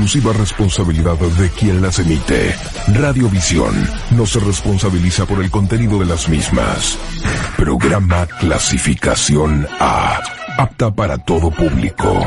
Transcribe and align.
exclusiva 0.00 0.32
responsabilidad 0.32 1.18
de 1.18 1.50
quien 1.50 1.82
las 1.82 1.98
emite. 1.98 2.54
Radiovisión 2.94 3.86
no 4.12 4.24
se 4.24 4.40
responsabiliza 4.40 5.26
por 5.26 5.44
el 5.44 5.50
contenido 5.50 5.98
de 5.98 6.06
las 6.06 6.26
mismas. 6.26 6.98
Programa 7.58 8.26
clasificación 8.38 9.68
A. 9.78 10.18
Apta 10.56 10.90
para 10.90 11.18
todo 11.18 11.50
público. 11.50 12.26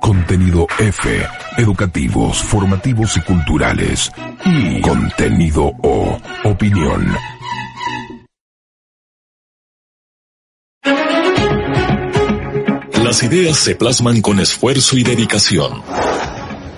Contenido 0.00 0.66
F. 0.78 1.26
Educativos, 1.58 2.42
formativos 2.42 3.18
y 3.18 3.20
culturales. 3.20 4.10
Y 4.46 4.80
contenido 4.80 5.72
O. 5.82 6.18
Opinión. 6.44 7.14
Las 13.04 13.22
ideas 13.22 13.58
se 13.58 13.74
plasman 13.74 14.22
con 14.22 14.40
esfuerzo 14.40 14.96
y 14.96 15.02
dedicación. 15.02 15.82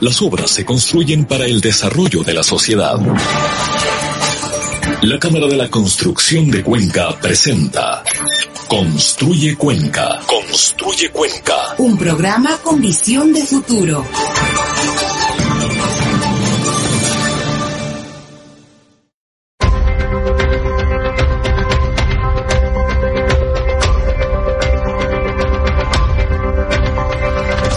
Las 0.01 0.21
obras 0.21 0.51
se 0.51 0.65
construyen 0.65 1.25
para 1.25 1.47
el 1.47 1.61
desarrollo 1.61 2.23
de 2.23 2.35
la 2.35 2.43
sociedad. 2.43 2.99
La 5.03 5.19
Cámara 5.19 5.47
de 5.47 5.57
la 5.57 5.71
Construcción 5.71 6.51
de 6.51 6.63
Cuenca 6.63 7.19
presenta 7.19 8.03
Construye 8.69 9.57
Cuenca. 9.57 10.21
Construye 10.27 11.11
Cuenca. 11.11 11.75
Un 11.79 11.97
programa 11.97 12.59
con 12.63 12.81
visión 12.81 13.33
de 13.33 13.45
futuro. 13.45 14.05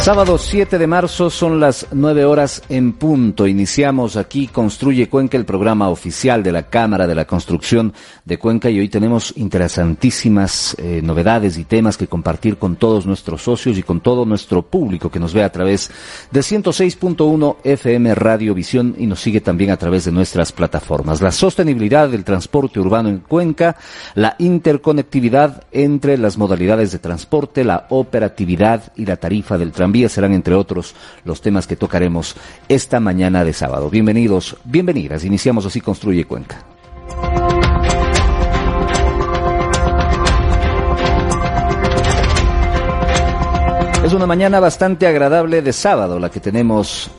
Sábado 0.10 0.40
7 0.40 0.80
de 0.80 0.88
marzo 0.88 1.30
son 1.30 1.60
las 1.60 1.86
9 1.92 2.26
horas 2.26 2.64
en 2.68 2.94
punto. 2.94 3.46
Iniciamos 3.46 4.18
aquí 4.18 4.48
Construye 4.48 5.08
Cuenca, 5.08 5.38
el 5.38 5.46
programa 5.46 5.90
oficial 5.90 6.42
de 6.42 6.52
la 6.52 6.64
Cámara 6.64 7.06
de 7.06 7.14
la 7.14 7.26
Construcción 7.26 7.94
de 8.26 8.40
Cuenca 8.40 8.72
y 8.72 8.80
hoy 8.80 8.90
tenemos 8.90 9.32
interesantísimas 9.38 10.76
eh, 10.80 11.02
novedades 11.04 11.60
y 11.60 11.64
temas 11.64 11.96
que 11.96 12.08
compartir 12.08 12.58
con 12.58 12.78
todos 12.78 13.06
nuestros 13.06 13.44
socios 13.44 13.78
y 13.78 13.84
con 13.84 14.02
todo 14.02 14.26
nuestro 14.26 14.64
público 14.64 15.12
que 15.12 15.20
nos 15.20 15.32
ve 15.32 15.44
a 15.44 15.52
través 15.52 15.92
de 16.32 16.40
106.1 16.40 17.58
FM 17.64 18.16
Radio 18.16 18.56
Visión 18.56 18.96
y 18.98 19.06
nos 19.06 19.20
sigue 19.20 19.42
también 19.42 19.70
a 19.70 19.78
través 19.78 20.06
de 20.06 20.12
nuestras 20.12 20.52
plataformas. 20.52 21.22
La 21.22 21.32
sostenibilidad 21.32 22.10
del 22.10 22.24
transporte 22.24 22.80
urbano 22.80 23.10
en 23.10 23.20
Cuenca, 23.20 23.76
la 24.16 24.36
interconectividad 24.40 25.66
entre 25.72 26.18
las 26.18 26.36
modalidades 26.36 26.92
de 26.92 26.98
transporte, 26.98 27.64
la 27.64 27.86
operatividad 27.92 28.92
y 28.96 29.06
la 29.06 29.18
tarifa 29.18 29.60
del 29.60 29.72
tranvía 29.72 29.99
serán, 30.08 30.34
entre 30.34 30.56
otros, 30.56 30.96
los 31.26 31.42
temas 31.42 31.68
que 31.68 31.76
tocaremos 31.76 32.36
esta 32.70 33.02
mañana 33.02 33.44
de 33.44 33.52
sábado. 33.52 33.90
Bienvenidos, 33.90 34.56
bienvenidas. 34.64 35.26
Iniciamos 35.26 35.66
así 35.66 35.82
Construye 35.82 36.24
Cuenca. 36.24 36.64
Es 44.04 44.14
una 44.14 44.26
mañana 44.26 44.60
bastante 44.60 45.06
agradable 45.06 45.62
de 45.62 45.74
sábado 45.74 46.18
la 46.20 46.32
que 46.32 46.40
tenemos 46.40 47.12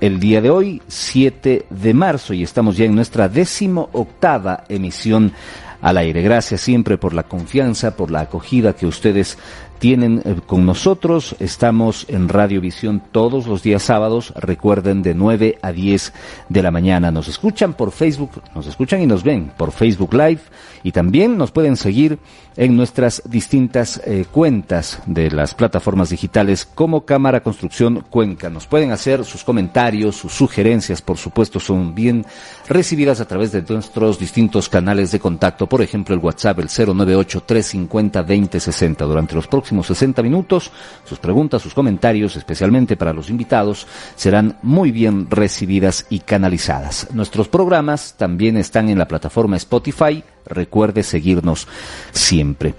el 0.00 0.20
día 0.20 0.40
de 0.40 0.50
hoy, 0.50 0.80
7 0.86 1.66
de 1.68 1.94
marzo, 1.94 2.32
y 2.32 2.42
estamos 2.42 2.76
ya 2.76 2.84
en 2.84 2.94
nuestra 2.94 3.28
décimo 3.28 3.90
octava 3.92 4.64
emisión 4.68 5.32
al 5.80 5.98
aire. 5.98 6.22
Gracias 6.22 6.60
siempre 6.60 6.96
por 6.96 7.14
la 7.14 7.24
confianza, 7.24 7.96
por 7.96 8.10
la 8.10 8.20
acogida 8.20 8.74
que 8.74 8.86
ustedes 8.86 9.38
tienen 9.78 10.22
eh, 10.24 10.36
con 10.44 10.66
nosotros. 10.66 11.36
Estamos 11.38 12.06
en 12.08 12.28
Radiovisión 12.28 13.02
todos 13.12 13.46
los 13.46 13.62
días 13.62 13.82
sábados, 13.82 14.32
recuerden, 14.36 15.02
de 15.02 15.14
9 15.14 15.58
a 15.62 15.72
10 15.72 16.12
de 16.48 16.62
la 16.62 16.70
mañana. 16.70 17.10
Nos 17.10 17.28
escuchan 17.28 17.74
por 17.74 17.92
Facebook, 17.92 18.42
nos 18.54 18.66
escuchan 18.66 19.00
y 19.00 19.06
nos 19.06 19.22
ven 19.22 19.52
por 19.56 19.72
Facebook 19.72 20.12
Live 20.14 20.40
y 20.82 20.92
también 20.92 21.38
nos 21.38 21.52
pueden 21.52 21.76
seguir 21.76 22.18
en 22.56 22.76
nuestras 22.76 23.22
distintas 23.24 24.02
eh, 24.04 24.24
cuentas 24.30 25.00
de 25.06 25.30
las 25.30 25.54
plataformas 25.54 26.10
digitales 26.10 26.66
como 26.66 27.04
Cámara 27.04 27.42
Construcción 27.42 28.04
Cuenca. 28.10 28.50
Nos 28.50 28.66
pueden 28.66 28.90
hacer 28.90 29.24
sus 29.24 29.44
comentarios, 29.44 30.16
sus 30.16 30.32
sugerencias, 30.32 31.00
por 31.00 31.18
supuesto, 31.18 31.60
son 31.60 31.94
bien 31.94 32.26
recibidas 32.68 33.20
a 33.20 33.26
través 33.26 33.52
de 33.52 33.62
nuestros 33.68 34.18
distintos 34.18 34.68
canales 34.68 35.12
de 35.12 35.20
contacto, 35.20 35.68
por 35.68 35.82
ejemplo, 35.82 36.14
el 36.14 36.20
WhatsApp, 36.20 36.58
el 36.58 36.68
098 36.68 37.42
350 37.46 38.22
2060. 38.22 39.04
Durante 39.04 39.34
los 39.34 39.46
próximos 39.46 39.67
60 39.86 40.22
minutos, 40.22 40.70
sus 41.04 41.18
preguntas, 41.18 41.62
sus 41.62 41.74
comentarios, 41.74 42.36
especialmente 42.36 42.96
para 42.96 43.12
los 43.12 43.30
invitados, 43.30 43.86
serán 44.16 44.58
muy 44.62 44.90
bien 44.90 45.30
recibidas 45.30 46.06
y 46.10 46.20
canalizadas. 46.20 47.08
Nuestros 47.12 47.48
programas 47.48 48.14
también 48.16 48.56
están 48.56 48.88
en 48.88 48.98
la 48.98 49.08
plataforma 49.08 49.56
Spotify, 49.56 50.22
Recuerde 50.48 51.02
seguirnos 51.02 51.68
siempre. 52.12 52.74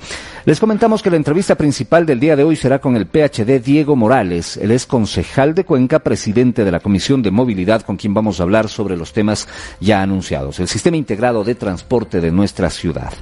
Les 0.45 0.59
comentamos 0.59 1.03
que 1.03 1.11
la 1.11 1.17
entrevista 1.17 1.55
principal 1.55 2.05
del 2.05 2.19
día 2.19 2.35
de 2.35 2.44
hoy 2.44 2.55
será 2.55 2.79
con 2.79 2.95
el 2.95 3.05
PhD 3.05 3.61
Diego 3.61 3.95
Morales. 3.95 4.57
Él 4.57 4.72
es 4.72 4.88
concejal 4.88 5.53
de 5.53 5.66
Cuenca, 5.66 5.99
presidente 5.99 6.63
de 6.63 6.72
la 6.72 6.79
Comisión 6.79 7.22
de 7.22 7.29
Movilidad, 7.29 7.83
con 7.83 7.97
quien 7.97 8.13
vamos 8.13 8.39
a 8.39 8.44
hablar 8.44 8.69
sobre 8.69 8.97
los 8.97 9.13
temas 9.13 9.47
ya 9.79 10.01
anunciados, 10.01 10.59
el 10.59 10.67
sistema 10.67 10.97
integrado 10.97 11.44
de 11.44 11.55
transporte 11.55 12.22
de 12.22 12.31
nuestra 12.31 12.69
ciudad. 12.69 13.13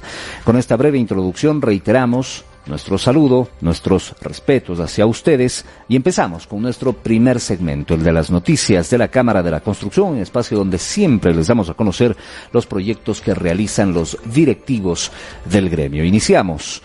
Con 0.44 0.56
esta 0.56 0.76
breve 0.76 0.98
introducción 0.98 1.60
reiteramos 1.60 2.44
nuestro 2.68 2.98
saludo, 2.98 3.48
nuestros 3.60 4.14
respetos 4.20 4.78
hacia 4.80 5.06
ustedes 5.06 5.64
y 5.88 5.96
empezamos 5.96 6.46
con 6.46 6.62
nuestro 6.62 6.92
primer 6.92 7.40
segmento, 7.40 7.94
el 7.94 8.02
de 8.02 8.12
las 8.12 8.30
noticias 8.30 8.90
de 8.90 8.98
la 8.98 9.08
Cámara 9.08 9.42
de 9.42 9.50
la 9.50 9.60
Construcción, 9.60 10.08
un 10.08 10.18
espacio 10.18 10.58
donde 10.58 10.78
siempre 10.78 11.34
les 11.34 11.46
damos 11.46 11.70
a 11.70 11.74
conocer 11.74 12.16
los 12.52 12.66
proyectos 12.66 13.20
que 13.20 13.34
realizan 13.34 13.92
los 13.92 14.18
directivos 14.24 15.10
del 15.44 15.68
gremio. 15.68 16.04
Iniciamos 16.04 16.82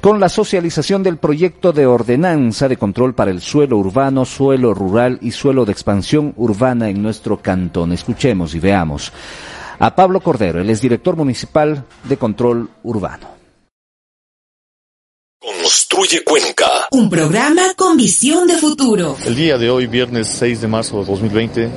con 0.00 0.20
la 0.20 0.28
socialización 0.28 1.02
del 1.02 1.16
proyecto 1.16 1.72
de 1.72 1.86
ordenanza 1.86 2.68
de 2.68 2.76
control 2.76 3.14
para 3.14 3.30
el 3.30 3.40
suelo 3.40 3.78
urbano, 3.78 4.24
suelo 4.24 4.72
rural 4.72 5.18
y 5.20 5.32
suelo 5.32 5.64
de 5.64 5.72
expansión 5.72 6.32
urbana 6.36 6.88
en 6.88 7.02
nuestro 7.02 7.38
cantón. 7.38 7.92
Escuchemos 7.92 8.54
y 8.54 8.60
veamos 8.60 9.12
a 9.78 9.94
Pablo 9.94 10.20
Cordero, 10.20 10.60
él 10.60 10.70
es 10.70 10.80
director 10.80 11.16
municipal 11.16 11.84
de 12.04 12.16
control 12.16 12.70
urbano. 12.82 13.35
Construye 16.06 16.24
Cuenca. 16.24 16.86
Un 16.92 17.10
programa 17.10 17.74
con 17.74 17.96
visión 17.96 18.46
de 18.46 18.54
futuro. 18.54 19.16
El 19.26 19.34
día 19.34 19.58
de 19.58 19.70
hoy, 19.70 19.88
viernes 19.88 20.28
6 20.28 20.60
de 20.60 20.68
marzo 20.68 21.00
de 21.00 21.04
2020, 21.04 21.68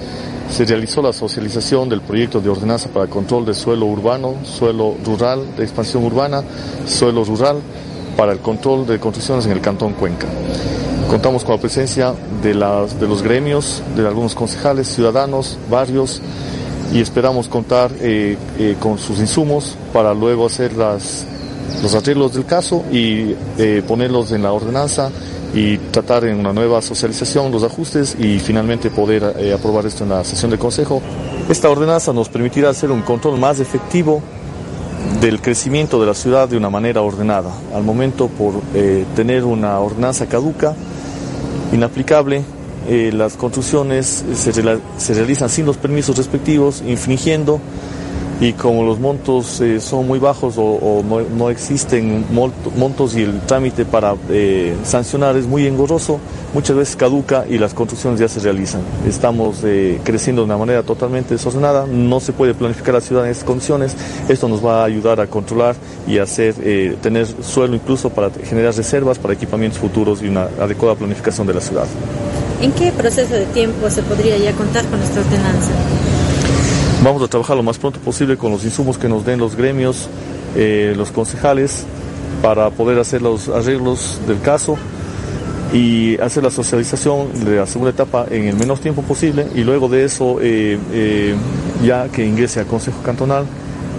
se 0.51 0.65
realizó 0.65 1.01
la 1.01 1.13
socialización 1.13 1.89
del 1.89 2.01
proyecto 2.01 2.39
de 2.39 2.47
ordenanza 2.47 2.89
para 2.89 3.07
control 3.07 3.47
de 3.47 3.55
suelo 3.55 3.87
urbano, 3.87 4.35
suelo 4.43 4.95
rural, 5.03 5.55
de 5.57 5.63
expansión 5.63 6.03
urbana, 6.03 6.43
suelo 6.85 7.23
rural, 7.23 7.59
para 8.15 8.31
el 8.31 8.37
control 8.39 8.85
de 8.85 8.99
construcciones 8.99 9.47
en 9.47 9.53
el 9.53 9.61
Cantón 9.61 9.93
Cuenca. 9.93 10.27
Contamos 11.09 11.43
con 11.43 11.55
la 11.55 11.61
presencia 11.61 12.13
de, 12.43 12.53
las, 12.53 12.99
de 12.99 13.07
los 13.07 13.23
gremios, 13.23 13.81
de 13.95 14.05
algunos 14.05 14.35
concejales, 14.35 14.89
ciudadanos, 14.89 15.57
barrios, 15.71 16.21
y 16.93 17.01
esperamos 17.01 17.47
contar 17.47 17.91
eh, 17.99 18.37
eh, 18.59 18.75
con 18.79 18.99
sus 18.99 19.17
insumos 19.19 19.75
para 19.91 20.13
luego 20.13 20.45
hacer 20.45 20.73
las 20.73 21.25
los 21.81 21.95
arreglos 21.95 22.33
del 22.33 22.45
caso 22.45 22.83
y 22.91 23.35
eh, 23.57 23.83
ponerlos 23.87 24.31
en 24.31 24.43
la 24.43 24.51
ordenanza 24.51 25.09
y 25.53 25.77
tratar 25.77 26.25
en 26.25 26.39
una 26.39 26.53
nueva 26.53 26.81
socialización 26.81 27.51
los 27.51 27.63
ajustes 27.63 28.15
y 28.19 28.39
finalmente 28.39 28.89
poder 28.89 29.35
eh, 29.39 29.53
aprobar 29.53 29.85
esto 29.85 30.03
en 30.03 30.11
la 30.11 30.23
sesión 30.23 30.51
de 30.51 30.57
consejo. 30.57 31.01
Esta 31.49 31.69
ordenanza 31.69 32.13
nos 32.13 32.29
permitirá 32.29 32.69
hacer 32.69 32.91
un 32.91 33.01
control 33.01 33.39
más 33.39 33.59
efectivo 33.59 34.21
del 35.21 35.41
crecimiento 35.41 35.99
de 35.99 36.07
la 36.07 36.13
ciudad 36.13 36.47
de 36.47 36.57
una 36.57 36.69
manera 36.69 37.01
ordenada. 37.01 37.51
Al 37.73 37.83
momento, 37.83 38.27
por 38.27 38.55
eh, 38.75 39.05
tener 39.15 39.43
una 39.45 39.79
ordenanza 39.79 40.27
caduca, 40.27 40.75
inaplicable, 41.71 42.43
las 42.89 43.33
construcciones 43.33 44.25
se, 44.33 44.51
se 44.51 45.13
realizan 45.13 45.49
sin 45.49 45.67
los 45.67 45.77
permisos 45.77 46.17
respectivos, 46.17 46.81
infringiendo 46.87 47.59
y 48.41 48.53
como 48.53 48.83
los 48.83 48.99
montos 48.99 49.59
eh, 49.59 49.79
son 49.81 50.07
muy 50.07 50.17
bajos 50.17 50.55
o, 50.57 51.03
no, 51.37 51.49
existen 51.49 52.25
montos 52.31 53.15
y 53.15 53.23
el 53.23 53.41
trámite 53.41 53.85
para 53.85 54.15
eh, 54.29 54.75
sancionar 54.83 55.35
es 55.35 55.45
muy 55.45 55.67
engorroso, 55.67 56.19
muchas 56.53 56.77
veces 56.77 56.95
caduca 56.95 57.45
y 57.49 57.57
las 57.57 57.73
construcciones 57.73 58.19
ya 58.19 58.27
se 58.27 58.39
realizan. 58.39 58.81
Estamos 59.07 59.57
eh, 59.63 59.99
creciendo 60.03 60.41
de 60.41 60.45
una 60.45 60.57
manera 60.57 60.83
totalmente 60.83 61.33
desordenada, 61.33 61.85
no 61.85 62.19
se 62.19 62.31
puede 62.31 62.53
planificar 62.53 62.93
la 62.93 63.01
ciudad 63.01 63.25
en 63.25 63.31
estas 63.31 63.45
condiciones, 63.45 63.95
esto 64.29 64.47
nos 64.47 64.65
va 64.65 64.81
a 64.81 64.85
ayudar 64.85 65.19
a 65.19 65.27
controlar 65.27 65.75
y 66.07 66.19
hacer, 66.19 66.55
tener 67.01 67.27
suelo 67.43 67.75
incluso 67.75 68.09
para 68.09 68.29
generar 68.29 68.73
reservas 68.73 69.19
para 69.19 69.33
equipamientos 69.33 69.79
futuros 69.79 70.21
y 70.21 70.27
una 70.27 70.43
adecuada 70.59 70.95
planificación 70.95 71.45
de 71.45 71.53
la 71.53 71.61
ciudad. 71.61 71.85
¿En 72.61 72.71
qué 72.71 72.91
proceso 72.91 73.33
de 73.33 73.45
tiempo 73.47 73.89
se 73.89 74.01
podría 74.01 74.37
ya 74.37 74.53
contar 74.53 74.85
con 74.85 75.01
esta 75.01 75.19
ordenanza? 75.19 76.08
Vamos 77.03 77.23
a 77.23 77.27
trabajar 77.27 77.55
lo 77.55 77.63
más 77.63 77.77
pronto 77.77 77.99
posible 77.99 78.37
con 78.37 78.51
los 78.51 78.63
insumos 78.63 78.97
que 78.97 79.07
nos 79.07 79.25
den 79.25 79.39
los 79.39 79.55
gremios, 79.55 80.09
eh, 80.55 80.93
los 80.97 81.11
concejales, 81.11 81.85
para 82.41 82.69
poder 82.69 82.99
hacer 82.99 83.21
los 83.21 83.47
arreglos 83.49 84.19
del 84.27 84.41
caso 84.41 84.77
y 85.73 86.19
hacer 86.19 86.43
la 86.43 86.51
socialización 86.51 87.45
de 87.45 87.57
la 87.57 87.67
segunda 87.67 87.91
etapa 87.91 88.25
en 88.29 88.45
el 88.45 88.55
menor 88.55 88.79
tiempo 88.79 89.01
posible 89.01 89.47
y 89.53 89.61
luego 89.61 89.87
de 89.87 90.05
eso 90.05 90.39
ya 91.83 92.07
que 92.09 92.25
ingrese 92.25 92.61
al 92.61 92.65
Consejo 92.65 93.01
Cantonal 93.03 93.45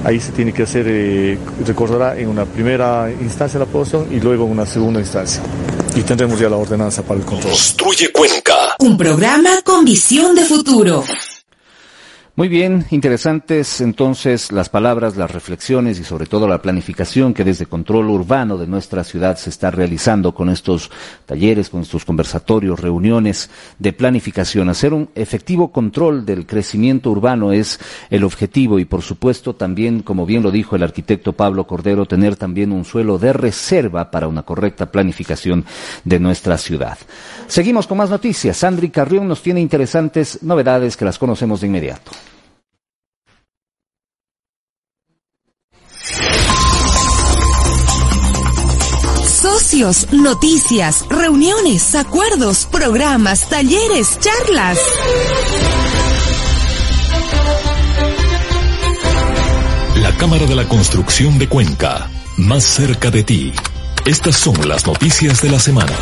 ahí 0.05 0.21
se 0.21 0.33
tiene 0.33 0.53
que 0.53 0.63
hacer, 0.63 1.39
recordará 1.67 2.19
en 2.19 2.29
una 2.29 2.45
primera 2.45 3.11
instancia 3.21 3.59
la 3.59 3.65
aprobación 3.65 4.09
y 4.11 4.21
luego 4.21 4.45
en 4.45 4.53
una 4.53 4.67
segunda 4.67 5.01
instancia. 5.01 5.43
Y 5.95 6.03
tendremos 6.03 6.39
ya 6.39 6.49
la 6.49 6.57
ordenanza 6.57 7.03
para 7.03 7.21
el 7.21 7.27
control. 7.27 7.53
Construye 7.53 8.13
Cuenca. 8.13 8.77
Un 8.79 8.97
programa 8.97 9.61
con 9.65 9.85
visión 9.85 10.35
de 10.35 10.45
futuro. 10.45 11.05
Muy 12.41 12.49
bien, 12.49 12.87
interesantes 12.91 13.83
entonces 13.83 14.51
las 14.51 14.71
palabras, 14.71 15.19
las 15.19 15.31
reflexiones 15.31 16.01
y 16.01 16.05
sobre 16.05 16.25
todo 16.25 16.49
la 16.49 16.63
planificación 16.63 17.35
que 17.35 17.45
desde 17.45 17.67
control 17.67 18.09
urbano 18.09 18.57
de 18.57 18.67
nuestra 18.67 19.05
ciudad 19.05 19.37
se 19.37 19.51
está 19.51 19.71
realizando 19.71 20.33
con 20.33 20.49
estos 20.49 20.91
talleres, 21.27 21.69
con 21.69 21.83
estos 21.83 22.07
conversatorios, 22.07 22.81
reuniones 22.81 23.51
de 23.79 23.93
planificación. 23.93 24.71
Hacer 24.71 24.95
un 24.95 25.11
efectivo 25.15 25.71
control 25.71 26.25
del 26.25 26.47
crecimiento 26.47 27.11
urbano 27.11 27.53
es 27.53 27.79
el 28.09 28.25
objetivo 28.25 28.79
y 28.79 28.87
por 28.87 29.03
supuesto 29.03 29.55
también, 29.55 30.01
como 30.01 30.25
bien 30.25 30.43
lo 30.43 30.51
dijo 30.51 30.77
el 30.77 30.83
arquitecto 30.83 31.35
Pablo 31.35 31.67
Cordero, 31.67 32.07
tener 32.07 32.37
también 32.37 32.73
un 32.73 32.87
suelo 32.87 33.19
de 33.19 33.35
reserva 33.35 34.11
para 34.11 34.29
una 34.29 34.45
correcta 34.45 34.91
planificación 34.91 35.67
de 36.05 36.19
nuestra 36.19 36.57
ciudad. 36.57 36.97
Seguimos 37.49 37.87
con 37.87 37.99
más 37.99 38.09
noticias. 38.09 38.57
Sandri 38.57 38.89
Carrión 38.89 39.29
nos 39.29 39.43
tiene 39.43 39.61
interesantes 39.61 40.43
novedades 40.43 40.97
que 40.97 41.05
las 41.05 41.19
conocemos 41.19 41.61
de 41.61 41.67
inmediato. 41.67 42.13
Noticias, 49.73 51.05
reuniones, 51.09 51.95
acuerdos, 51.95 52.67
programas, 52.67 53.49
talleres, 53.49 54.19
charlas. 54.19 54.79
La 59.95 60.13
Cámara 60.17 60.47
de 60.47 60.57
la 60.57 60.67
Construcción 60.67 61.39
de 61.39 61.49
Cuenca, 61.49 62.11
más 62.37 62.65
cerca 62.65 63.13
de 63.13 63.23
ti. 63.23 63.53
Estas 64.05 64.39
son 64.39 64.69
las 64.69 64.85
noticias 64.89 65.41
de 65.41 65.51
la 65.51 65.61
semana. 65.61 65.95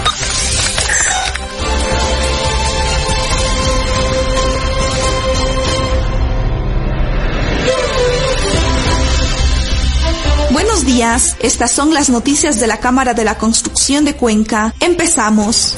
Días, 10.88 11.36
estas 11.40 11.70
son 11.70 11.92
las 11.92 12.08
noticias 12.08 12.58
de 12.58 12.66
la 12.66 12.80
Cámara 12.80 13.12
de 13.12 13.22
la 13.22 13.36
Construcción 13.36 14.06
de 14.06 14.16
Cuenca. 14.16 14.74
Empezamos. 14.80 15.74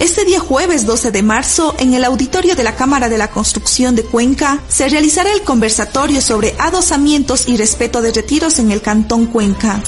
Este 0.00 0.24
día 0.24 0.40
jueves 0.40 0.86
12 0.86 1.10
de 1.10 1.22
marzo, 1.22 1.74
en 1.78 1.92
el 1.92 2.04
auditorio 2.04 2.56
de 2.56 2.62
la 2.62 2.74
Cámara 2.74 3.10
de 3.10 3.18
la 3.18 3.30
Construcción 3.30 3.94
de 3.94 4.02
Cuenca, 4.02 4.58
se 4.66 4.88
realizará 4.88 5.30
el 5.30 5.42
conversatorio 5.42 6.22
sobre 6.22 6.54
adosamientos 6.58 7.46
y 7.46 7.58
respeto 7.58 8.00
de 8.00 8.10
retiros 8.10 8.58
en 8.60 8.70
el 8.70 8.80
Cantón 8.80 9.26
Cuenca. 9.26 9.82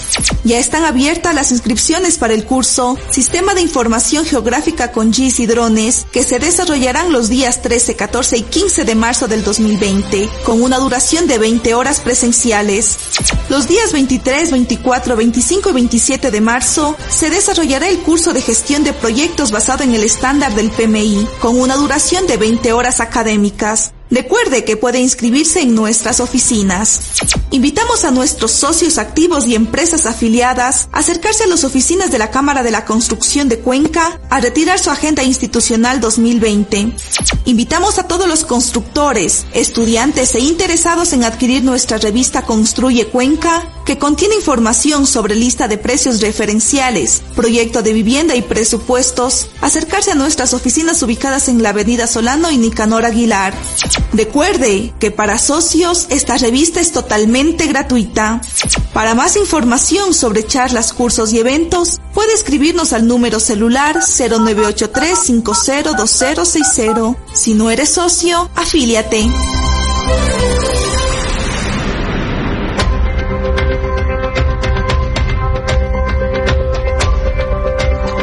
Ya 0.45 0.59
están 0.59 0.85
abiertas 0.85 1.35
las 1.35 1.51
inscripciones 1.51 2.19
para 2.19 2.35
el 2.35 2.45
curso 2.45 2.99
Sistema 3.09 3.55
de 3.55 3.63
Información 3.63 4.27
Geográfica 4.27 4.93
con 4.93 5.15
GIS 5.15 5.41
y 5.41 5.47
drones, 5.47 6.07
que 6.13 6.25
se 6.25 6.39
desarrollarán 6.39 7.11
los 7.11 7.31
días 7.31 7.63
13, 7.63 7.97
14 7.97 8.37
y 8.37 8.43
15 8.43 8.85
de 8.85 8.95
marzo 8.95 9.29
del 9.29 9.43
2020, 9.43 10.29
con 10.45 10.61
una 10.63 10.79
duración 10.79 11.27
de 11.27 11.39
20 11.39 11.73
horas 11.73 12.01
presenciales. 12.01 12.99
Los 13.49 13.67
días 13.67 13.95
23, 13.95 14.51
24, 14.51 15.17
25 15.17 15.71
y 15.71 15.73
27 15.73 16.31
de 16.31 16.41
marzo 16.43 16.97
se 17.09 17.31
desarrollará 17.31 17.89
el 17.89 18.01
curso 18.01 18.35
de 18.35 18.43
gestión 18.43 18.85
de 18.85 18.93
proyectos 18.93 19.51
basado 19.51 19.85
en 19.85 19.95
el 19.95 20.02
estándar 20.05 20.55
del 20.55 20.71
PMI, 20.71 21.27
con 21.41 21.61
una 21.61 21.77
duración 21.77 22.27
de 22.27 22.37
20 22.37 22.73
horas 22.73 23.01
académicas. 23.01 23.93
Recuerde 24.13 24.65
que 24.65 24.77
puede 24.77 25.01
inscribirse 25.01 25.63
en 25.63 25.75
nuestras 25.75 26.21
oficinas. 26.21 27.01
Invitamos 27.51 28.05
a 28.05 28.11
nuestros 28.11 28.53
socios 28.53 28.99
activos 28.99 29.47
y 29.47 29.55
empresas 29.55 30.05
afiliadas 30.05 30.91
a 30.93 30.99
acercarse 30.99 31.45
a 31.45 31.47
las 31.47 31.65
oficinas 31.65 32.11
de 32.13 32.19
la 32.19 32.31
Cámara 32.31 32.63
de 32.63 32.71
la 32.71 32.85
Construcción 32.85 33.49
de 33.49 33.61
Cuenca 33.61 34.21
a 34.29 34.41
retirar 34.41 34.79
su 34.79 34.91
agenda 34.91 35.23
institucional 35.23 35.99
2020. 36.01 36.93
Invitamos 37.47 37.99
a 37.99 38.07
todos 38.07 38.29
los 38.29 38.45
constructores, 38.45 39.47
estudiantes 39.55 40.35
e 40.35 40.41
interesados 40.41 41.15
en 41.15 41.25
adquirir 41.25 41.65
nuestra 41.65 41.97
revista 41.97 42.43
Construye 42.43 43.07
Cuenca, 43.07 43.67
que 43.87 43.99
contiene 43.99 44.35
información 44.35 45.07
sobre 45.07 45.35
lista 45.35 45.69
de 45.69 45.79
precios 45.79 46.21
referenciales, 46.21 47.23
proyecto 47.35 47.83
de 47.83 47.95
vivienda 47.95 48.37
y 48.37 48.43
presupuestos, 48.43 49.49
acercarse 49.63 50.13
a 50.13 50.17
nuestras 50.17 50.53
oficinas 50.53 51.03
ubicadas 51.03 51.49
en 51.49 51.63
la 51.63 51.71
Avenida 51.71 52.07
Solano 52.07 52.51
y 52.51 52.59
Nicanor 52.59 53.07
Aguilar. 53.07 53.55
Recuerde 54.13 54.93
que 54.99 55.11
para 55.11 55.39
socios 55.39 56.07
esta 56.11 56.37
revista 56.37 56.81
es 56.81 56.93
totalmente 56.93 57.67
gratuita. 57.67 58.41
Para 58.93 59.15
más 59.15 59.37
información 59.37 60.13
sobre 60.13 60.47
charlas, 60.47 60.93
cursos 60.93 61.33
y 61.33 61.39
eventos, 61.39 62.01
puede 62.13 62.35
escribirnos 62.35 62.93
al 62.93 63.07
número 63.07 63.41
celular 63.41 63.97
0983 63.97 65.19
502060. 65.19 67.17
Si 67.33 67.55
no 67.55 67.71
eres 67.71 67.95
socio, 67.95 68.51
afíliate. 68.55 69.31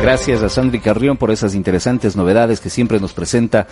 Gracias 0.01 0.41
a 0.41 0.49
Sandri 0.49 0.79
Carrión 0.79 1.17
por 1.17 1.29
esas 1.29 1.53
interesantes 1.53 2.15
novedades 2.15 2.61
que 2.61 2.69
siempre 2.69 2.99
nos 2.99 3.13
presenta 3.13 3.67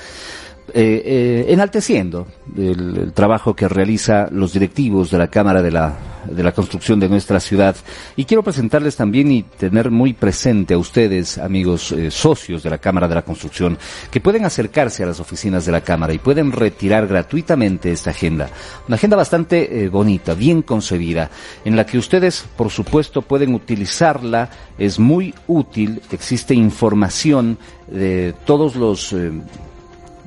eh, 0.79 1.01
eh, 1.03 1.45
enalteciendo 1.49 2.27
el, 2.55 3.11
trabajo 3.11 3.55
que 3.55 3.67
realiza 3.67 4.27
los 4.29 4.53
directivos 4.53 5.09
de 5.09 5.17
la 5.17 5.27
Cámara 5.27 5.63
de 5.63 5.71
la, 5.71 5.97
de 6.29 6.43
la 6.43 6.51
Construcción 6.51 6.99
de 6.99 7.09
nuestra 7.09 7.39
ciudad. 7.39 7.75
Y 8.15 8.25
quiero 8.25 8.43
presentarles 8.43 8.95
también 8.95 9.31
y 9.31 9.41
tener 9.41 9.89
muy 9.89 10.13
presente 10.13 10.75
a 10.75 10.77
ustedes, 10.77 11.39
amigos 11.39 11.91
eh, 11.93 12.11
socios 12.11 12.61
de 12.61 12.69
la 12.69 12.77
Cámara 12.77 13.07
de 13.07 13.15
la 13.15 13.23
Construcción, 13.23 13.75
que 14.11 14.21
pueden 14.21 14.45
acercarse 14.45 15.01
a 15.01 15.07
las 15.07 15.19
oficinas 15.19 15.65
de 15.65 15.71
la 15.71 15.81
Cámara 15.81 16.13
y 16.13 16.19
pueden 16.19 16.51
retirar 16.51 17.07
gratuitamente 17.07 17.91
esta 17.91 18.11
agenda. 18.11 18.47
Una 18.87 18.97
agenda 18.97 19.17
bastante 19.17 19.89
bonita, 19.89 20.35
bien 20.35 20.61
concebida, 20.61 21.31
en 21.65 21.75
la 21.75 21.87
que 21.87 21.97
ustedes, 21.97 22.45
por 22.55 22.69
supuesto, 22.69 23.23
pueden 23.23 23.55
utilizarla. 23.55 24.51
Es 24.77 24.99
muy 24.99 25.33
útil, 25.47 26.03
existe 26.11 26.53
información 26.53 27.57
de 27.87 28.35
todos 28.45 28.75
los 28.75 29.15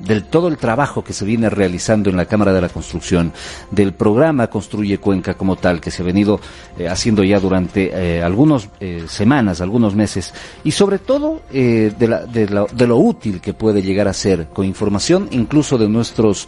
del 0.03 0.25
todo 0.25 0.47
el 0.47 0.57
trabajo 0.57 1.03
que 1.03 1.13
se 1.13 1.25
viene 1.25 1.49
realizando 1.49 2.09
en 2.09 2.17
la 2.17 2.25
Cámara 2.25 2.53
de 2.53 2.61
la 2.61 2.69
Construcción, 2.69 3.31
del 3.69 3.93
programa 3.93 4.47
Construye 4.47 4.97
Cuenca 4.97 5.35
como 5.35 5.55
tal, 5.55 5.79
que 5.79 5.91
se 5.91 6.01
ha 6.01 6.05
venido 6.05 6.39
eh, 6.77 6.87
haciendo 6.87 7.23
ya 7.23 7.39
durante 7.39 7.91
eh, 7.93 8.23
algunas 8.23 8.69
eh, 8.79 9.05
semanas, 9.07 9.61
algunos 9.61 9.95
meses, 9.95 10.33
y 10.63 10.71
sobre 10.71 10.99
todo 10.99 11.41
de, 11.51 11.91
de, 11.91 12.87
lo 12.87 12.97
útil 12.97 13.41
que 13.41 13.53
puede 13.53 13.81
llegar 13.81 14.07
a 14.07 14.13
ser, 14.13 14.47
con 14.47 14.65
información 14.65 15.27
incluso 15.31 15.77
de 15.77 15.87
nuestros 15.87 16.47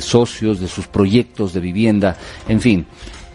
socios, 0.00 0.60
de 0.60 0.68
sus 0.68 0.86
proyectos 0.86 1.52
de 1.52 1.60
vivienda, 1.60 2.16
en 2.48 2.60
fin 2.60 2.86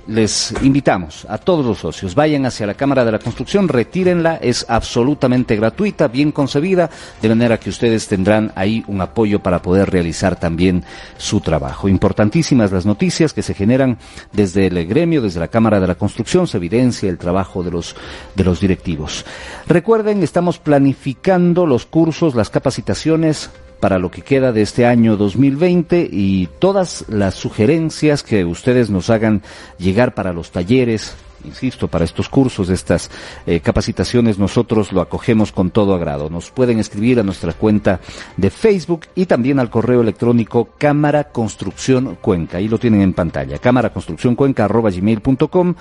les 0.07 0.53
invitamos 0.61 1.25
a 1.29 1.37
todos 1.37 1.65
los 1.65 1.79
socios, 1.79 2.15
vayan 2.15 2.45
hacia 2.45 2.67
la 2.67 2.73
Cámara 2.73 3.05
de 3.05 3.11
la 3.11 3.19
Construcción, 3.19 3.67
retírenla, 3.67 4.37
es 4.37 4.65
absolutamente 4.67 5.55
gratuita, 5.55 6.07
bien 6.07 6.31
concebida, 6.31 6.89
de 7.21 7.29
manera 7.29 7.59
que 7.59 7.69
ustedes 7.69 8.07
tendrán 8.07 8.51
ahí 8.55 8.83
un 8.87 9.01
apoyo 9.01 9.39
para 9.39 9.61
poder 9.61 9.89
realizar 9.89 10.39
también 10.39 10.83
su 11.17 11.39
trabajo. 11.41 11.87
Importantísimas 11.87 12.71
las 12.71 12.85
noticias 12.85 13.33
que 13.33 13.41
se 13.41 13.53
generan 13.53 13.97
desde 14.31 14.67
el 14.67 14.85
gremio, 14.85 15.21
desde 15.21 15.39
la 15.39 15.47
Cámara 15.47 15.79
de 15.79 15.87
la 15.87 15.95
Construcción, 15.95 16.47
se 16.47 16.57
evidencia 16.57 17.09
el 17.09 17.17
trabajo 17.17 17.63
de 17.63 17.71
los, 17.71 17.95
de 18.35 18.43
los 18.43 18.59
directivos. 18.59 19.25
Recuerden, 19.67 20.23
estamos 20.23 20.59
planificando 20.59 21.65
los 21.65 21.85
cursos, 21.85 22.35
las 22.35 22.49
capacitaciones 22.49 23.49
para 23.83 23.99
lo 23.99 24.09
que 24.09 24.21
queda 24.21 24.53
de 24.53 24.61
este 24.61 24.85
año 24.85 25.17
2020 25.17 26.07
y 26.09 26.47
todas 26.57 27.03
las 27.09 27.35
sugerencias 27.35 28.23
que 28.23 28.45
ustedes 28.45 28.89
nos 28.89 29.09
hagan 29.09 29.41
llegar 29.77 30.13
para 30.13 30.31
los 30.31 30.51
talleres, 30.51 31.17
insisto, 31.43 31.89
para 31.89 32.05
estos 32.05 32.29
cursos, 32.29 32.69
estas 32.69 33.11
eh, 33.45 33.59
capacitaciones, 33.59 34.39
nosotros 34.39 34.93
lo 34.93 35.01
acogemos 35.01 35.51
con 35.51 35.69
todo 35.69 35.95
agrado. 35.95 36.29
Nos 36.29 36.49
pueden 36.49 36.79
escribir 36.79 37.19
a 37.19 37.23
nuestra 37.23 37.51
cuenta 37.51 37.99
de 38.37 38.49
Facebook 38.49 39.01
y 39.15 39.25
también 39.25 39.59
al 39.59 39.69
correo 39.69 39.99
electrónico 39.99 40.69
Cámara 40.77 41.25
Construcción 41.25 42.17
Cuenca. 42.21 42.59
Ahí 42.59 42.69
lo 42.69 42.79
tienen 42.79 43.01
en 43.01 43.11
pantalla, 43.11 43.57
cámara 43.57 43.91
construcción 43.91 44.37
cuenca 44.37 44.65
gmail.com 44.65 45.75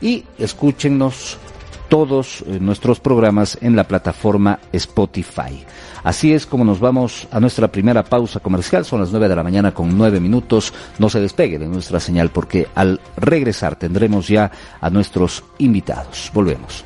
y 0.00 0.24
escúchenos 0.40 1.38
todos 1.88 2.42
eh, 2.46 2.58
nuestros 2.60 3.00
programas 3.00 3.58
en 3.60 3.76
la 3.76 3.84
plataforma 3.84 4.58
Spotify. 4.72 5.64
Así 6.02 6.32
es 6.34 6.46
como 6.46 6.64
nos 6.64 6.80
vamos 6.80 7.26
a 7.30 7.40
nuestra 7.40 7.68
primera 7.68 8.04
pausa 8.04 8.40
comercial. 8.40 8.84
Son 8.84 9.00
las 9.00 9.10
nueve 9.10 9.28
de 9.28 9.36
la 9.36 9.42
mañana 9.42 9.72
con 9.72 9.96
nueve 9.96 10.20
minutos. 10.20 10.72
No 10.98 11.08
se 11.08 11.20
despegue 11.20 11.58
de 11.58 11.66
nuestra 11.66 11.98
señal 11.98 12.30
porque 12.30 12.68
al 12.74 13.00
regresar 13.16 13.76
tendremos 13.76 14.28
ya 14.28 14.50
a 14.80 14.90
nuestros 14.90 15.44
invitados. 15.58 16.30
Volvemos. 16.34 16.84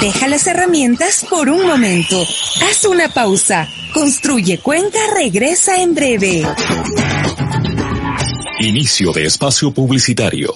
Deja 0.00 0.28
las 0.28 0.46
herramientas 0.46 1.26
por 1.28 1.48
un 1.48 1.66
momento. 1.66 2.22
Haz 2.22 2.84
una 2.84 3.08
pausa. 3.08 3.68
Construye 3.92 4.58
Cuenca 4.58 4.98
regresa 5.16 5.82
en 5.82 5.94
breve. 5.94 6.44
Inicio 8.60 9.12
de 9.12 9.24
espacio 9.24 9.70
publicitario. 9.70 10.52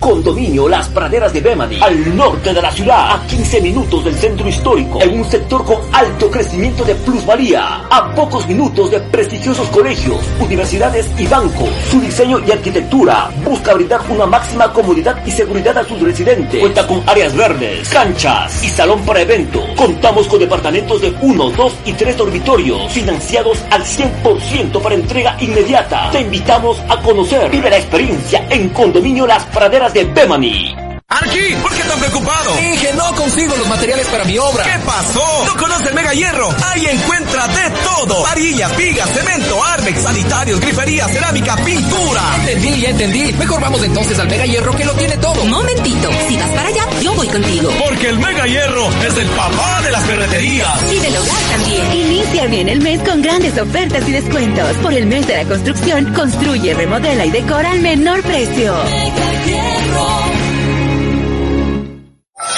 Condominio 0.00 0.66
Las 0.66 0.88
Praderas 0.88 1.30
de 1.30 1.42
Bemani, 1.42 1.78
al 1.82 2.16
norte 2.16 2.54
de 2.54 2.62
la 2.62 2.72
ciudad, 2.72 3.12
a 3.12 3.26
15 3.26 3.60
minutos 3.60 4.02
del 4.02 4.14
centro 4.14 4.48
histórico, 4.48 4.98
en 5.02 5.20
un 5.20 5.30
sector 5.30 5.62
con 5.62 5.76
alto 5.92 6.30
crecimiento 6.30 6.82
de 6.84 6.94
plusvalía, 6.94 7.82
a 7.90 8.14
pocos 8.14 8.48
minutos 8.48 8.90
de 8.90 8.98
prestigiosos 8.98 9.68
colegios, 9.68 10.18
universidades 10.40 11.06
y 11.18 11.26
bancos. 11.26 11.68
Su 11.90 12.00
diseño 12.00 12.40
y 12.46 12.50
arquitectura 12.50 13.30
busca 13.44 13.74
brindar 13.74 14.00
una 14.08 14.24
máxima 14.24 14.72
comodidad 14.72 15.22
y 15.26 15.30
seguridad 15.30 15.76
a 15.76 15.84
sus 15.84 16.00
residentes. 16.00 16.60
Cuenta 16.60 16.86
con 16.86 17.02
áreas 17.06 17.36
verdes, 17.36 17.86
canchas 17.90 18.64
y 18.64 18.70
salón 18.70 19.02
para 19.02 19.20
eventos. 19.20 19.62
Contamos 19.76 20.26
con 20.28 20.40
departamentos 20.40 21.02
de 21.02 21.14
1, 21.20 21.50
2 21.50 21.74
y 21.84 21.92
3 21.92 22.16
dormitorios, 22.16 22.90
financiados 22.90 23.58
al 23.70 23.84
100% 23.84 24.80
para 24.80 24.94
entrega 24.94 25.36
inmediata. 25.40 26.10
Te 26.10 26.22
invitamos 26.22 26.78
a 26.88 26.96
conocer, 27.02 27.50
vive 27.50 27.68
la 27.68 27.76
experiencia 27.76 28.46
en 28.48 28.70
Condominio 28.70 29.26
Las 29.26 29.44
Praderas 29.44 29.89
de 29.92 30.04
Bemani. 30.04 30.76
Archie, 31.08 31.56
¿por 31.56 31.74
qué 31.74 31.82
tan 31.82 31.98
preocupado? 31.98 32.54
Dije, 32.54 32.92
no 32.94 33.12
consigo 33.16 33.56
los 33.56 33.66
materiales 33.66 34.06
para 34.06 34.24
mi 34.24 34.38
obra. 34.38 34.62
¿Qué 34.62 34.78
pasó? 34.86 35.44
¿No 35.44 35.56
conoce 35.56 35.88
el 35.88 35.94
Mega 35.94 36.12
Hierro? 36.14 36.54
Ahí 36.70 36.86
encuentra 36.86 37.48
de 37.48 37.70
todo. 37.82 38.22
Varillas, 38.22 38.76
vigas, 38.76 39.10
cemento, 39.10 39.64
armex, 39.64 40.02
sanitarios, 40.02 40.60
grifería, 40.60 41.08
cerámica, 41.08 41.56
pintura. 41.56 42.22
Entendí, 42.36 42.80
ya 42.80 42.90
entendí. 42.90 43.32
Mejor 43.32 43.60
vamos 43.60 43.82
entonces 43.82 44.16
al 44.20 44.28
Mega 44.28 44.46
Hierro 44.46 44.72
que 44.76 44.84
lo 44.84 44.92
tiene 44.92 45.16
todo. 45.16 45.44
Momentito, 45.46 46.08
si 46.28 46.36
vas 46.36 46.50
para 46.50 46.68
allá, 46.68 46.84
yo 47.02 47.12
voy 47.14 47.26
contigo. 47.26 47.70
Porque 47.84 48.08
el 48.08 48.18
Mega 48.20 48.46
Hierro 48.46 48.88
es 49.04 49.18
el 49.18 49.28
papá 49.30 49.82
de 49.82 49.90
las 49.90 50.04
ferreterías. 50.04 50.92
Y 50.92 50.98
del 51.00 51.16
hogar 51.16 51.42
también. 51.50 51.92
Inicia 51.92 52.46
bien 52.46 52.68
el 52.68 52.80
mes 52.82 53.00
con 53.02 53.20
grandes 53.20 53.58
ofertas 53.58 54.08
y 54.08 54.12
descuentos. 54.12 54.76
Por 54.76 54.94
el 54.94 55.06
mes 55.06 55.26
de 55.26 55.38
la 55.38 55.44
construcción, 55.44 56.14
construye, 56.14 56.72
remodela 56.72 57.26
y 57.26 57.30
decora 57.32 57.72
al 57.72 57.80
menor 57.80 58.22
precio. 58.22 58.76
Mega. 58.84 59.79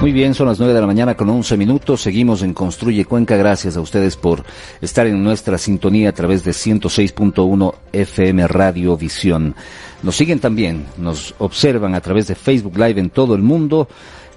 Muy 0.01 0.13
bien, 0.13 0.33
son 0.33 0.47
las 0.47 0.59
9 0.59 0.73
de 0.73 0.79
la 0.79 0.87
mañana 0.87 1.15
con 1.15 1.29
11 1.29 1.57
minutos. 1.57 1.99
Seguimos 1.99 2.41
en 2.41 2.53
Construye 2.53 3.03
Cuenca. 3.03 3.35
Gracias 3.35 3.75
a 3.75 3.81
ustedes 3.81 4.15
por 4.15 4.45
estar 4.79 5.05
en 5.07 5.21
nuestra 5.21 5.57
sintonía 5.57 6.09
a 6.09 6.13
través 6.13 6.45
de 6.45 6.51
106.1 6.51 7.75
FM 7.91 8.47
Radio 8.47 8.95
Visión. 8.95 9.55
Nos 10.01 10.15
siguen 10.15 10.39
también, 10.39 10.85
nos 10.97 11.35
observan 11.39 11.93
a 11.93 12.01
través 12.01 12.27
de 12.27 12.35
Facebook 12.35 12.77
Live 12.77 12.99
en 12.99 13.09
todo 13.09 13.35
el 13.35 13.41
mundo. 13.41 13.87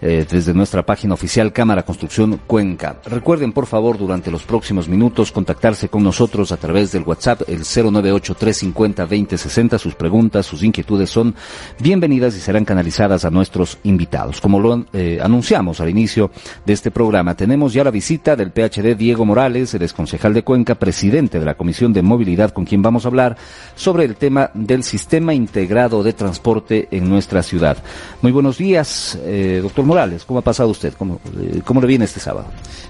Eh, 0.04 0.26
desde 0.28 0.52
nuestra 0.52 0.84
página 0.84 1.14
oficial 1.14 1.52
Cámara 1.52 1.84
Construcción 1.84 2.40
Cuenca. 2.48 2.96
Recuerden, 3.04 3.52
por 3.52 3.66
favor, 3.66 3.96
durante 3.96 4.32
los 4.32 4.42
próximos 4.42 4.88
minutos 4.88 5.30
contactarse 5.30 5.88
con 5.88 6.02
nosotros 6.02 6.50
a 6.50 6.56
través 6.56 6.90
del 6.90 7.04
WhatsApp, 7.04 7.42
el 7.46 7.60
098-350-2060. 7.60 9.78
Sus 9.78 9.94
preguntas, 9.94 10.44
sus 10.44 10.64
inquietudes 10.64 11.08
son 11.08 11.36
bienvenidas 11.78 12.36
y 12.36 12.40
serán 12.40 12.64
canalizadas 12.64 13.24
a 13.24 13.30
nuestros 13.30 13.78
invitados. 13.84 14.40
Como 14.40 14.58
lo 14.58 14.86
eh, 14.92 15.20
anunciamos 15.22 15.80
al 15.80 15.90
inicio 15.90 16.32
de 16.66 16.72
este 16.72 16.90
programa, 16.90 17.36
tenemos 17.36 17.72
ya 17.72 17.84
la 17.84 17.92
visita 17.92 18.34
del 18.34 18.50
PhD 18.50 18.96
Diego 18.96 19.24
Morales, 19.24 19.72
el 19.74 19.82
exconcejal 19.82 20.34
de 20.34 20.42
Cuenca, 20.42 20.74
presidente 20.74 21.38
de 21.38 21.44
la 21.44 21.54
Comisión 21.54 21.92
de 21.92 22.02
Movilidad, 22.02 22.50
con 22.50 22.64
quien 22.64 22.82
vamos 22.82 23.04
a 23.04 23.08
hablar 23.08 23.36
sobre 23.76 24.04
el 24.04 24.16
tema 24.16 24.50
del 24.52 24.82
sistema 24.82 25.32
integrado 25.32 26.02
de 26.02 26.12
transporte 26.12 26.88
en 26.90 27.08
nuestra 27.08 27.44
ciudad. 27.44 27.76
Muy 28.20 28.32
buenos 28.32 28.58
días, 28.58 29.16
eh, 29.22 29.60
doctor 29.62 29.91
Morales, 29.92 30.24
¿cómo 30.24 30.38
ha 30.38 30.42
pasado 30.42 30.70
usted? 30.70 30.94
¿Cómo, 30.94 31.20
eh, 31.38 31.60
¿Cómo, 31.66 31.78
le 31.82 31.86
viene 31.86 32.06
este 32.06 32.18
sábado? 32.18 32.46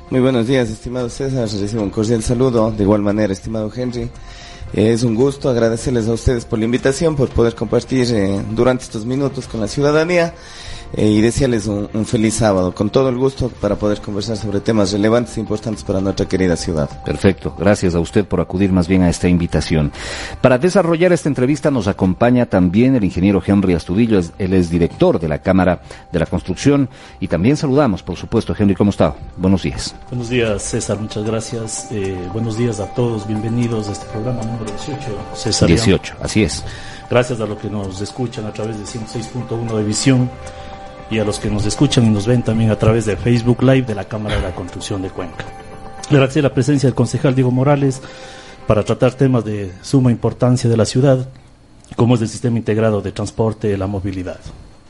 Muy 0.08 0.20
buenos 0.20 0.46
días, 0.46 0.70
estimado 0.70 1.08
César. 1.08 1.48
Recibo 1.48 1.82
un 1.82 1.90
cordial 1.90 2.22
saludo. 2.22 2.70
De 2.70 2.84
igual 2.84 3.02
manera, 3.02 3.32
estimado 3.32 3.72
Henry. 3.74 4.02
Eh, 4.72 4.92
es 4.92 5.02
un 5.02 5.16
gusto 5.16 5.50
agradecerles 5.50 6.06
a 6.06 6.12
ustedes 6.12 6.44
por 6.44 6.60
la 6.60 6.64
invitación, 6.64 7.16
por 7.16 7.28
poder 7.30 7.56
compartir 7.56 8.06
eh, 8.14 8.40
durante 8.52 8.84
estos 8.84 9.04
minutos 9.04 9.48
con 9.48 9.60
la 9.60 9.66
ciudadanía 9.66 10.32
eh, 10.94 11.06
y 11.06 11.20
desearles 11.20 11.66
un, 11.66 11.88
un, 11.92 12.04
feliz 12.04 12.34
sábado, 12.34 12.74
con 12.74 12.90
todo 12.90 13.08
el 13.08 13.16
gusto 13.16 13.48
para 13.48 13.76
poder 13.76 14.00
conversar 14.00 14.36
sobre 14.36 14.60
temas 14.60 14.92
relevantes 14.92 15.36
e 15.36 15.40
importantes 15.40 15.84
para 15.84 16.00
nuestra 16.00 16.26
querida 16.26 16.56
ciudad. 16.56 16.88
Perfecto, 17.04 17.54
gracias 17.58 17.94
a 17.94 18.00
usted 18.00 18.26
por 18.26 18.40
acudir 18.40 18.72
más 18.72 18.88
bien 18.88 19.02
a 19.02 19.08
esta 19.08 19.28
invitación. 19.28 19.92
Para 20.40 20.58
desarrollar 20.58 21.12
esta 21.12 21.28
entrevista 21.28 21.70
nos 21.70 21.88
acompaña 21.88 22.46
también 22.46 22.94
el 22.94 23.04
ingeniero 23.04 23.42
Henry 23.44 23.74
Astudillo, 23.74 24.20
él 24.38 24.52
es 24.52 24.70
director 24.70 25.18
de 25.18 25.28
la 25.28 25.38
Cámara 25.38 25.80
de 26.12 26.18
la 26.18 26.26
Construcción 26.26 26.88
y 27.20 27.28
también 27.28 27.56
saludamos, 27.56 28.02
por 28.02 28.16
supuesto, 28.16 28.54
Henry, 28.58 28.74
¿cómo 28.74 28.90
está? 28.90 29.14
Buenos 29.36 29.62
días. 29.62 29.94
Buenos 30.10 30.28
días, 30.28 30.62
César, 30.62 30.98
muchas 30.98 31.24
gracias. 31.24 31.88
Eh, 31.90 32.16
buenos 32.32 32.58
días 32.58 32.80
a 32.80 32.86
todos, 32.94 33.26
bienvenidos 33.26 33.88
a 33.88 33.92
este 33.92 34.06
programa 34.06 34.42
número 34.42 34.64
18, 34.64 34.98
César. 35.34 35.68
18, 35.68 36.14
así 36.20 36.42
es. 36.42 36.64
Gracias 37.08 37.40
a 37.40 37.46
los 37.46 37.58
que 37.58 37.68
nos 37.68 38.00
escuchan 38.00 38.46
a 38.46 38.52
través 38.52 38.78
de 38.78 38.84
106.1 38.84 39.76
de 39.76 39.84
Visión 39.84 40.30
y 41.10 41.18
a 41.18 41.24
los 41.24 41.38
que 41.38 41.50
nos 41.50 41.66
escuchan 41.66 42.06
y 42.06 42.10
nos 42.10 42.26
ven 42.26 42.42
también 42.42 42.70
a 42.70 42.78
través 42.78 43.06
de 43.06 43.16
Facebook 43.16 43.62
Live 43.62 43.82
de 43.82 43.94
la 43.94 44.04
Cámara 44.04 44.36
de 44.36 44.42
la 44.42 44.54
Construcción 44.54 45.02
de 45.02 45.10
Cuenca. 45.10 45.44
Gracias 46.10 46.44
a 46.44 46.48
la 46.48 46.54
presencia 46.54 46.88
del 46.88 46.94
concejal 46.94 47.34
Diego 47.34 47.50
Morales 47.50 48.00
para 48.66 48.84
tratar 48.84 49.14
temas 49.14 49.44
de 49.44 49.72
suma 49.82 50.10
importancia 50.10 50.68
de 50.68 50.76
la 50.76 50.84
ciudad, 50.84 51.28
como 51.96 52.14
es 52.14 52.22
el 52.22 52.28
sistema 52.28 52.58
integrado 52.58 53.00
de 53.00 53.12
transporte 53.12 53.70
y 53.70 53.76
la 53.76 53.86
movilidad. 53.86 54.40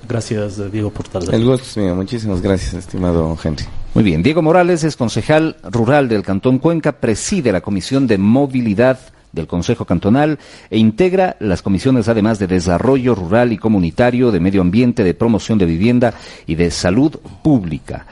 Gracias, 0.09 0.73
Diego, 0.73 0.90
por 0.90 1.07
estar 1.07 1.23
El 1.33 1.45
gusto 1.45 1.66
es 1.66 1.76
mío. 1.76 1.95
Muchísimas 1.95 2.42
gracias, 2.42 2.75
estimado 2.75 3.37
Henry. 3.42 3.64
Muy 3.95 4.04
bien. 4.04 4.23
Diego 4.23 4.42
Morales 4.42 4.85
es 4.85 4.97
concejal 4.97 5.57
rural 5.62 6.09
del 6.09 6.23
Cantón 6.23 6.59
Cuenca, 6.59 6.92
preside 6.92 7.52
la 7.52 7.61
Comisión 7.61 8.07
de 8.07 8.19
Movilidad 8.19 8.99
del 9.33 9.47
Consejo 9.47 9.85
Cantonal 9.85 10.39
e 10.71 10.79
integra 10.79 11.37
las 11.41 11.62
comisiones 11.62 12.09
además 12.09 12.39
de 12.39 12.47
Desarrollo 12.47 13.15
Rural 13.15 13.53
y 13.53 13.59
Comunitario, 13.59 14.31
de 14.31 14.41
Medio 14.41 14.61
Ambiente, 14.61 15.05
de 15.05 15.15
Promoción 15.15 15.59
de 15.59 15.67
Vivienda 15.67 16.15
y 16.47 16.55
de 16.55 16.71
Salud 16.71 17.17
Pública. 17.43 18.07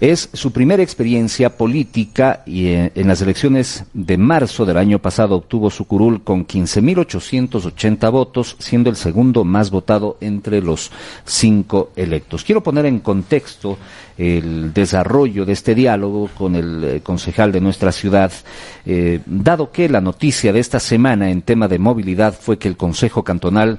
Es 0.00 0.28
su 0.32 0.52
primera 0.52 0.82
experiencia 0.82 1.56
política 1.56 2.42
y 2.46 2.66
eh, 2.66 2.92
en 2.94 3.08
las 3.08 3.22
elecciones 3.22 3.84
de 3.92 4.18
marzo 4.18 4.66
del 4.66 4.76
año 4.76 4.98
pasado 4.98 5.36
obtuvo 5.36 5.70
su 5.70 5.86
curul 5.86 6.22
con 6.22 6.46
15.880 6.46 8.10
votos, 8.10 8.56
siendo 8.58 8.90
el 8.90 8.96
segundo 8.96 9.44
más 9.44 9.70
votado 9.70 10.16
entre 10.20 10.60
los 10.60 10.90
cinco 11.24 11.92
electos. 11.96 12.44
Quiero 12.44 12.62
poner 12.62 12.86
en 12.86 13.00
contexto 13.00 13.78
el 14.18 14.72
desarrollo 14.72 15.44
de 15.44 15.52
este 15.52 15.74
diálogo 15.74 16.28
con 16.36 16.56
el 16.56 16.84
eh, 16.84 17.00
concejal 17.02 17.52
de 17.52 17.60
nuestra 17.60 17.92
ciudad, 17.92 18.32
eh, 18.86 19.20
dado 19.26 19.70
que 19.70 19.88
la 19.88 20.00
noticia 20.00 20.52
de 20.52 20.60
esta 20.60 20.80
semana 20.80 21.30
en 21.30 21.42
tema 21.42 21.68
de 21.68 21.78
movilidad 21.78 22.34
fue 22.38 22.58
que 22.58 22.68
el 22.68 22.76
Consejo 22.76 23.24
Cantonal 23.24 23.78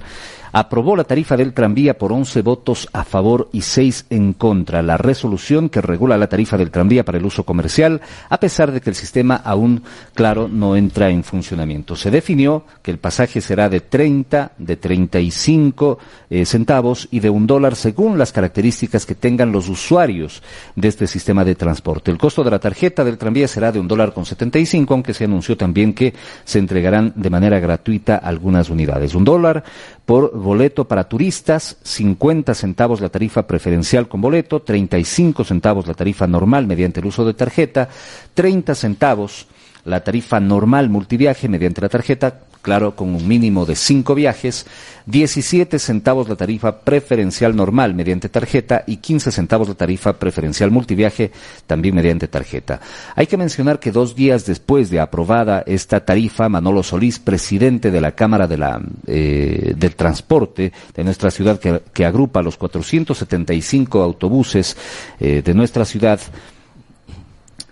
aprobó 0.56 0.96
la 0.96 1.04
tarifa 1.04 1.36
del 1.36 1.52
tranvía 1.52 1.98
por 1.98 2.14
11 2.14 2.42
votos 2.42 2.88
a 2.94 3.04
favor 3.04 3.50
y 3.52 3.60
6 3.60 4.06
en 4.10 4.32
contra. 4.32 4.82
La 4.82 4.96
resolución 4.96 5.68
que 5.68 5.82
regula 5.82 6.18
la 6.18 6.30
tarifa 6.30 6.58
del 6.58 6.72
tranvía 6.72 7.04
para 7.04 7.18
el 7.18 7.26
uso 7.26 7.44
comercial, 7.44 8.00
a 8.30 8.40
pesar 8.40 8.72
de 8.72 8.80
que 8.80 8.90
el 8.90 8.96
sistema 8.96 9.36
aún, 9.36 9.84
claro, 10.14 10.48
no 10.48 10.78
entra 10.78 11.10
en 11.10 11.26
funcionamiento. 11.26 11.98
Se 11.98 12.10
definió 12.10 12.64
que 12.82 12.92
el 12.92 13.00
pasaje 13.00 13.42
será 13.42 13.68
de 13.68 13.82
30, 13.82 14.54
de 14.58 14.78
35 14.78 16.00
eh, 16.30 16.46
centavos 16.46 17.10
y 17.12 17.20
de 17.20 17.30
un 17.30 17.48
dólar 17.48 17.76
según 17.76 18.18
las 18.18 18.32
características 18.32 19.06
que 19.06 19.16
tengan 19.16 19.52
los 19.52 19.68
usuarios 19.68 20.42
de 20.78 20.88
este 20.88 21.06
sistema 21.06 21.44
de 21.44 21.56
transporte. 21.56 22.12
El 22.12 22.18
costo 22.18 22.46
de 22.46 22.52
la 22.52 22.60
tarjeta 22.60 23.04
del 23.04 23.18
tranvía 23.18 23.50
será 23.50 23.74
de 23.74 23.80
un 23.82 23.90
dólar 23.90 24.14
con 24.14 24.26
75, 24.26 24.94
aunque 24.94 25.14
se 25.14 25.26
anunció 25.26 25.58
también 25.58 25.94
que 25.94 26.14
se 26.46 26.60
entregarán 26.60 27.12
de 27.18 27.30
manera 27.30 27.60
gratuita 27.60 28.16
algunas 28.16 28.70
unidades. 28.70 29.16
Un 29.16 29.26
dólar 29.26 29.66
por 30.06 30.45
boleto 30.46 30.88
para 30.88 31.10
turistas, 31.10 31.78
50 31.84 32.54
centavos 32.54 33.02
la 33.02 33.10
tarifa 33.10 33.46
preferencial 33.48 34.08
con 34.08 34.22
boleto, 34.22 34.62
35 34.62 35.44
centavos 35.44 35.88
la 35.88 35.94
tarifa 35.94 36.28
normal 36.28 36.68
mediante 36.68 37.02
el 37.02 37.08
uso 37.08 37.26
de 37.26 37.34
tarjeta, 37.34 37.90
30 38.34 38.76
centavos 38.76 39.48
la 39.84 40.04
tarifa 40.04 40.40
normal 40.40 40.90
multiviaje 40.90 41.50
mediante 41.50 41.82
la 41.82 41.90
tarjeta, 41.90 42.40
claro, 42.66 42.96
con 42.96 43.14
un 43.14 43.28
mínimo 43.28 43.64
de 43.68 43.76
cinco 43.76 44.16
viajes, 44.16 44.66
17 45.06 45.78
centavos 45.78 46.28
la 46.28 46.36
tarifa 46.36 46.80
preferencial 46.80 47.56
normal 47.56 47.94
mediante 47.94 48.28
tarjeta 48.28 48.84
y 48.88 48.98
15 48.98 49.32
centavos 49.32 49.70
la 49.70 49.76
tarifa 49.76 50.14
preferencial 50.14 50.72
multiviaje 50.72 51.30
también 51.68 51.94
mediante 51.94 52.28
tarjeta. 52.28 52.82
Hay 53.16 53.28
que 53.28 53.38
mencionar 53.38 53.80
que 53.80 53.92
dos 53.92 54.16
días 54.16 54.48
después 54.48 54.90
de 54.90 55.00
aprobada 55.00 55.64
esta 55.68 56.04
tarifa, 56.04 56.50
Manolo 56.50 56.82
Solís, 56.82 57.20
presidente 57.20 57.92
de 57.92 58.02
la 58.02 58.14
Cámara 58.14 58.48
de 58.48 58.58
la, 58.58 58.82
eh, 59.06 59.76
del 59.78 59.96
Transporte 59.96 60.74
de 60.96 61.04
nuestra 61.04 61.30
ciudad, 61.30 61.60
que, 61.60 62.04
agrupa 62.04 62.42
los 62.42 62.58
475 62.58 64.02
autobuses 64.02 64.76
eh, 65.20 65.44
de 65.46 65.54
nuestra 65.54 65.86
ciudad, 65.86 66.20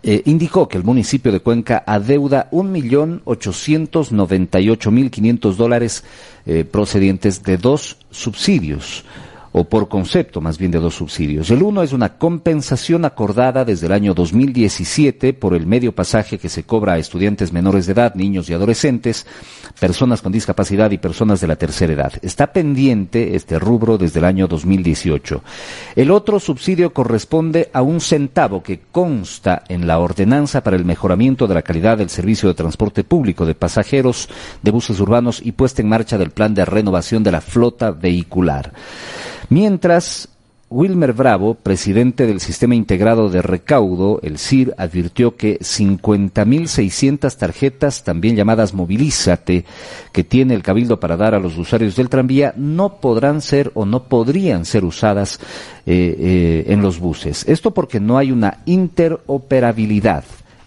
eh, 0.04 0.22
indicó 0.26 0.68
que 0.68 0.78
el 0.78 0.84
municipio 0.84 1.32
de 1.32 1.40
Cuenca 1.40 1.84
adeuda 1.88 2.50
un 2.52 2.72
millón 2.72 3.22
ochocientos 3.24 4.12
noventa 4.12 4.60
y 4.60 4.70
ocho 4.70 4.92
mil 4.92 5.10
quinientos 5.10 5.56
dólares 5.56 6.04
eh, 6.46 6.66
procedientes 6.66 7.42
de 7.44 7.58
dos 7.58 7.98
subsidios 8.12 9.06
o 9.54 9.64
por 9.64 9.88
concepto 9.88 10.42
más 10.42 10.58
bien 10.58 10.72
de 10.72 10.80
dos 10.80 10.96
subsidios. 10.96 11.50
El 11.52 11.62
uno 11.62 11.84
es 11.84 11.94
una 11.94 12.18
compensación 12.18 13.06
acordada 13.06 13.64
desde 13.64 13.86
el 13.86 13.94
año 13.94 14.14
2017 14.14 15.34
por 15.34 15.54
el 15.54 15.68
medio 15.68 15.94
pasaje 15.94 16.40
que 16.40 16.50
se 16.50 16.64
cobra 16.64 16.94
a 16.94 16.98
estudiantes 16.98 17.54
menores 17.54 17.86
de 17.86 17.94
edad, 17.94 18.16
niños 18.16 18.50
y 18.50 18.54
adolescentes, 18.54 19.28
personas 19.80 20.22
con 20.24 20.32
discapacidad 20.32 20.90
y 20.92 20.98
personas 20.98 21.40
de 21.40 21.48
la 21.48 21.56
tercera 21.56 21.94
edad. 21.94 22.14
Está 22.24 22.52
pendiente 22.52 23.36
este 23.36 23.60
rubro 23.60 24.00
desde 24.00 24.20
el 24.20 24.26
año 24.26 24.48
2018. 24.48 25.44
El 25.96 26.10
otro 26.10 26.40
subsidio 26.40 26.92
corresponde 26.92 27.70
a 27.74 27.84
un 27.84 28.02
centavo 28.02 28.64
que 28.64 28.82
consta 28.92 29.64
en 29.70 29.86
la 29.86 30.00
ordenanza 30.00 30.64
para 30.64 30.78
el 30.78 30.86
mejoramiento 30.86 31.48
de 31.48 31.54
la 31.54 31.62
calidad 31.62 32.00
del 32.00 32.10
servicio 32.10 32.50
de 32.50 32.56
transporte 32.56 33.04
público 33.04 33.46
de 33.46 33.54
pasajeros 33.54 34.30
de 34.64 34.72
buses 34.72 35.00
urbanos 35.00 35.42
y 35.44 35.52
puesta 35.52 35.84
en 35.84 35.90
marcha 35.90 36.18
del 36.18 36.32
plan 36.32 36.56
de 36.56 36.66
renovación 36.66 37.24
de 37.24 37.32
la 37.32 37.42
flota 37.42 37.92
vehicular. 37.92 38.74
Mientras, 39.50 40.30
Wilmer 40.70 41.14
Bravo, 41.14 41.54
presidente 41.54 42.26
del 42.26 42.40
Sistema 42.40 42.74
Integrado 42.74 43.30
de 43.30 43.42
Recaudo, 43.42 44.20
el 44.24 44.40
CIR, 44.40 44.74
advirtió 44.78 45.36
que 45.36 45.60
50.600 45.60 47.36
tarjetas, 47.38 48.04
también 48.04 48.36
llamadas 48.36 48.74
Movilízate, 48.74 49.66
que 50.12 50.24
tiene 50.24 50.56
el 50.56 50.64
Cabildo 50.64 51.00
para 51.00 51.16
dar 51.16 51.36
a 51.36 51.40
los 51.40 51.58
usuarios 51.58 51.96
del 51.96 52.10
tranvía, 52.10 52.54
no 52.58 52.96
podrán 52.96 53.42
ser 53.42 53.72
o 53.76 53.86
no 53.86 54.06
podrían 54.06 54.66
ser 54.66 54.84
usadas 54.84 55.40
eh, 55.86 56.16
eh, 56.18 56.64
en 56.68 56.82
los 56.82 57.00
buses. 57.00 57.46
Esto 57.48 57.72
porque 57.72 58.00
no 58.00 58.18
hay 58.18 58.32
una 58.32 58.60
interoperabilidad 58.66 60.24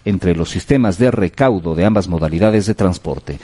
entre 0.07 0.35
los 0.35 0.49
sistemas 0.49 0.97
de 0.97 1.11
recaudo 1.11 1.75
de 1.75 1.83
ambas 1.83 2.07
modalidades 2.07 2.65
de 2.65 2.75
transporte. 2.75 3.39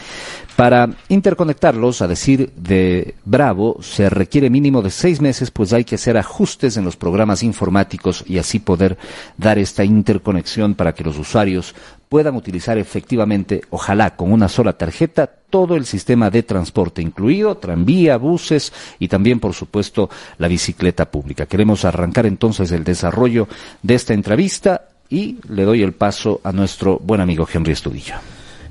Para 0.56 0.88
interconectarlos, 1.10 2.04
a 2.04 2.08
decir 2.08 2.52
de 2.56 3.16
Bravo, 3.26 3.80
se 3.82 4.08
requiere 4.08 4.52
mínimo 4.52 4.84
de 4.84 4.92
seis 4.92 5.20
meses, 5.20 5.50
pues 5.50 5.74
hay 5.74 5.84
que 5.84 5.96
hacer 5.96 6.16
ajustes 6.16 6.78
en 6.78 6.86
los 6.86 6.96
programas 6.96 7.42
informáticos 7.42 8.24
y 8.28 8.38
así 8.38 8.60
poder 8.60 8.98
dar 9.36 9.58
esta 9.58 9.84
interconexión 9.84 10.76
para 10.76 10.94
que 10.94 11.04
los 11.04 11.18
usuarios 11.18 11.74
puedan 12.08 12.36
utilizar 12.36 12.78
efectivamente, 12.78 13.62
ojalá 13.72 14.16
con 14.16 14.32
una 14.32 14.48
sola 14.48 14.74
tarjeta, 14.74 15.26
todo 15.26 15.76
el 15.76 15.88
sistema 15.88 16.30
de 16.30 16.44
transporte, 16.44 17.02
incluido 17.02 17.58
tranvía, 17.58 18.18
buses 18.18 18.72
y 19.00 19.08
también, 19.08 19.40
por 19.40 19.56
supuesto, 19.56 20.12
la 20.38 20.48
bicicleta 20.48 21.10
pública. 21.10 21.48
Queremos 21.48 21.84
arrancar 21.84 22.28
entonces 22.28 22.72
el 22.72 22.84
desarrollo 22.84 23.48
de 23.82 23.96
esta 23.96 24.14
entrevista 24.14 24.90
y 25.10 25.40
le 25.50 25.64
doy 25.64 25.82
el 25.82 25.94
paso 25.94 26.42
a 26.44 26.52
nuestro 26.52 27.00
buen 27.00 27.22
amigo 27.22 27.48
Henry 27.52 27.72
Estudillo. 27.72 28.16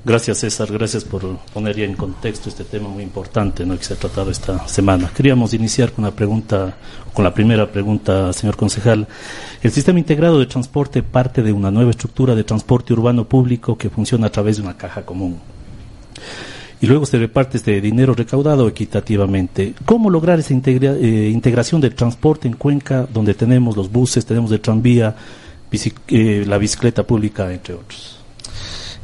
Gracias 0.05 0.39
César, 0.39 0.69
gracias 0.69 1.05
por 1.05 1.37
poner 1.53 1.77
ya 1.77 1.85
en 1.85 1.95
contexto 1.95 2.49
este 2.49 2.65
tema 2.65 2.89
muy 2.89 3.03
importante 3.03 3.65
¿no? 3.65 3.77
que 3.77 3.85
se 3.85 3.93
ha 3.93 3.97
tratado 3.97 4.31
esta 4.31 4.67
semana. 4.67 5.09
Queríamos 5.15 5.53
iniciar 5.53 5.93
con 5.93 6.03
una 6.03 6.13
pregunta, 6.13 6.75
con 7.13 7.23
la 7.23 7.33
primera 7.33 7.71
pregunta, 7.71 8.33
señor 8.33 8.57
concejal. 8.57 9.07
El 9.61 9.71
sistema 9.71 9.99
integrado 9.99 10.39
de 10.39 10.45
transporte 10.45 11.03
parte 11.03 11.41
de 11.41 11.53
una 11.53 11.71
nueva 11.71 11.91
estructura 11.91 12.35
de 12.35 12.43
transporte 12.43 12.91
urbano 12.91 13.23
público 13.29 13.77
que 13.77 13.89
funciona 13.89 14.27
a 14.27 14.29
través 14.29 14.57
de 14.57 14.63
una 14.63 14.75
caja 14.75 15.05
común. 15.05 15.39
Y 16.81 16.87
luego 16.87 17.05
se 17.05 17.17
reparte 17.17 17.55
este 17.55 17.79
dinero 17.79 18.13
recaudado 18.13 18.67
equitativamente. 18.67 19.73
¿Cómo 19.85 20.09
lograr 20.09 20.37
esa 20.37 20.53
eh, 20.53 21.29
integración 21.31 21.79
del 21.79 21.95
transporte 21.95 22.49
en 22.49 22.55
Cuenca, 22.55 23.07
donde 23.13 23.35
tenemos 23.35 23.77
los 23.77 23.89
buses, 23.89 24.25
tenemos 24.25 24.51
el 24.51 24.59
tranvía, 24.59 25.15
eh, 26.09 26.43
la 26.45 26.57
bicicleta 26.57 27.03
pública, 27.03 27.53
entre 27.53 27.75
otros. 27.75 28.22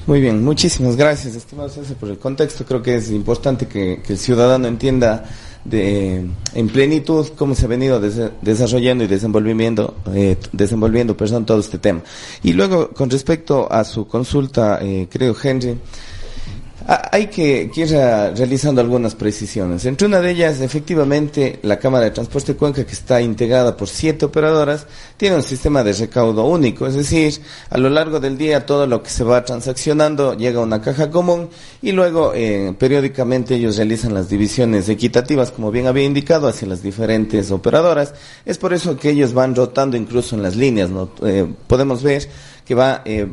Muy 0.09 0.21
bien, 0.21 0.43
muchísimas 0.43 0.95
gracias, 0.95 1.35
estimado 1.35 1.69
César, 1.69 1.95
por 1.95 2.09
el 2.09 2.17
contexto. 2.17 2.65
Creo 2.65 2.81
que 2.81 2.95
es 2.95 3.11
importante 3.11 3.67
que, 3.67 4.01
el 4.09 4.17
ciudadano 4.17 4.67
entienda 4.67 5.23
de, 5.63 6.25
en 6.55 6.67
plenitud 6.69 7.27
cómo 7.37 7.53
se 7.53 7.65
ha 7.65 7.67
venido 7.67 8.01
desarrollando 8.41 9.03
y 9.03 9.07
desenvolviendo, 9.07 9.97
eh, 10.11 10.35
desenvolviendo 10.51 11.15
perdón, 11.15 11.45
todo 11.45 11.59
este 11.59 11.77
tema. 11.77 12.01
Y 12.41 12.53
luego, 12.53 12.89
con 12.89 13.11
respecto 13.11 13.71
a 13.71 13.83
su 13.83 14.07
consulta, 14.07 14.79
eh, 14.81 15.07
creo, 15.11 15.35
Henry, 15.43 15.77
hay 16.89 17.27
que, 17.27 17.69
ir 17.75 17.89
realizando 17.89 18.81
algunas 18.81 19.13
precisiones. 19.13 19.85
Entre 19.85 20.07
una 20.07 20.21
de 20.21 20.31
ellas, 20.31 20.59
efectivamente, 20.59 21.59
la 21.61 21.77
Cámara 21.77 22.05
de 22.05 22.11
Transporte 22.11 22.55
Cuenca, 22.55 22.83
que 22.83 22.93
está 22.93 23.21
integrada 23.21 23.77
por 23.77 23.87
siete 23.87 24.25
operadoras, 24.25 24.87
tiene 25.15 25.35
un 25.35 25.43
sistema 25.43 25.83
de 25.83 25.93
recaudo 25.93 26.45
único. 26.45 26.87
Es 26.87 26.95
decir, 26.95 27.41
a 27.69 27.77
lo 27.77 27.89
largo 27.89 28.19
del 28.19 28.39
día 28.39 28.65
todo 28.65 28.87
lo 28.87 29.03
que 29.03 29.11
se 29.11 29.23
va 29.23 29.45
transaccionando 29.45 30.35
llega 30.35 30.61
a 30.61 30.63
una 30.63 30.81
caja 30.81 31.11
común 31.11 31.49
y 31.83 31.91
luego 31.91 32.31
eh, 32.33 32.73
periódicamente 32.77 33.55
ellos 33.55 33.77
realizan 33.77 34.15
las 34.15 34.27
divisiones 34.27 34.89
equitativas, 34.89 35.51
como 35.51 35.69
bien 35.69 35.85
había 35.85 36.05
indicado, 36.05 36.47
hacia 36.47 36.67
las 36.67 36.81
diferentes 36.81 37.51
operadoras. 37.51 38.15
Es 38.45 38.57
por 38.57 38.73
eso 38.73 38.97
que 38.97 39.11
ellos 39.11 39.33
van 39.33 39.53
rotando 39.53 39.95
incluso 39.95 40.35
en 40.35 40.41
las 40.41 40.55
líneas. 40.55 40.89
Eh, 41.23 41.53
podemos 41.67 42.01
ver 42.01 42.27
que 42.65 42.73
va... 42.73 43.03
Eh, 43.05 43.27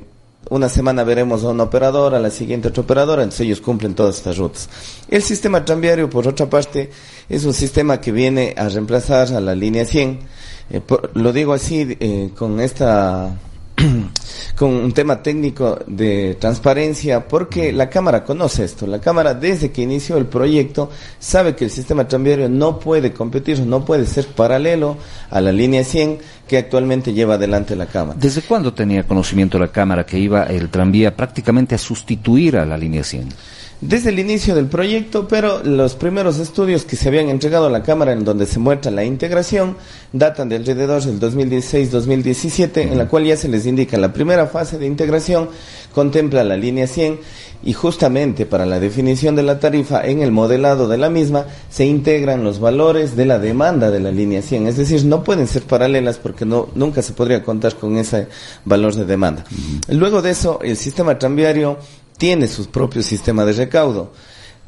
una 0.48 0.68
semana 0.68 1.02
veremos 1.04 1.44
a 1.44 1.48
una 1.48 1.64
operadora, 1.64 2.20
la 2.20 2.30
siguiente 2.30 2.68
otra 2.68 2.82
operadora, 2.82 3.22
entonces 3.22 3.46
ellos 3.46 3.60
cumplen 3.60 3.94
todas 3.94 4.16
estas 4.16 4.38
rutas. 4.38 4.68
El 5.08 5.22
sistema 5.22 5.64
tranviario, 5.64 6.08
por 6.08 6.28
otra 6.28 6.48
parte, 6.48 6.90
es 7.28 7.44
un 7.44 7.52
sistema 7.52 8.00
que 8.00 8.12
viene 8.12 8.54
a 8.56 8.68
reemplazar 8.68 9.32
a 9.32 9.40
la 9.40 9.54
línea 9.54 9.84
100. 9.84 10.18
Eh, 10.70 10.80
lo 11.14 11.32
digo 11.32 11.52
así, 11.52 11.96
eh, 11.98 12.30
con 12.36 12.60
esta 12.60 13.36
con 14.56 14.70
un 14.70 14.92
tema 14.92 15.22
técnico 15.22 15.78
de 15.86 16.36
transparencia, 16.38 17.28
porque 17.28 17.72
la 17.72 17.88
Cámara 17.88 18.24
conoce 18.24 18.64
esto. 18.64 18.86
La 18.86 19.00
Cámara, 19.00 19.34
desde 19.34 19.70
que 19.70 19.82
inició 19.82 20.16
el 20.16 20.26
proyecto, 20.26 20.90
sabe 21.18 21.54
que 21.54 21.64
el 21.64 21.70
sistema 21.70 22.06
tranviario 22.06 22.48
no 22.48 22.78
puede 22.78 23.12
competir, 23.12 23.60
no 23.60 23.84
puede 23.84 24.06
ser 24.06 24.26
paralelo 24.28 24.96
a 25.30 25.40
la 25.40 25.52
línea 25.52 25.84
100 25.84 26.18
que 26.46 26.58
actualmente 26.58 27.12
lleva 27.12 27.34
adelante 27.34 27.76
la 27.76 27.86
Cámara. 27.86 28.18
¿Desde 28.20 28.42
cuándo 28.42 28.72
tenía 28.72 29.02
conocimiento 29.04 29.58
la 29.58 29.68
Cámara 29.68 30.06
que 30.06 30.18
iba 30.18 30.44
el 30.44 30.68
tranvía 30.68 31.14
prácticamente 31.14 31.74
a 31.74 31.78
sustituir 31.78 32.56
a 32.56 32.64
la 32.64 32.76
línea 32.76 33.02
100? 33.02 33.28
Desde 33.80 34.10
el 34.10 34.18
inicio 34.18 34.54
del 34.54 34.66
proyecto, 34.66 35.28
pero 35.28 35.62
los 35.62 35.94
primeros 35.94 36.38
estudios 36.38 36.84
que 36.84 36.96
se 36.96 37.08
habían 37.08 37.28
entregado 37.28 37.66
a 37.66 37.70
la 37.70 37.82
Cámara 37.82 38.12
en 38.12 38.24
donde 38.24 38.46
se 38.46 38.58
muestra 38.58 38.90
la 38.90 39.04
integración 39.04 39.76
datan 40.12 40.48
de 40.48 40.56
alrededor 40.56 41.02
del 41.02 41.20
2016-2017, 41.20 42.78
en 42.78 42.98
la 42.98 43.06
cual 43.06 43.24
ya 43.24 43.36
se 43.36 43.48
les 43.48 43.66
indica 43.66 43.98
la 43.98 44.12
primera 44.12 44.46
fase 44.46 44.78
de 44.78 44.86
integración 44.86 45.50
contempla 45.94 46.44
la 46.44 46.56
línea 46.56 46.86
100 46.86 47.20
y 47.64 47.72
justamente 47.72 48.46
para 48.46 48.66
la 48.66 48.78
definición 48.78 49.34
de 49.34 49.42
la 49.42 49.58
tarifa 49.58 50.06
en 50.06 50.22
el 50.22 50.30
modelado 50.30 50.88
de 50.88 50.98
la 50.98 51.08
misma 51.08 51.46
se 51.70 51.86
integran 51.86 52.44
los 52.44 52.60
valores 52.60 53.16
de 53.16 53.24
la 53.24 53.38
demanda 53.38 53.90
de 53.90 54.00
la 54.00 54.10
línea 54.10 54.42
100, 54.42 54.66
es 54.66 54.76
decir, 54.76 55.04
no 55.04 55.24
pueden 55.24 55.46
ser 55.46 55.62
paralelas 55.62 56.18
porque 56.18 56.44
no 56.44 56.68
nunca 56.74 57.02
se 57.02 57.12
podría 57.12 57.42
contar 57.42 57.76
con 57.76 57.96
ese 57.96 58.28
valor 58.64 58.94
de 58.94 59.04
demanda. 59.04 59.44
Luego 59.88 60.22
de 60.22 60.30
eso, 60.30 60.60
el 60.62 60.76
sistema 60.76 61.18
tranviario 61.18 61.78
tiene 62.18 62.48
su 62.48 62.66
propio 62.70 63.02
sistema 63.02 63.44
de 63.44 63.52
recaudo. 63.52 64.12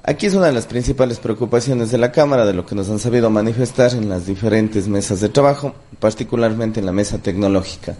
Aquí 0.05 0.27
es 0.27 0.35
una 0.35 0.47
de 0.47 0.53
las 0.53 0.67
principales 0.67 1.19
preocupaciones 1.19 1.91
de 1.91 1.99
la 1.99 2.13
Cámara, 2.13 2.47
de 2.47 2.55
lo 2.55 2.65
que 2.65 2.75
nos 2.75 2.89
han 2.89 2.99
sabido 2.99 3.29
manifestar 3.29 3.93
en 3.93 4.09
las 4.09 4.27
diferentes 4.27 4.89
mesas 4.89 5.21
de 5.21 5.29
trabajo, 5.29 5.75
particularmente 5.99 6.81
en 6.81 6.87
la 6.87 6.93
mesa 6.93 7.19
tecnológica. 7.19 7.95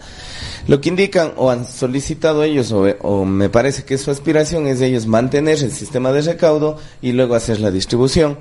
Lo 0.67 0.81
que 0.81 0.89
indican 0.89 1.33
o 1.35 1.51
han 1.51 1.67
solicitado 1.67 2.41
ellos, 2.43 2.71
o, 2.71 2.85
o 3.01 3.25
me 3.25 3.49
parece 3.49 3.83
que 3.83 3.97
su 3.99 4.09
aspiración 4.09 4.65
es 4.65 4.79
de 4.79 4.87
ellos 4.87 5.05
mantener 5.05 5.61
el 5.61 5.71
sistema 5.71 6.11
de 6.11 6.21
recaudo 6.21 6.77
y 7.01 7.11
luego 7.11 7.35
hacer 7.35 7.59
la 7.59 7.69
distribución. 7.69 8.39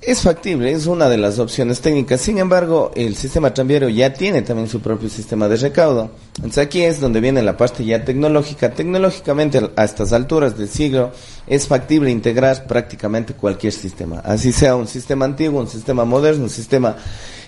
Es 0.00 0.22
factible, 0.22 0.70
es 0.70 0.86
una 0.86 1.08
de 1.08 1.18
las 1.18 1.40
opciones 1.40 1.80
técnicas. 1.80 2.20
Sin 2.20 2.38
embargo, 2.38 2.92
el 2.94 3.16
sistema 3.16 3.52
tranviario 3.52 3.88
ya 3.88 4.14
tiene 4.14 4.42
también 4.42 4.68
su 4.68 4.80
propio 4.80 5.08
sistema 5.08 5.48
de 5.48 5.56
recaudo. 5.56 6.12
Entonces 6.36 6.64
aquí 6.64 6.82
es 6.82 7.00
donde 7.00 7.20
viene 7.20 7.42
la 7.42 7.56
parte 7.56 7.84
ya 7.84 8.04
tecnológica. 8.04 8.70
Tecnológicamente, 8.70 9.60
a 9.74 9.84
estas 9.84 10.12
alturas 10.12 10.56
del 10.56 10.68
siglo, 10.68 11.10
es 11.48 11.66
factible 11.66 12.12
integrar 12.12 12.68
prácticamente 12.68 13.34
cualquier 13.34 13.72
sistema. 13.72 14.20
Así 14.20 14.52
sea 14.52 14.76
un 14.76 14.86
sistema 14.86 15.24
antiguo, 15.24 15.60
un 15.60 15.68
sistema 15.68 16.04
moderno, 16.04 16.44
un 16.44 16.50
sistema 16.50 16.94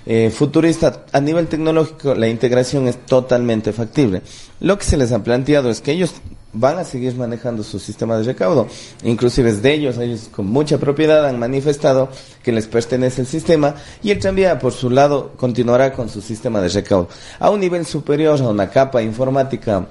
eh, 0.04 0.30
futurista. 0.30 1.04
A 1.12 1.20
nivel 1.20 1.46
tecnológico, 1.46 2.16
la 2.16 2.26
integración 2.26 2.88
es 2.88 3.06
totalmente 3.06 3.72
factible. 3.72 4.22
Lo 4.58 4.76
que 4.76 4.84
se 4.84 4.96
les 4.96 5.12
ha 5.12 5.22
planteado 5.22 5.70
es 5.70 5.80
que 5.80 5.92
ellos 5.92 6.14
van 6.52 6.78
a 6.78 6.84
seguir 6.84 7.14
manejando 7.14 7.62
su 7.62 7.78
sistema 7.78 8.16
de 8.16 8.24
recaudo. 8.24 8.66
Inclusive 9.04 9.52
de 9.52 9.72
ellos, 9.72 9.98
ellos 9.98 10.28
con 10.30 10.46
mucha 10.46 10.78
propiedad 10.78 11.26
han 11.26 11.38
manifestado 11.38 12.08
que 12.42 12.52
les 12.52 12.66
pertenece 12.66 13.20
el 13.20 13.26
sistema 13.26 13.74
y 14.02 14.10
el 14.10 14.18
tranvía 14.18 14.58
por 14.58 14.72
su 14.72 14.90
lado 14.90 15.32
continuará 15.36 15.92
con 15.92 16.08
su 16.08 16.20
sistema 16.20 16.60
de 16.60 16.68
recaudo. 16.68 17.08
A 17.38 17.50
un 17.50 17.60
nivel 17.60 17.86
superior, 17.86 18.40
a 18.40 18.48
una 18.48 18.70
capa 18.70 19.02
informática 19.02 19.86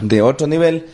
de 0.00 0.22
otro 0.22 0.46
nivel, 0.46 0.86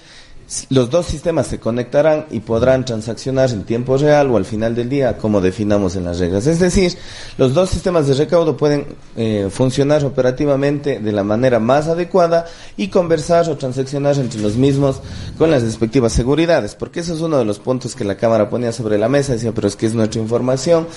los 0.68 0.90
dos 0.90 1.06
sistemas 1.06 1.46
se 1.46 1.60
conectarán 1.60 2.26
y 2.30 2.40
podrán 2.40 2.84
transaccionar 2.84 3.50
en 3.50 3.62
tiempo 3.62 3.96
real 3.96 4.30
o 4.30 4.36
al 4.36 4.44
final 4.44 4.74
del 4.74 4.88
día, 4.88 5.16
como 5.16 5.40
definamos 5.40 5.94
en 5.94 6.04
las 6.04 6.18
reglas. 6.18 6.46
Es 6.46 6.58
decir, 6.58 6.96
los 7.38 7.54
dos 7.54 7.70
sistemas 7.70 8.08
de 8.08 8.14
recaudo 8.14 8.56
pueden 8.56 8.86
eh, 9.16 9.48
funcionar 9.50 10.04
operativamente 10.04 10.98
de 10.98 11.12
la 11.12 11.22
manera 11.22 11.60
más 11.60 11.86
adecuada 11.86 12.46
y 12.76 12.88
conversar 12.88 13.48
o 13.48 13.56
transaccionar 13.56 14.16
entre 14.16 14.40
los 14.40 14.56
mismos 14.56 15.00
con 15.38 15.52
las 15.52 15.62
respectivas 15.62 16.12
seguridades, 16.12 16.74
porque 16.74 17.00
eso 17.00 17.14
es 17.14 17.20
uno 17.20 17.38
de 17.38 17.44
los 17.44 17.60
puntos 17.60 17.94
que 17.94 18.04
la 18.04 18.16
Cámara 18.16 18.50
ponía 18.50 18.72
sobre 18.72 18.98
la 18.98 19.08
mesa, 19.08 19.34
decía, 19.34 19.52
pero 19.52 19.68
es 19.68 19.76
que 19.76 19.86
es 19.86 19.94
nuestra 19.94 20.20
información. 20.20 20.88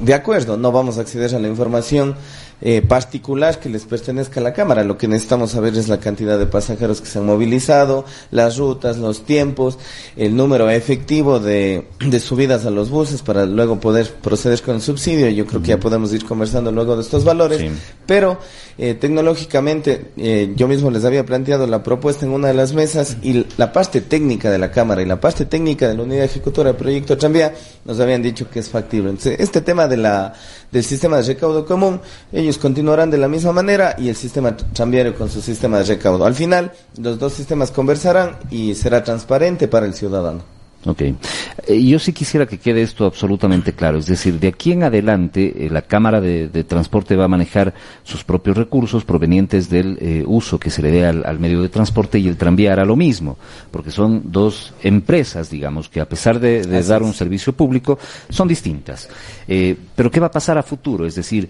De 0.00 0.14
acuerdo, 0.14 0.56
no 0.56 0.72
vamos 0.72 0.98
a 0.98 1.02
acceder 1.02 1.34
a 1.34 1.38
la 1.38 1.48
información 1.48 2.16
eh, 2.60 2.82
particular 2.82 3.60
que 3.60 3.68
les 3.68 3.84
pertenezca 3.84 4.40
a 4.40 4.42
la 4.42 4.52
Cámara. 4.52 4.84
Lo 4.84 4.98
que 4.98 5.08
necesitamos 5.08 5.52
saber 5.52 5.76
es 5.76 5.88
la 5.88 6.00
cantidad 6.00 6.38
de 6.38 6.46
pasajeros 6.46 7.00
que 7.00 7.06
se 7.06 7.18
han 7.18 7.26
movilizado, 7.26 8.04
las 8.30 8.58
rutas, 8.58 8.98
los 8.98 9.24
tiempos, 9.24 9.78
el 10.16 10.36
número 10.36 10.68
efectivo 10.70 11.40
de, 11.40 11.86
de 12.00 12.20
subidas 12.20 12.66
a 12.66 12.70
los 12.70 12.90
buses 12.90 13.22
para 13.22 13.46
luego 13.46 13.80
poder 13.80 14.12
proceder 14.14 14.60
con 14.62 14.76
el 14.76 14.82
subsidio. 14.82 15.28
Yo 15.28 15.46
creo 15.46 15.62
que 15.62 15.68
ya 15.68 15.80
podemos 15.80 16.12
ir 16.12 16.24
conversando 16.24 16.72
luego 16.72 16.96
de 16.96 17.02
estos 17.02 17.24
valores. 17.24 17.70
Pero 18.08 18.38
eh, 18.78 18.94
tecnológicamente, 18.94 20.12
eh, 20.16 20.54
yo 20.56 20.66
mismo 20.66 20.90
les 20.90 21.04
había 21.04 21.26
planteado 21.26 21.66
la 21.66 21.82
propuesta 21.82 22.24
en 22.24 22.32
una 22.32 22.48
de 22.48 22.54
las 22.54 22.72
mesas 22.72 23.18
y 23.22 23.44
la 23.58 23.70
parte 23.70 24.00
técnica 24.00 24.50
de 24.50 24.56
la 24.56 24.70
Cámara 24.70 25.02
y 25.02 25.04
la 25.04 25.20
parte 25.20 25.44
técnica 25.44 25.86
de 25.86 25.94
la 25.94 26.04
unidad 26.04 26.24
ejecutora 26.24 26.70
del 26.70 26.78
proyecto 26.78 27.18
Tranvía 27.18 27.52
nos 27.84 28.00
habían 28.00 28.22
dicho 28.22 28.48
que 28.48 28.60
es 28.60 28.70
factible. 28.70 29.10
Entonces, 29.10 29.38
este 29.38 29.60
tema 29.60 29.86
de 29.86 29.98
la, 29.98 30.32
del 30.72 30.84
sistema 30.84 31.18
de 31.18 31.24
recaudo 31.24 31.66
común, 31.66 32.00
ellos 32.32 32.56
continuarán 32.56 33.10
de 33.10 33.18
la 33.18 33.28
misma 33.28 33.52
manera 33.52 33.94
y 33.98 34.08
el 34.08 34.16
sistema 34.16 34.56
tranviario 34.56 35.14
con 35.14 35.28
su 35.28 35.42
sistema 35.42 35.76
de 35.76 35.84
recaudo. 35.84 36.24
Al 36.24 36.34
final, 36.34 36.72
los 36.96 37.18
dos 37.18 37.34
sistemas 37.34 37.70
conversarán 37.70 38.38
y 38.50 38.74
será 38.74 39.04
transparente 39.04 39.68
para 39.68 39.84
el 39.84 39.92
ciudadano. 39.92 40.57
Ok. 40.84 41.02
Eh, 41.02 41.84
yo 41.84 41.98
sí 41.98 42.12
quisiera 42.12 42.46
que 42.46 42.58
quede 42.58 42.82
esto 42.82 43.04
absolutamente 43.04 43.72
claro. 43.72 43.98
Es 43.98 44.06
decir, 44.06 44.38
de 44.38 44.48
aquí 44.48 44.72
en 44.72 44.84
adelante, 44.84 45.66
eh, 45.66 45.70
la 45.70 45.82
Cámara 45.82 46.20
de, 46.20 46.48
Transporte 46.64 47.16
va 47.16 47.24
a 47.24 47.28
manejar 47.28 47.74
sus 48.04 48.22
propios 48.22 48.56
recursos 48.56 49.04
provenientes 49.04 49.68
del 49.68 49.98
eh, 50.00 50.24
uso 50.26 50.58
que 50.58 50.70
se 50.70 50.82
le 50.82 50.90
dé 50.90 51.06
al, 51.06 51.38
medio 51.38 51.62
de 51.62 51.68
transporte 51.68 52.18
y 52.18 52.28
el 52.28 52.36
tranvía 52.36 52.72
hará 52.72 52.84
lo 52.84 52.96
mismo, 52.96 53.38
porque 53.70 53.90
son 53.90 54.22
dos 54.26 54.74
empresas, 54.82 55.50
digamos, 55.50 55.88
que 55.88 56.00
a 56.00 56.08
pesar 56.08 56.38
de, 56.38 56.62
dar 56.82 57.02
un 57.02 57.12
servicio 57.12 57.52
público, 57.52 57.98
son 58.28 58.48
distintas. 58.48 59.08
pero 59.46 60.10
¿qué 60.10 60.20
va 60.20 60.28
a 60.28 60.30
pasar 60.30 60.58
a 60.58 60.62
futuro? 60.62 61.06
Es 61.06 61.14
decir, 61.14 61.48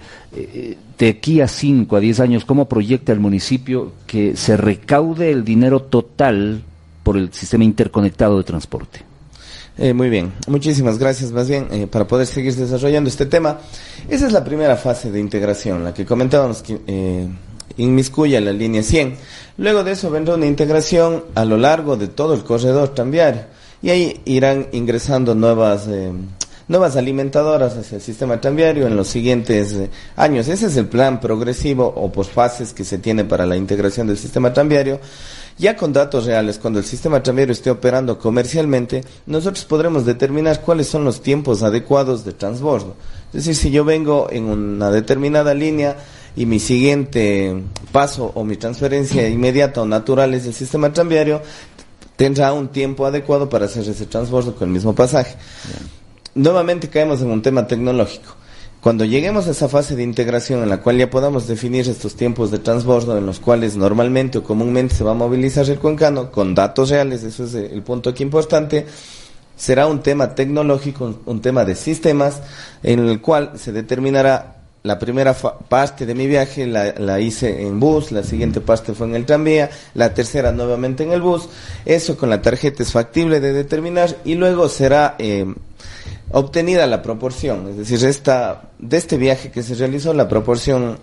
de 0.99 1.09
aquí 1.09 1.41
a 1.41 1.49
5, 1.49 1.97
a 1.97 2.01
10 2.01 2.21
años, 2.21 2.45
¿cómo 2.45 2.69
proyecta 2.69 3.13
el 3.13 3.21
municipio 3.21 3.93
que 4.07 4.37
se 4.37 4.57
recaude 4.57 5.31
el 5.31 5.45
dinero 5.45 5.81
total 5.81 6.63
por 7.03 7.17
el 7.17 7.33
sistema 7.33 7.65
interconectado 7.65 8.37
de 8.37 8.45
transporte? 8.45 9.08
Eh, 9.81 9.95
muy 9.95 10.11
bien, 10.11 10.33
muchísimas 10.49 10.99
gracias 10.99 11.31
más 11.31 11.49
bien 11.49 11.69
eh, 11.71 11.87
para 11.87 12.05
poder 12.05 12.27
seguir 12.27 12.53
desarrollando 12.57 13.09
este 13.09 13.27
tema. 13.27 13.61
Esa 14.09 14.27
es 14.27 14.33
la 14.33 14.43
primera 14.43 14.77
fase 14.77 15.13
de 15.13 15.21
integración, 15.21 15.85
la 15.85 15.95
que 15.95 16.05
comentábamos 16.05 16.63
que 16.63 16.81
eh, 16.85 17.29
la 18.41 18.53
línea 18.53 18.83
100. 18.83 19.15
Luego 19.59 19.85
de 19.85 19.93
eso 19.93 20.11
vendrá 20.11 20.35
una 20.35 20.47
integración 20.47 21.27
a 21.37 21.45
lo 21.45 21.57
largo 21.57 21.97
de 21.97 22.09
todo 22.09 22.35
el 22.35 22.43
corredor 22.43 22.89
tranviario 22.89 23.43
y 23.81 23.91
ahí 23.91 24.21
irán 24.25 24.67
ingresando 24.73 25.37
nuevas 25.37 25.87
eh, 25.87 26.11
nuevas 26.67 26.97
alimentadoras 26.97 27.77
hacia 27.77 27.97
el 27.97 28.03
sistema 28.03 28.41
tranviario 28.41 28.89
en 28.89 28.97
los 28.97 29.07
siguientes 29.07 29.77
años. 30.17 30.49
Ese 30.49 30.67
es 30.67 30.77
el 30.77 30.87
plan 30.87 31.21
progresivo 31.21 31.87
o 31.87 32.11
por 32.11 32.27
fases 32.27 32.73
que 32.73 32.85
se 32.85 32.99
tiene 32.99 33.25
para 33.25 33.47
la 33.47 33.57
integración 33.57 34.09
del 34.09 34.19
sistema 34.19 34.53
tranviario. 34.53 34.99
Ya 35.59 35.77
con 35.77 35.93
datos 35.93 36.27
reales, 36.27 36.59
cuando 36.59 36.79
el 36.79 36.85
sistema 36.85 37.21
tranviario 37.21 37.53
esté 37.53 37.71
operando 37.71 38.17
comercialmente, 38.19 39.03
nosotros 39.27 39.65
podremos 39.65 40.07
determinar 40.07 40.61
cuáles 40.61 40.87
son 40.87 41.05
los 41.05 41.21
tiempos 41.21 41.65
adecuados 41.65 42.25
de 42.25 42.33
transbordo. 42.33 42.95
Es 43.29 43.45
decir, 43.45 43.57
si 43.57 43.71
yo 43.73 43.85
vengo 43.85 44.29
en 44.31 44.45
una 44.45 44.93
determinada 44.93 45.55
línea 45.55 45.97
y 46.37 46.47
mi 46.47 46.61
siguiente 46.61 47.61
paso 47.91 48.31
o 48.37 48.45
mi 48.45 48.57
transferencia 48.57 49.29
inmediata 49.29 49.83
o 49.83 49.87
natural 49.87 50.33
es 50.35 50.47
el 50.47 50.55
sistema 50.55 50.93
tranviario, 50.93 51.43
tendrá 52.15 52.53
un 52.53 52.69
tiempo 52.69 53.05
adecuado 53.05 53.49
para 53.49 53.65
hacer 53.65 53.89
ese 53.89 54.07
transbordo 54.07 54.55
con 54.55 54.69
el 54.69 54.75
mismo 54.75 54.95
pasaje. 54.95 55.35
Nuevamente 56.37 56.89
caemos 56.89 57.21
en 57.21 57.31
un 57.33 57.43
tema 57.43 57.67
tecnológico. 57.67 58.38
Cuando 58.81 59.05
lleguemos 59.05 59.49
a 59.49 59.51
esa 59.51 59.69
fase 59.69 59.97
de 59.97 60.05
integración 60.05 60.63
en 60.63 60.69
la 60.69 60.81
cual 60.81 60.99
ya 60.99 61.11
podamos 61.11 61.49
definir 61.49 61.89
estos 61.89 62.15
tiempos 62.15 62.53
de 62.53 62.61
transbordo 62.61 63.19
en 63.19 63.27
los 63.27 63.41
cuales 63.41 63.77
normalmente 63.77 64.39
o 64.39 64.45
comúnmente 64.45 64.95
se 64.95 65.03
va 65.03 65.11
a 65.11 65.15
movilizar 65.15 65.69
el 65.69 65.81
cuencano 65.81 66.31
con 66.31 66.55
datos 66.55 66.91
reales, 66.91 67.25
eso 67.25 67.45
es 67.45 67.55
el 67.55 67.83
punto 67.83 68.11
aquí 68.11 68.23
importante, 68.23 68.87
será 69.57 69.89
un 69.89 70.01
tema 70.01 70.33
tecnológico, 70.37 71.19
un 71.27 71.41
tema 71.41 71.65
de 71.65 71.75
sistemas 71.75 72.41
en 72.85 73.01
el 73.01 73.21
cual 73.21 73.53
se 73.57 73.73
determinará 73.73 74.59
la 74.85 74.97
primera 74.97 75.35
parte 75.35 76.07
de 76.07 76.15
mi 76.15 76.29
viaje 76.29 76.65
la, 76.65 76.95
la, 76.99 77.19
hice 77.19 77.67
en 77.67 77.81
bus, 77.81 78.13
la 78.13 78.23
siguiente 78.23 78.61
parte 78.61 78.95
fue 78.95 79.09
en 79.09 79.17
el 79.17 79.27
tranvía, 79.27 79.71
la 79.95 80.15
tercera 80.15 80.53
nuevamente 80.53 81.03
en 81.03 81.11
el 81.11 81.21
bus. 81.21 81.49
Eso 81.85 82.17
con 82.17 82.31
la 82.31 82.41
tarjeta 82.41 82.85
es 82.85 82.93
factible 82.93 83.41
de 83.41 83.53
determinar 83.53 84.17
y 84.25 84.37
luego 84.37 84.69
será 84.69 85.17
eh, 85.19 85.53
obtenida 86.31 86.87
la 86.87 87.03
proporción, 87.03 87.69
es 87.69 87.77
decir, 87.77 88.05
esta, 88.05 88.71
de 88.79 88.97
este 88.97 89.17
viaje 89.17 89.51
que 89.51 89.63
se 89.63 89.75
realizó, 89.75 90.13
la 90.13 90.29
proporción 90.29 90.99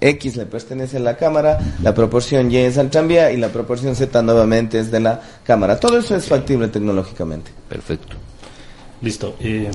X 0.00 0.36
le 0.36 0.46
pertenece 0.46 0.96
a 0.96 1.00
la 1.00 1.16
cámara, 1.16 1.58
la 1.82 1.94
proporción 1.94 2.50
Y 2.50 2.56
es 2.56 2.78
al 2.78 2.90
tranvía 2.90 3.30
y 3.32 3.36
la 3.36 3.48
proporción 3.48 3.94
Z 3.94 4.22
nuevamente 4.22 4.78
es 4.78 4.90
de 4.90 5.00
la 5.00 5.20
cámara. 5.44 5.78
Todo 5.78 5.98
eso 5.98 6.16
es 6.16 6.26
factible 6.26 6.68
tecnológicamente. 6.68 7.50
Perfecto. 7.68 8.16
Listo. 9.00 9.36
Eh, 9.40 9.70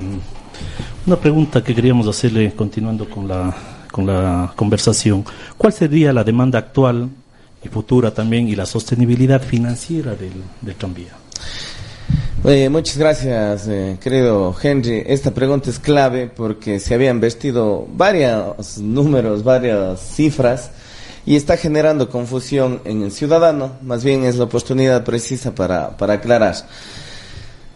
una 1.06 1.16
pregunta 1.16 1.62
que 1.62 1.74
queríamos 1.74 2.06
hacerle 2.06 2.52
continuando 2.52 3.08
con 3.08 3.26
la, 3.26 3.54
con 3.90 4.06
la 4.06 4.52
conversación. 4.54 5.24
¿Cuál 5.56 5.72
sería 5.72 6.12
la 6.12 6.24
demanda 6.24 6.58
actual 6.58 7.08
y 7.62 7.68
futura 7.68 8.12
también 8.12 8.48
y 8.48 8.54
la 8.54 8.66
sostenibilidad 8.66 9.40
financiera 9.42 10.14
del, 10.14 10.32
del 10.60 10.74
tranvía? 10.74 11.14
Eh, 12.42 12.70
muchas 12.70 12.96
gracias, 12.96 13.68
eh, 13.68 13.98
querido 14.00 14.56
Henry. 14.62 15.04
Esta 15.06 15.30
pregunta 15.30 15.68
es 15.68 15.78
clave 15.78 16.26
porque 16.26 16.80
se 16.80 16.94
habían 16.94 17.20
vestido 17.20 17.86
varios 17.92 18.78
números, 18.78 19.44
varias 19.44 20.00
cifras 20.00 20.70
y 21.26 21.36
está 21.36 21.58
generando 21.58 22.08
confusión 22.08 22.80
en 22.86 23.02
el 23.02 23.12
ciudadano. 23.12 23.72
Más 23.82 24.04
bien 24.04 24.24
es 24.24 24.36
la 24.36 24.44
oportunidad 24.44 25.04
precisa 25.04 25.54
para, 25.54 25.98
para 25.98 26.14
aclarar. 26.14 26.54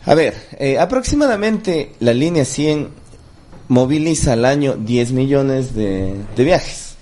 A 0.07 0.15
ver, 0.15 0.35
eh, 0.59 0.79
aproximadamente 0.79 1.93
la 2.01 2.15
línea 2.15 2.47
100 2.47 2.89
moviliza 3.69 4.33
al 4.33 4.47
año 4.47 4.77
10 4.79 5.13
millones 5.13 5.75
de, 5.75 6.15
de 6.35 6.45
viajes. 6.45 6.95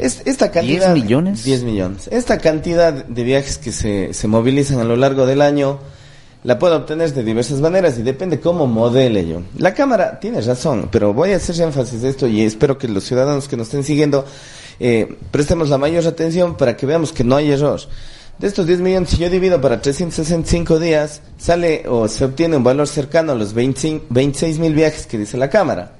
Es, 0.00 0.22
esta 0.24 0.50
cantidad, 0.50 0.96
¿10 0.96 1.02
millones? 1.02 1.44
10 1.44 1.62
millones. 1.62 2.08
Esta 2.10 2.38
cantidad 2.38 2.92
de 2.92 3.22
viajes 3.22 3.56
que 3.56 3.70
se, 3.70 4.12
se 4.14 4.26
movilizan 4.26 4.80
a 4.80 4.84
lo 4.84 4.96
largo 4.96 5.26
del 5.26 5.42
año 5.42 5.78
la 6.48 6.58
puedo 6.58 6.76
obtener 6.76 7.12
de 7.12 7.22
diversas 7.22 7.60
maneras 7.60 7.98
y 7.98 8.02
depende 8.02 8.40
cómo 8.40 8.66
modele 8.66 9.28
yo. 9.28 9.42
La 9.58 9.74
cámara 9.74 10.18
tiene 10.18 10.40
razón, 10.40 10.88
pero 10.90 11.12
voy 11.12 11.32
a 11.32 11.36
hacer 11.36 11.60
énfasis 11.60 12.00
de 12.00 12.08
esto 12.08 12.26
y 12.26 12.40
espero 12.40 12.78
que 12.78 12.88
los 12.88 13.04
ciudadanos 13.04 13.48
que 13.48 13.58
nos 13.58 13.66
estén 13.66 13.84
siguiendo 13.84 14.24
eh, 14.80 15.14
prestemos 15.30 15.68
la 15.68 15.76
mayor 15.76 16.06
atención 16.06 16.56
para 16.56 16.74
que 16.74 16.86
veamos 16.86 17.12
que 17.12 17.22
no 17.22 17.36
hay 17.36 17.50
error. 17.50 17.78
De 18.38 18.46
estos 18.46 18.66
10 18.66 18.80
millones, 18.80 19.10
si 19.10 19.18
yo 19.18 19.28
divido 19.28 19.60
para 19.60 19.82
365 19.82 20.78
días, 20.78 21.20
sale 21.36 21.84
o 21.86 22.08
se 22.08 22.24
obtiene 22.24 22.56
un 22.56 22.64
valor 22.64 22.88
cercano 22.88 23.32
a 23.32 23.34
los 23.34 23.52
26 23.52 24.58
mil 24.58 24.72
viajes 24.72 25.04
que 25.04 25.18
dice 25.18 25.36
la 25.36 25.50
Cámara. 25.50 25.96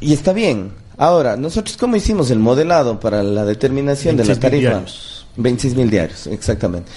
Y 0.00 0.12
está 0.12 0.32
bien. 0.32 0.72
Ahora, 0.96 1.36
nosotros 1.36 1.76
cómo 1.76 1.94
hicimos 1.94 2.32
el 2.32 2.40
modelado 2.40 2.98
para 2.98 3.22
la 3.22 3.44
determinación 3.44 4.16
de 4.16 4.24
la 4.24 4.34
tarifa? 4.34 4.70
Diarios. 4.70 5.14
26 5.36 5.76
mil 5.76 5.90
diarios, 5.90 6.26
exactamente. 6.28 6.90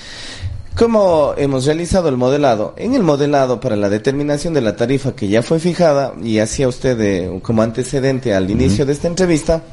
¿Cómo 0.77 1.33
hemos 1.37 1.65
realizado 1.65 2.07
el 2.07 2.17
modelado? 2.17 2.75
En 2.77 2.93
el 2.93 3.01
modelado 3.01 3.59
para 3.59 3.75
la 3.75 3.89
determinación 3.89 4.53
de 4.53 4.61
la 4.61 4.75
tarifa 4.75 5.15
que 5.15 5.27
ya 5.27 5.41
fue 5.41 5.59
fijada 5.59 6.13
y 6.21 6.37
hacía 6.37 6.67
usted 6.67 7.01
eh, 7.01 7.39
como 7.41 7.63
antecedente 7.63 8.35
al 8.35 8.51
inicio 8.51 8.85
de 8.85 8.93
esta 8.93 9.07
entrevista, 9.07 9.63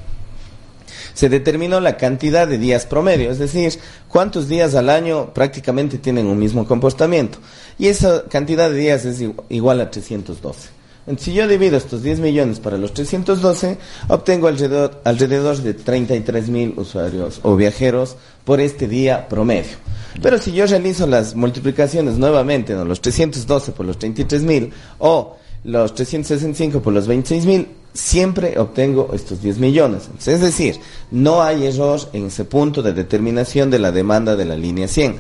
se 1.13 1.29
determinó 1.29 1.79
la 1.81 1.99
cantidad 1.99 2.49
de 2.49 2.57
días 2.57 2.87
promedio, 2.87 3.31
es 3.31 3.39
decir, 3.39 3.79
cuántos 4.09 4.49
días 4.49 4.75
al 4.75 4.89
año 4.89 5.35
prácticamente 5.35 5.99
tienen 5.99 6.27
un 6.27 6.39
mismo 6.39 6.67
comportamiento. 6.67 7.37
Y 7.79 7.89
esa 7.89 8.25
cantidad 8.25 8.71
de 8.71 8.79
días 8.79 9.05
es 9.05 9.23
igual 9.51 9.83
a 9.83 9.91
312. 9.91 10.71
Entonces, 11.07 11.25
si 11.25 11.35
yo 11.35 11.47
divido 11.47 11.77
estos 11.77 12.03
10 12.03 12.21
millones 12.21 12.61
para 12.61 12.79
los 12.79 12.95
312, 12.95 13.77
obtengo 14.09 14.49
alrededor, 14.49 15.03
alrededor 15.05 15.57
de 15.59 15.75
33 15.75 16.49
mil 16.49 16.75
usuarios 16.77 17.41
o 17.43 17.57
viajeros 17.57 18.17
por 18.45 18.61
este 18.61 18.89
día 18.89 19.29
promedio. 19.29 19.77
Pero 20.23 20.39
si 20.39 20.53
yo 20.53 20.67
realizo 20.67 21.07
las 21.07 21.35
multiplicaciones 21.35 22.17
nuevamente, 22.17 22.75
¿no? 22.75 22.85
los 22.85 23.01
312 23.03 23.73
por 23.73 23.85
los 23.85 23.99
33 23.99 24.43
mil 24.43 24.73
o 24.99 25.37
los 25.65 25.95
365 25.95 26.81
por 26.81 26.93
los 26.93 27.07
26 27.07 27.47
mil, 27.47 27.69
siempre 27.93 28.59
obtengo 28.59 29.11
estos 29.15 29.43
10 29.43 29.59
millones. 29.59 30.05
Entonces, 30.07 30.35
es 30.35 30.41
decir, 30.41 30.81
no 31.11 31.43
hay 31.43 31.67
error 31.67 32.01
en 32.13 32.27
ese 32.27 32.45
punto 32.45 32.83
de 32.83 32.93
determinación 32.93 33.71
de 33.71 33.79
la 33.79 33.93
demanda 33.93 34.37
de 34.37 34.45
la 34.45 34.57
línea 34.57 34.89
100. 34.89 35.17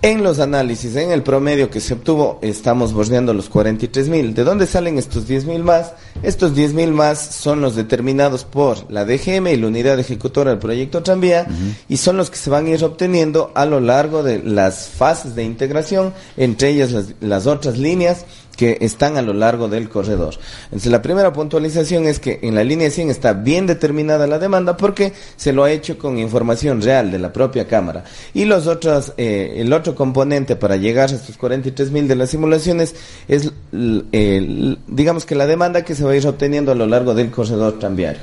En 0.00 0.22
los 0.22 0.38
análisis, 0.38 0.94
en 0.94 1.10
el 1.10 1.24
promedio 1.24 1.70
que 1.70 1.80
se 1.80 1.94
obtuvo, 1.94 2.38
estamos 2.40 2.92
bordeando 2.92 3.34
los 3.34 3.48
43 3.48 4.08
mil. 4.08 4.32
¿De 4.32 4.44
dónde 4.44 4.68
salen 4.68 4.96
estos 4.96 5.26
10 5.26 5.46
mil 5.46 5.64
más? 5.64 5.92
Estos 6.22 6.54
10 6.54 6.74
mil 6.74 6.92
más 6.92 7.18
son 7.18 7.60
los 7.60 7.74
determinados 7.74 8.44
por 8.44 8.88
la 8.92 9.04
DGM 9.04 9.48
y 9.48 9.56
la 9.56 9.66
unidad 9.66 9.98
ejecutora 9.98 10.50
del 10.50 10.60
proyecto 10.60 11.02
Tranvía 11.02 11.48
y 11.88 11.96
son 11.96 12.16
los 12.16 12.30
que 12.30 12.36
se 12.36 12.48
van 12.48 12.66
a 12.66 12.70
ir 12.70 12.84
obteniendo 12.84 13.50
a 13.56 13.66
lo 13.66 13.80
largo 13.80 14.22
de 14.22 14.40
las 14.40 14.86
fases 14.86 15.34
de 15.34 15.42
integración, 15.42 16.14
entre 16.36 16.68
ellas 16.68 16.92
las, 16.92 17.14
las 17.20 17.48
otras 17.48 17.76
líneas 17.76 18.24
que 18.58 18.76
están 18.80 19.16
a 19.16 19.22
lo 19.22 19.32
largo 19.32 19.68
del 19.68 19.88
corredor. 19.88 20.34
Entonces, 20.64 20.90
la 20.90 21.00
primera 21.00 21.32
puntualización 21.32 22.06
es 22.06 22.18
que 22.18 22.40
en 22.42 22.56
la 22.56 22.64
línea 22.64 22.90
100 22.90 23.08
está 23.08 23.32
bien 23.32 23.68
determinada 23.68 24.26
la 24.26 24.40
demanda 24.40 24.76
porque 24.76 25.12
se 25.36 25.52
lo 25.52 25.62
ha 25.62 25.70
hecho 25.70 25.96
con 25.96 26.18
información 26.18 26.82
real 26.82 27.12
de 27.12 27.20
la 27.20 27.32
propia 27.32 27.68
cámara. 27.68 28.02
Y 28.34 28.46
los 28.46 28.66
otros, 28.66 29.12
eh, 29.16 29.54
el 29.58 29.72
otro 29.72 29.94
componente 29.94 30.56
para 30.56 30.76
llegar 30.76 31.08
a 31.08 31.14
estos 31.14 31.36
43 31.36 31.92
mil 31.92 32.08
de 32.08 32.16
las 32.16 32.30
simulaciones 32.30 32.96
es, 33.28 33.52
digamos 33.70 35.24
que 35.24 35.36
la 35.36 35.46
demanda 35.46 35.84
que 35.84 35.94
se 35.94 36.02
va 36.02 36.10
a 36.10 36.16
ir 36.16 36.26
obteniendo 36.26 36.72
a 36.72 36.74
lo 36.74 36.86
largo 36.86 37.14
del 37.14 37.30
corredor 37.30 37.78
tranviario. 37.78 38.22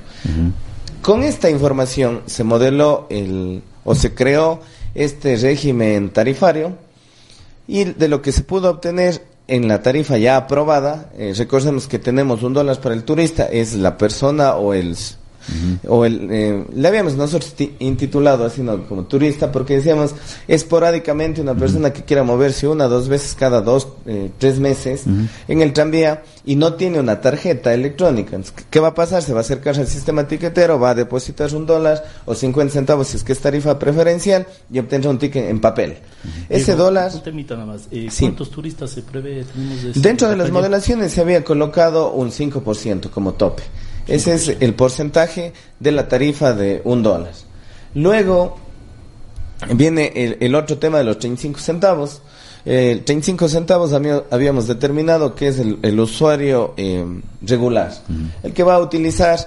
Con 1.02 1.24
esta 1.24 1.50
información 1.50 2.24
se 2.26 2.44
modeló 2.44 3.08
el, 3.10 3.64
o 3.86 3.96
se 3.96 4.14
creó 4.14 4.60
este 4.96 5.38
régimen 5.38 6.10
tarifario 6.10 6.74
y 7.70 7.86
de 7.86 8.10
lo 8.10 8.22
que 8.22 8.34
se 8.34 8.44
pudo 8.44 8.70
obtener 8.70 9.22
en 9.48 9.68
la 9.68 9.82
tarifa 9.82 10.18
ya 10.18 10.38
aprobada, 10.38 11.12
eh, 11.18 11.34
recordemos 11.38 11.88
que 11.88 12.00
tenemos 12.00 12.44
un 12.44 12.54
dólar 12.54 12.80
para 12.80 12.96
el 12.96 13.04
turista, 13.04 13.46
es 13.46 13.76
la 13.76 13.98
persona 13.98 14.56
o 14.56 14.74
el 14.74 14.96
o 15.88 16.06
el, 16.06 16.28
eh, 16.32 16.66
le 16.74 16.88
habíamos 16.88 17.16
nosotros 17.16 17.54
intitulado 17.80 18.46
así 18.46 18.62
¿no? 18.62 18.88
como 18.88 19.04
turista 19.04 19.52
porque 19.52 19.76
decíamos 19.76 20.16
esporádicamente 20.48 21.42
una 21.42 21.56
persona 21.56 21.94
que 21.94 22.04
quiera 22.04 22.24
moverse 22.24 22.68
una 22.68 22.86
dos 22.86 23.08
veces 23.08 23.36
cada 23.36 23.62
dos, 23.62 23.88
eh, 24.06 24.32
tres 24.38 24.60
meses 24.60 25.04
en 25.48 25.62
el 25.62 25.74
tranvía 25.74 26.24
y 26.46 26.56
no 26.56 26.74
tiene 26.74 27.00
una 27.00 27.22
tarjeta 27.22 27.74
electrónica. 27.74 28.40
¿Qué 28.70 28.80
va 28.80 28.90
a 28.90 28.94
pasar? 28.94 29.22
Se 29.22 29.34
va 29.34 29.40
a 29.40 29.42
acercar 29.42 29.78
al 29.78 29.88
sistema 29.88 30.28
tiquetero, 30.28 30.80
va 30.80 30.92
a 30.92 30.96
depositar 30.96 31.54
un 31.56 31.66
dólar 31.66 32.04
o 32.26 32.36
50 32.36 32.74
centavos 32.74 33.08
si 33.08 33.18
es 33.18 33.24
que 33.24 33.34
es 33.34 33.40
tarifa 33.40 33.78
preferencial 33.80 34.48
y 34.72 34.80
obtendrá 34.80 35.10
un 35.10 35.18
ticket 35.18 35.50
en 35.50 35.60
papel. 35.60 35.98
Ese 36.50 36.76
dólar... 36.76 37.12
nada 37.56 37.66
más. 37.66 37.88
Eh, 37.92 38.10
¿Cuántos 38.20 38.50
turistas 38.50 38.92
se 38.92 39.02
prevé? 39.02 39.46
Dentro 39.96 40.30
de 40.30 40.36
las 40.36 40.52
modelaciones 40.52 41.12
se 41.12 41.22
había 41.22 41.44
colocado 41.44 42.12
un 42.12 42.32
5% 42.32 43.10
como 43.10 43.34
tope. 43.34 43.64
Ese 44.08 44.34
es 44.34 44.58
el 44.60 44.74
porcentaje 44.76 45.54
de 45.80 45.92
la 45.92 46.08
tarifa 46.08 46.54
de 46.54 46.82
un 46.84 47.02
dólar. 47.04 47.34
Luego 47.94 48.58
viene 49.74 50.38
el, 50.40 50.56
otro 50.56 50.78
tema 50.78 51.00
de 51.00 51.06
los 51.06 51.20
35 51.20 51.60
centavos. 51.60 52.22
El 52.66 53.04
35 53.04 53.48
centavos 53.48 53.94
habíamos 53.94 54.68
determinado 54.68 55.36
que 55.36 55.48
es 55.48 55.60
el, 55.60 56.00
usuario 56.00 56.74
eh, 56.78 57.06
regular, 57.42 57.94
el 58.44 58.54
que 58.54 58.64
va 58.64 58.76
a 58.76 58.80
utilizar, 58.80 59.40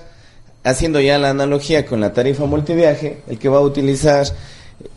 haciendo 0.65 1.01
ya 1.01 1.19
la 1.19 1.31
analogía 1.31 1.87
con 1.87 2.01
la 2.01 2.13
tarifa 2.13 2.47
multiviaje, 2.47 3.23
el 3.29 3.39
que 3.39 3.49
va 3.49 3.59
a 3.59 3.63
utilizar 3.63 4.27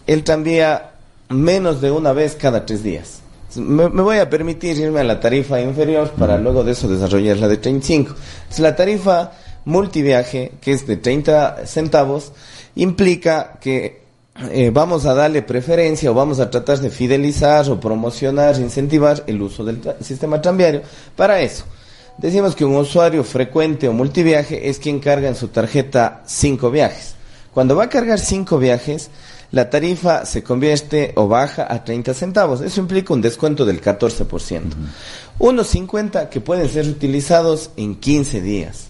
el 0.07 0.23
tranvía 0.23 0.91
menos 1.29 1.81
de 1.81 1.91
una 1.91 2.13
vez 2.13 2.35
cada 2.35 2.65
tres 2.65 2.83
días. 2.83 3.20
Me, 3.55 3.87
voy 3.87 4.17
a 4.17 4.29
permitir 4.29 4.77
irme 4.77 5.01
a 5.01 5.03
la 5.03 5.19
tarifa 5.19 5.59
inferior 5.59 6.11
para 6.11 6.37
luego 6.37 6.63
de 6.63 6.71
eso 6.71 6.87
desarrollar 6.87 7.37
la 7.37 7.47
de 7.47 7.57
35. 7.57 8.15
la 8.59 8.75
tarifa 8.75 9.31
multiviaje, 9.65 10.53
que 10.61 10.71
es 10.71 10.87
de 10.87 10.97
30 10.97 11.65
centavos, 11.65 12.31
implica 12.75 13.59
que 13.59 14.01
eh, 14.51 14.71
vamos 14.73 15.05
a 15.05 15.13
darle 15.13 15.41
preferencia 15.41 16.09
o 16.09 16.13
vamos 16.13 16.39
a 16.39 16.49
tratar 16.49 16.79
de 16.79 16.89
fidelizar 16.89 17.69
o 17.69 17.79
promocionar, 17.79 18.57
incentivar 18.59 19.23
el 19.27 19.41
uso 19.41 19.65
del 19.65 19.81
sistema 20.01 20.41
tranviario. 20.41 20.81
Para 21.15 21.41
eso, 21.41 21.65
decimos 22.17 22.55
que 22.55 22.65
un 22.65 22.75
usuario 22.75 23.23
frecuente 23.23 23.87
o 23.89 23.93
multiviaje 23.93 24.69
es 24.69 24.79
quien 24.79 24.99
carga 24.99 25.27
en 25.27 25.35
su 25.35 25.49
tarjeta 25.49 26.23
5 26.25 26.71
viajes. 26.71 27.15
Cuando 27.53 27.75
va 27.75 27.85
a 27.85 27.89
cargar 27.89 28.19
5 28.19 28.57
viajes, 28.57 29.09
la 29.51 29.69
tarifa 29.69 30.25
se 30.25 30.43
convierte 30.43 31.11
o 31.15 31.27
baja 31.27 31.67
a 31.69 31.83
30 31.83 32.13
centavos. 32.13 32.61
Eso 32.61 32.79
implica 32.79 33.13
un 33.13 33.21
descuento 33.21 33.65
del 33.65 33.81
14%. 33.81 34.61
Unos 35.39 35.67
50 35.67 36.29
que 36.29 36.41
pueden 36.41 36.69
ser 36.69 36.87
utilizados 36.87 37.71
en 37.75 37.95
15 37.95 38.41
días. 38.41 38.87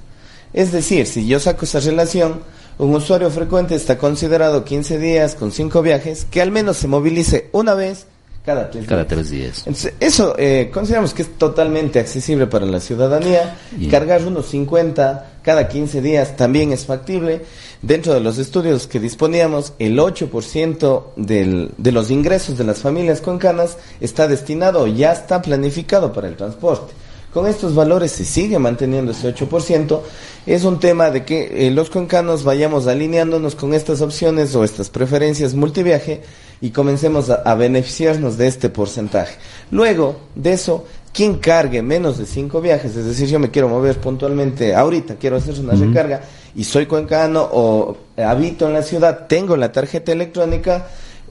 Es 0.54 0.71
decir, 0.71 1.08
si 1.08 1.28
yo 1.28 1.39
saco 1.39 1.65
esa 1.65 1.80
relación, 1.80 2.41
un 2.78 2.93
usuario 2.93 3.32
frecuente 3.32 3.76
está 3.76 3.97
considerado 3.97 4.63
15 4.63 5.00
días 5.00 5.36
con 5.36 5.52
5 5.52 5.82
viajes, 5.82 6.26
que 6.30 6.41
al 6.41 6.52
menos 6.52 6.78
se 6.78 6.88
movilice 6.88 7.50
una 7.54 7.74
vez 7.74 8.06
cada 8.45 8.69
tres 8.69 8.86
cada 8.86 9.04
días. 9.04 9.08
Tres 9.10 9.30
días. 9.30 9.58
Entonces, 9.60 9.93
eso 9.99 10.36
eh, 10.38 10.69
consideramos 10.73 11.13
que 11.13 11.21
es 11.21 11.38
totalmente 11.38 11.99
accesible 11.99 12.47
para 12.47 12.65
la 12.65 12.80
ciudadanía. 12.80 13.58
Cargar 13.89 14.25
unos 14.25 14.47
50 14.47 15.32
cada 15.43 15.67
15 15.67 16.01
días 16.01 16.36
también 16.36 16.71
es 16.71 16.86
factible. 16.86 17.41
Dentro 17.82 18.13
de 18.13 18.19
los 18.19 18.38
estudios 18.38 18.88
que 18.88 18.99
disponíamos, 18.99 19.73
el 19.80 19.97
8% 19.97 21.04
del, 21.15 21.71
de 21.77 21.91
los 21.91 22.12
ingresos 22.12 22.58
de 22.58 22.63
las 22.63 22.80
familias 22.80 23.21
con 23.21 23.39
canas 23.39 23.77
está 23.99 24.27
destinado 24.27 24.88
ya 24.88 25.12
está 25.12 25.41
planificado 25.41 26.13
para 26.13 26.27
el 26.27 26.36
transporte. 26.36 26.93
Con 27.34 27.47
estos 27.47 27.73
valores 27.73 28.12
se 28.12 28.25
sigue 28.25 28.60
manteniendo 28.60 29.13
ese 29.13 29.34
8%. 29.34 30.01
Es 30.45 30.65
un 30.65 30.80
tema 30.80 31.12
de 31.12 31.23
que 31.23 31.67
eh, 31.67 31.71
los 31.71 31.89
concanos 31.89 32.43
vayamos 32.43 32.88
alineándonos 32.88 33.56
con 33.56 33.73
estas 33.73 34.01
opciones 34.01 34.54
o 34.54 34.65
estas 34.65 34.89
preferencias 34.89 35.54
multiviaje 35.54 36.21
y 36.62 36.69
comencemos 36.69 37.30
a, 37.30 37.56
beneficiarnos 37.56 38.38
de 38.38 38.47
este 38.47 38.69
porcentaje. 38.69 39.36
Luego 39.71 40.15
de 40.36 40.54
eso, 40.54 40.86
quien 41.12 41.39
cargue 41.39 41.82
menos 41.82 42.19
de 42.19 42.28
cinco 42.28 42.62
viajes, 42.62 42.95
es 42.95 43.06
decir, 43.06 43.28
yo 43.28 43.39
me 43.39 43.50
quiero 43.50 43.67
mover 43.67 43.97
puntualmente 43.97 44.76
ahorita, 44.76 45.15
quiero 45.15 45.38
hacer 45.38 45.60
una 45.60 45.74
recarga 45.74 46.21
y 46.56 46.63
soy 46.63 46.86
cuencano 46.86 47.50
o 47.52 47.97
habito 48.17 48.67
en 48.67 48.74
la 48.74 48.84
ciudad, 48.84 49.26
tengo 49.28 49.58
la 49.58 49.71
tarjeta 49.71 50.12
electrónica, 50.12 50.88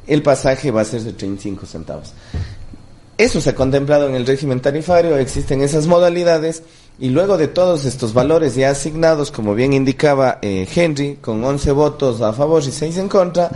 el 0.06 0.22
pasaje 0.22 0.72
va 0.72 0.80
a 0.80 0.84
ser 0.84 1.02
de 1.02 1.12
35 1.12 1.64
centavos. 1.64 2.12
Eso 3.16 3.40
se 3.40 3.50
ha 3.50 3.54
contemplado 3.54 4.08
en 4.08 4.16
el 4.16 4.26
régimen 4.26 4.60
tarifario, 4.60 5.16
existen 5.16 5.60
esas 5.60 5.86
modalidades 5.86 6.62
y 7.00 7.08
luego 7.08 7.38
de 7.38 7.48
todos 7.48 7.86
estos 7.86 8.12
valores 8.12 8.54
ya 8.54 8.70
asignados, 8.70 9.30
como 9.30 9.54
bien 9.54 9.72
indicaba 9.72 10.38
eh, 10.42 10.68
Henry, 10.72 11.16
con 11.16 11.42
11 11.42 11.72
votos 11.72 12.20
a 12.20 12.34
favor 12.34 12.62
y 12.62 12.70
6 12.70 12.98
en 12.98 13.08
contra, 13.08 13.50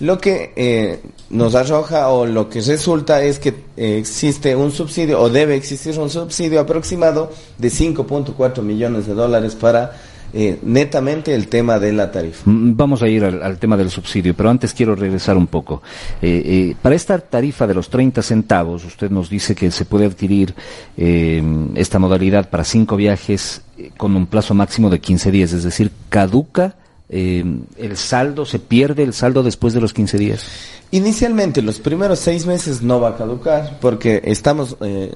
lo 0.00 0.16
que 0.18 0.52
eh, 0.56 1.00
nos 1.28 1.54
arroja 1.54 2.08
o 2.08 2.24
lo 2.24 2.48
que 2.48 2.62
resulta 2.62 3.22
es 3.22 3.38
que 3.38 3.50
eh, 3.76 3.98
existe 3.98 4.56
un 4.56 4.72
subsidio 4.72 5.20
o 5.20 5.28
debe 5.28 5.56
existir 5.56 5.98
un 5.98 6.08
subsidio 6.08 6.58
aproximado 6.58 7.30
de 7.58 7.68
5.4 7.68 8.62
millones 8.62 9.06
de 9.06 9.12
dólares 9.12 9.54
para 9.54 9.92
eh, 10.38 10.58
netamente 10.62 11.34
el 11.34 11.48
tema 11.48 11.78
de 11.78 11.92
la 11.92 12.12
tarifa. 12.12 12.42
Mm, 12.44 12.76
vamos 12.76 13.02
a 13.02 13.08
ir 13.08 13.24
al, 13.24 13.58
tema 13.58 13.76
del 13.76 13.90
subsidio, 13.90 14.34
pero 14.34 14.50
antes 14.50 14.74
quiero 14.74 14.94
regresar 14.94 15.36
un 15.36 15.46
poco. 15.46 15.82
Eh, 16.20 16.42
eh, 16.44 16.76
para 16.80 16.94
esta 16.94 17.18
tarifa 17.18 17.66
de 17.66 17.74
los 17.74 17.88
30 17.88 18.22
centavos, 18.22 18.84
usted 18.84 19.10
nos 19.10 19.30
dice 19.30 19.54
que 19.54 19.70
se 19.70 19.84
puede 19.84 20.06
adquirir 20.06 20.54
esta 20.96 21.98
modalidad 21.98 22.50
para 22.50 22.64
cinco 22.64 22.96
viajes 22.96 23.62
con 23.96 24.14
un 24.16 24.26
plazo 24.26 24.54
máximo 24.54 24.90
de 24.90 25.00
15 25.00 25.30
días, 25.30 25.52
es 25.52 25.64
decir, 25.64 25.90
caduca 26.08 26.76
eh, 27.08 27.44
el 27.76 27.96
saldo, 27.96 28.44
se 28.44 28.58
pierde 28.58 29.04
el 29.04 29.12
saldo 29.12 29.42
después 29.42 29.72
de 29.72 29.80
los 29.80 29.92
15 29.92 30.18
días. 30.18 30.44
Inicialmente, 30.90 31.62
los 31.62 31.78
primeros 31.78 32.18
seis 32.18 32.46
meses 32.46 32.82
no 32.82 33.00
va 33.00 33.10
a 33.10 33.16
caducar 33.16 33.78
porque 33.80 34.22
estamos... 34.24 34.76
Eh, 34.80 35.14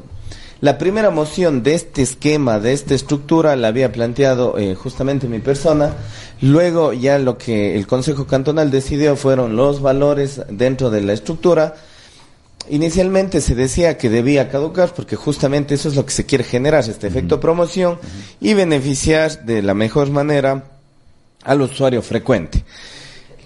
la 0.60 0.76
primera 0.76 1.08
moción 1.08 1.62
de 1.62 1.74
este 1.74 2.02
esquema, 2.02 2.60
de 2.60 2.74
esta 2.74 2.94
estructura, 2.94 3.56
la 3.56 3.68
había 3.68 3.92
planteado 3.92 4.58
eh, 4.58 4.74
justamente 4.74 5.26
mi 5.26 5.38
persona. 5.38 5.94
Luego 6.42 6.92
ya 6.92 7.18
lo 7.18 7.38
que 7.38 7.76
el 7.76 7.86
Consejo 7.86 8.26
Cantonal 8.26 8.70
decidió 8.70 9.16
fueron 9.16 9.56
los 9.56 9.80
valores 9.80 10.42
dentro 10.50 10.90
de 10.90 11.00
la 11.00 11.14
estructura. 11.14 11.76
Inicialmente 12.68 13.40
se 13.40 13.54
decía 13.54 13.96
que 13.96 14.10
debía 14.10 14.50
caducar 14.50 14.92
porque 14.94 15.16
justamente 15.16 15.74
eso 15.74 15.88
es 15.88 15.96
lo 15.96 16.04
que 16.04 16.12
se 16.12 16.26
quiere 16.26 16.44
generar, 16.44 16.84
este 16.86 17.06
efecto 17.06 17.40
promoción 17.40 17.98
y 18.38 18.52
beneficiar 18.52 19.46
de 19.46 19.62
la 19.62 19.72
mejor 19.72 20.10
manera 20.10 20.64
al 21.42 21.62
usuario 21.62 22.02
frecuente. 22.02 22.64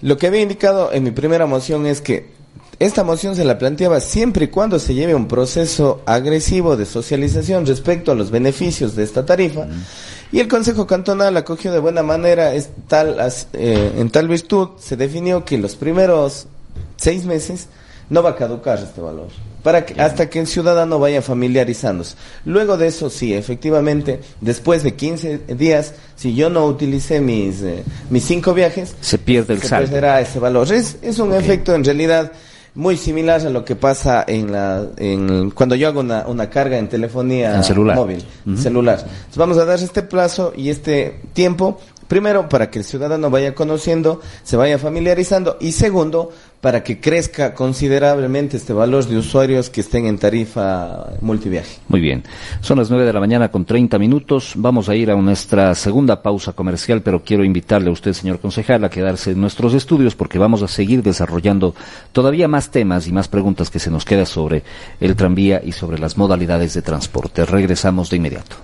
Lo 0.01 0.17
que 0.17 0.27
había 0.27 0.41
indicado 0.41 0.91
en 0.91 1.03
mi 1.03 1.11
primera 1.11 1.45
moción 1.45 1.85
es 1.85 2.01
que 2.01 2.29
esta 2.79 3.03
moción 3.03 3.35
se 3.35 3.45
la 3.45 3.57
planteaba 3.57 3.99
siempre 4.01 4.45
y 4.45 4.47
cuando 4.49 4.79
se 4.79 4.93
lleve 4.93 5.15
un 5.15 5.27
proceso 5.27 6.01
agresivo 6.05 6.75
de 6.75 6.85
socialización 6.85 7.65
respecto 7.65 8.11
a 8.11 8.15
los 8.15 8.31
beneficios 8.31 8.95
de 8.95 9.03
esta 9.03 9.25
tarifa. 9.25 9.67
Y 10.31 10.39
el 10.39 10.47
Consejo 10.47 10.85
Cantonal 10.85 11.37
acogió 11.37 11.71
de 11.71 11.79
buena 11.79 12.03
manera 12.03 12.53
es 12.53 12.69
tal, 12.87 13.17
eh, 13.53 13.93
en 13.97 14.09
tal 14.09 14.27
virtud, 14.27 14.69
se 14.79 14.97
definió 14.97 15.45
que 15.45 15.57
los 15.57 15.75
primeros 15.75 16.47
seis 16.97 17.25
meses 17.25 17.67
no 18.09 18.21
va 18.21 18.31
a 18.31 18.35
caducar 18.35 18.79
este 18.79 19.01
valor. 19.01 19.27
Para 19.63 19.83
que, 19.83 19.99
hasta 19.99 20.29
que 20.29 20.39
el 20.39 20.45
ciudadano 20.45 20.99
vaya 20.99 21.23
familiarizándose. 21.23 22.15
Luego 22.45 22.77
de 22.77 22.87
eso, 22.87 23.09
sí, 23.09 23.33
efectivamente, 23.33 24.19
después 24.39 24.83
de 24.83 24.93
15 24.93 25.37
días, 25.55 25.93
si 26.15 26.35
yo 26.35 26.51
no 26.51 26.67
utilicé 26.67 27.19
mis, 27.19 27.63
eh, 27.63 27.83
mis 28.11 28.25
cinco 28.25 28.53
viajes, 28.53 28.95
se 29.01 29.17
pierde 29.17 29.55
el 29.55 29.61
se 29.61 29.69
saldo. 29.69 29.87
perderá 29.87 30.21
ese 30.21 30.37
valor. 30.37 30.71
Es, 30.71 30.97
es 31.01 31.17
un 31.17 31.33
efecto 31.33 31.73
en 31.73 31.83
realidad 31.83 32.31
muy 32.75 32.97
similar 32.97 33.39
a 33.45 33.49
lo 33.49 33.63
que 33.63 33.75
pasa 33.75 34.23
en 34.27 34.51
la 34.51 34.85
en 34.97 35.49
cuando 35.51 35.75
yo 35.75 35.87
hago 35.87 36.01
una, 36.01 36.27
una 36.27 36.49
carga 36.49 36.77
en 36.77 36.89
telefonía 36.89 37.55
En 37.55 37.63
celular. 37.63 37.95
móvil, 37.95 38.23
Ujú. 38.45 38.57
celular. 38.57 38.99
Entonces 38.99 39.37
vamos 39.37 39.57
a 39.57 39.65
dar 39.65 39.79
este 39.79 40.01
plazo 40.03 40.51
y 40.55 40.69
este 40.69 41.21
tiempo 41.33 41.79
Primero, 42.07 42.47
para 42.49 42.69
que 42.69 42.79
el 42.79 42.85
ciudadano 42.85 43.29
vaya 43.29 43.55
conociendo, 43.55 44.21
se 44.43 44.57
vaya 44.57 44.77
familiarizando 44.77 45.57
y 45.59 45.71
segundo, 45.71 46.31
para 46.61 46.83
que 46.83 46.99
crezca 46.99 47.53
considerablemente 47.53 48.57
este 48.57 48.73
valor 48.73 49.05
de 49.05 49.17
usuarios 49.17 49.69
que 49.69 49.81
estén 49.81 50.07
en 50.07 50.17
tarifa 50.17 51.13
multiviaje. 51.21 51.77
Muy 51.87 51.99
bien. 52.01 52.23
Son 52.61 52.79
las 52.79 52.89
9 52.89 53.05
de 53.05 53.13
la 53.13 53.19
mañana 53.19 53.49
con 53.49 53.65
30 53.65 53.99
minutos. 53.99 54.53
Vamos 54.55 54.89
a 54.89 54.95
ir 54.95 55.11
a 55.11 55.15
nuestra 55.15 55.75
segunda 55.75 56.23
pausa 56.23 56.53
comercial, 56.53 57.01
pero 57.01 57.23
quiero 57.23 57.43
invitarle 57.43 57.89
a 57.89 57.93
usted, 57.93 58.13
señor 58.13 58.39
concejal, 58.39 58.83
a 58.83 58.89
quedarse 58.89 59.31
en 59.31 59.41
nuestros 59.41 59.73
estudios 59.75 60.15
porque 60.15 60.39
vamos 60.39 60.63
a 60.63 60.67
seguir 60.67 61.03
desarrollando 61.03 61.75
todavía 62.11 62.47
más 62.47 62.71
temas 62.71 63.07
y 63.07 63.11
más 63.11 63.27
preguntas 63.27 63.69
que 63.69 63.77
se 63.79 63.91
nos 63.91 64.05
queda 64.05 64.25
sobre 64.25 64.63
el 64.99 65.15
tranvía 65.15 65.61
y 65.63 65.71
sobre 65.71 65.99
las 65.99 66.17
modalidades 66.17 66.73
de 66.73 66.81
transporte. 66.81 67.45
Regresamos 67.45 68.09
de 68.09 68.17
inmediato. 68.17 68.55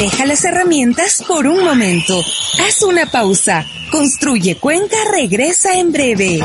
Deja 0.00 0.24
las 0.24 0.42
herramientas 0.46 1.22
por 1.28 1.46
un 1.46 1.62
momento. 1.62 2.18
Haz 2.66 2.82
una 2.84 3.04
pausa. 3.04 3.66
Construye 3.92 4.56
Cuenca 4.56 4.96
regresa 5.12 5.78
en 5.78 5.92
breve. 5.92 6.40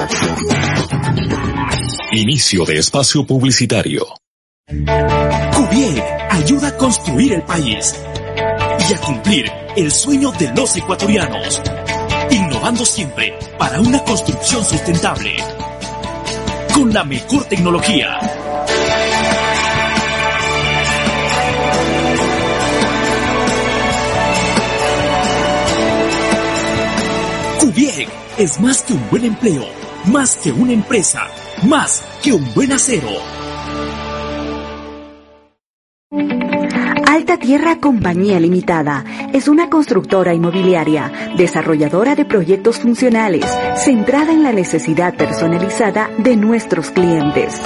Inicio 2.12 2.66
de 2.66 2.80
espacio 2.80 3.26
publicitario. 3.26 4.08
Cubier 4.68 6.04
ayuda 6.32 6.68
a 6.68 6.76
construir 6.76 7.32
el 7.32 7.44
país 7.44 7.96
y 8.90 8.94
a 8.94 8.98
cumplir 8.98 9.50
el 9.78 9.90
sueño 9.90 10.34
de 10.34 10.52
los 10.54 10.76
ecuatorianos, 10.76 11.62
innovando 12.32 12.86
siempre 12.86 13.40
para 13.58 13.80
una 13.80 14.04
construcción 14.04 14.66
sustentable, 14.66 15.38
con 16.74 16.94
la 16.94 17.06
mejor 17.06 17.46
tecnología. 17.46 18.20
Cubiec 27.66 28.08
es 28.38 28.62
más 28.62 28.84
que 28.84 28.94
un 28.94 29.10
buen 29.10 29.26
empleo, 29.26 29.64
más 30.14 30.38
que 30.38 30.52
una 30.52 30.72
empresa, 30.72 31.22
más 31.68 32.04
que 32.22 32.32
un 32.32 32.54
buen 32.54 32.72
acero. 32.72 33.10
Alta 37.08 37.38
Tierra 37.40 37.80
Compañía 37.80 38.40
Limitada 38.40 39.04
es 39.34 39.48
una 39.48 39.68
constructora 39.72 40.36
inmobiliaria, 40.36 41.12
desarrolladora 41.38 42.14
de 42.14 42.26
proyectos 42.26 42.78
funcionales, 42.78 43.46
centrada 43.78 44.32
en 44.32 44.44
la 44.44 44.52
necesidad 44.52 45.16
personalizada 45.16 46.12
de 46.20 46.36
nuestros 46.36 46.92
clientes. 46.92 47.60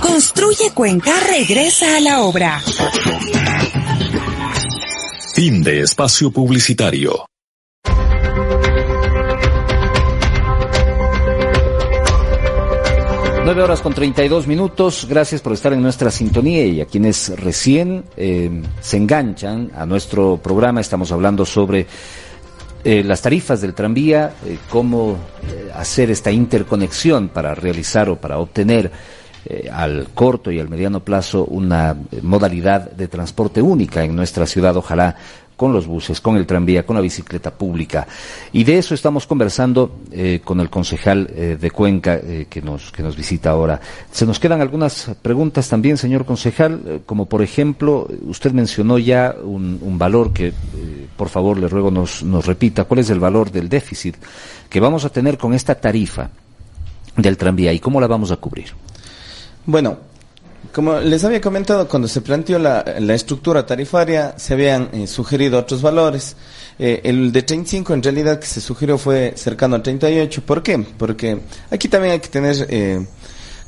Construye 0.00 0.70
Cuenca 0.72 1.14
regresa 1.28 1.96
a 1.96 2.00
la 2.00 2.20
obra. 2.20 2.62
Fin 5.34 5.64
de 5.64 5.80
espacio 5.80 6.30
publicitario. 6.30 7.26
Nueve 13.44 13.62
horas 13.64 13.80
con 13.80 13.92
32 13.92 14.46
minutos. 14.46 15.08
Gracias 15.10 15.40
por 15.40 15.54
estar 15.54 15.72
en 15.72 15.82
nuestra 15.82 16.12
sintonía 16.12 16.64
y 16.66 16.80
a 16.80 16.86
quienes 16.86 17.36
recién 17.40 18.04
eh, 18.16 18.62
se 18.80 18.96
enganchan 18.96 19.72
a 19.74 19.84
nuestro 19.84 20.36
programa. 20.40 20.80
Estamos 20.80 21.10
hablando 21.10 21.44
sobre 21.44 21.88
eh, 22.84 23.02
las 23.02 23.20
tarifas 23.20 23.60
del 23.60 23.74
tranvía, 23.74 24.36
eh, 24.46 24.58
cómo 24.70 25.18
hacer 25.74 26.12
esta 26.12 26.30
interconexión 26.30 27.28
para 27.28 27.56
realizar 27.56 28.08
o 28.08 28.20
para 28.20 28.38
obtener 28.38 28.92
eh, 29.46 29.68
al 29.70 30.08
corto 30.14 30.50
y 30.50 30.58
al 30.58 30.70
mediano 30.70 31.00
plazo 31.00 31.44
una 31.44 31.94
eh, 32.10 32.20
modalidad 32.22 32.90
de 32.90 33.08
transporte 33.08 33.60
única 33.60 34.02
en 34.02 34.16
nuestra 34.16 34.46
ciudad, 34.46 34.74
ojalá 34.76 35.16
con 35.54 35.72
los 35.72 35.86
buses, 35.86 36.20
con 36.20 36.36
el 36.36 36.46
tranvía, 36.46 36.86
con 36.86 36.96
la 36.96 37.02
bicicleta 37.02 37.52
pública. 37.52 38.06
Y 38.52 38.64
de 38.64 38.78
eso 38.78 38.94
estamos 38.94 39.26
conversando 39.26 39.98
eh, 40.10 40.40
con 40.42 40.60
el 40.60 40.70
concejal 40.70 41.26
de 41.60 41.70
Cuenca 41.70 42.20
que, 42.48 42.60
nos, 42.60 42.90
que 42.90 43.04
nos 43.04 43.16
visita 43.16 43.50
ahora. 43.50 43.80
Se 44.10 44.26
nos 44.26 44.40
quedan 44.40 44.60
algunas 44.60 45.10
preguntas 45.22 45.68
también, 45.68 45.96
señor 45.96 46.24
concejal, 46.24 47.02
como 47.06 47.26
por 47.26 47.40
ejemplo, 47.40 48.08
usted 48.22 48.50
mencionó 48.50 48.98
ya 48.98 49.36
un, 49.44 49.78
un 49.80 49.96
valor 49.96 50.32
que, 50.32 50.52
por 51.16 51.28
favor, 51.28 51.56
le 51.56 51.68
ruego 51.68 51.90
nos, 51.92 52.24
nos 52.24 52.46
repita, 52.46 52.84
¿cuál 52.84 53.00
es 53.00 53.10
el 53.10 53.20
valor 53.20 53.52
del 53.52 53.68
déficit 53.68 54.16
que 54.68 54.80
vamos 54.80 55.04
a 55.04 55.10
tener 55.10 55.38
con 55.38 55.54
esta 55.54 55.76
tarifa 55.76 56.30
del 57.16 57.36
tranvía 57.36 57.72
y 57.72 57.78
cómo 57.78 58.00
la 58.00 58.08
vamos 58.08 58.32
a 58.32 58.36
cubrir? 58.36 58.72
Bueno, 59.66 59.98
como 60.72 60.98
les 60.98 61.24
había 61.24 61.40
comentado, 61.40 61.88
cuando 61.88 62.08
se 62.08 62.20
planteó 62.20 62.58
la, 62.58 62.84
la 62.98 63.14
estructura 63.14 63.64
tarifaria, 63.64 64.34
se 64.36 64.54
habían 64.54 64.88
eh, 64.92 65.06
sugerido 65.06 65.58
otros 65.58 65.82
valores. 65.82 66.36
Eh, 66.78 67.00
el 67.04 67.30
de 67.32 67.42
35 67.42 67.94
en 67.94 68.02
realidad 68.02 68.40
que 68.40 68.46
se 68.46 68.60
sugirió 68.60 68.98
fue 68.98 69.34
cercano 69.36 69.76
a 69.76 69.82
38. 69.82 70.42
¿Por 70.44 70.62
qué? 70.62 70.78
Porque 70.78 71.38
aquí 71.70 71.88
también 71.88 72.14
hay 72.14 72.20
que 72.20 72.28
tener, 72.28 72.66
eh, 72.68 73.06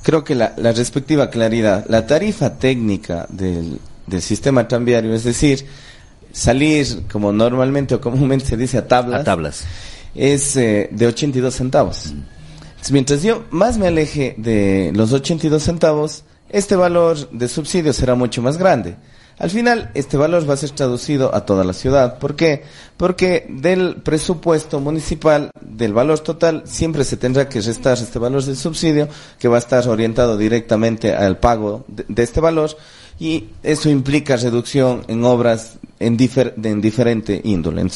creo 0.03 0.25
que 0.25 0.35
la, 0.35 0.55
la 0.57 0.73
respectiva 0.73 1.31
claridad. 1.31 1.85
La 1.89 2.07
tarifa 2.07 2.59
técnica 2.59 3.27
del, 3.29 3.79
del 4.07 4.23
sistema 4.23 4.67
tranviario, 4.67 5.15
es 5.15 5.25
decir, 5.25 5.65
salir 6.33 7.05
como 7.11 7.33
normalmente 7.33 7.95
o 7.95 8.01
comúnmente 8.01 8.47
se 8.47 8.57
dice 8.57 8.79
a 8.79 8.89
tablas, 8.89 9.21
A 9.21 9.25
tablas. 9.25 9.65
es 10.15 10.57
eh, 10.57 10.89
de 10.91 11.07
82 11.07 11.55
centavos. 11.55 12.07
Entonces, 12.07 12.36
mientras 12.93 13.23
yo 13.23 13.45
más 13.51 13.79
me 13.79 13.89
aleje 13.89 14.35
de 14.39 14.93
los 14.95 15.13
82 15.13 15.63
centavos, 15.63 16.25
este 16.49 16.77
valor 16.77 17.31
de 17.31 17.49
subsidio 17.49 17.93
será 17.93 18.15
mucho 18.15 18.43
más 18.43 18.57
grande. 18.59 18.97
Al 19.39 19.51
final, 19.51 19.91
este 19.93 20.17
valor 20.17 20.49
va 20.49 20.55
a 20.55 20.57
ser 20.57 20.71
traducido 20.71 21.35
a 21.35 21.45
toda 21.45 21.63
la 21.63 21.75
ciudad. 21.75 22.19
¿Por 22.19 22.37
qué? 22.37 22.63
Porque 22.97 23.45
del 23.51 23.97
presupuesto 23.97 24.81
municipal, 24.81 25.51
del 25.61 25.93
valor 25.93 26.21
total, 26.21 26.63
siempre 26.65 27.05
se 27.05 27.19
tendrá 27.19 27.47
que 27.47 27.61
restar 27.61 27.99
este 27.99 28.19
valor 28.19 28.43
del 28.43 28.57
subsidio, 28.57 29.09
que 29.39 29.49
va 29.49 29.57
a 29.57 29.59
estar 29.59 29.87
orientado 29.89 30.39
directamente 30.39 31.15
al 31.15 31.37
pago 31.39 31.85
de, 31.89 32.23
este 32.23 32.41
valor, 32.41 32.71
y 33.19 33.49
eso 33.63 33.91
implica 33.91 34.37
reducción 34.37 35.05
en 35.09 35.23
obras 35.25 35.75
en, 36.01 36.17
difer- 36.17 36.55
de- 36.57 36.71
en 36.71 36.81
diferente 36.81 37.39
índole. 37.45 37.87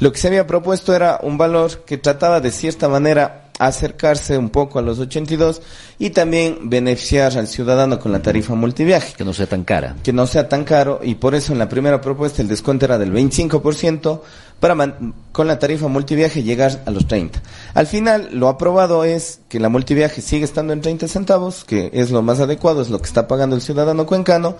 Lo 0.00 0.10
que 0.10 0.18
se 0.18 0.28
había 0.28 0.46
propuesto 0.46 0.94
era 0.94 1.20
un 1.22 1.36
valor 1.36 1.84
que 1.84 1.98
trataba 1.98 2.40
de 2.40 2.50
cierta 2.50 2.88
manera 2.88 3.41
acercarse 3.66 4.36
un 4.36 4.50
poco 4.50 4.78
a 4.78 4.82
los 4.82 4.98
82 4.98 5.62
y 5.98 6.10
también 6.10 6.70
beneficiar 6.70 7.36
al 7.36 7.46
ciudadano 7.46 7.98
con 7.98 8.12
la 8.12 8.22
tarifa 8.22 8.54
multiviaje. 8.54 9.14
Que 9.16 9.24
no 9.24 9.32
sea 9.32 9.46
tan 9.46 9.64
cara. 9.64 9.96
Que 10.02 10.12
no 10.12 10.26
sea 10.26 10.48
tan 10.48 10.64
caro 10.64 11.00
y 11.02 11.14
por 11.14 11.34
eso 11.34 11.52
en 11.52 11.58
la 11.58 11.68
primera 11.68 12.00
propuesta 12.00 12.42
el 12.42 12.48
descuento 12.48 12.84
era 12.84 12.98
del 12.98 13.12
25% 13.12 14.20
para 14.62 14.76
man- 14.76 15.12
con 15.32 15.48
la 15.48 15.58
tarifa 15.58 15.88
multiviaje 15.88 16.44
llegar 16.44 16.82
a 16.86 16.92
los 16.92 17.08
30. 17.08 17.42
Al 17.74 17.88
final 17.88 18.28
lo 18.32 18.48
aprobado 18.48 19.02
es 19.02 19.40
que 19.48 19.58
la 19.58 19.68
multiviaje 19.68 20.20
sigue 20.20 20.44
estando 20.44 20.72
en 20.72 20.80
30 20.80 21.08
centavos, 21.08 21.64
que 21.64 21.90
es 21.92 22.12
lo 22.12 22.22
más 22.22 22.38
adecuado, 22.38 22.80
es 22.80 22.88
lo 22.88 23.00
que 23.00 23.06
está 23.08 23.26
pagando 23.26 23.56
el 23.56 23.62
ciudadano 23.62 24.06
cuencano 24.06 24.56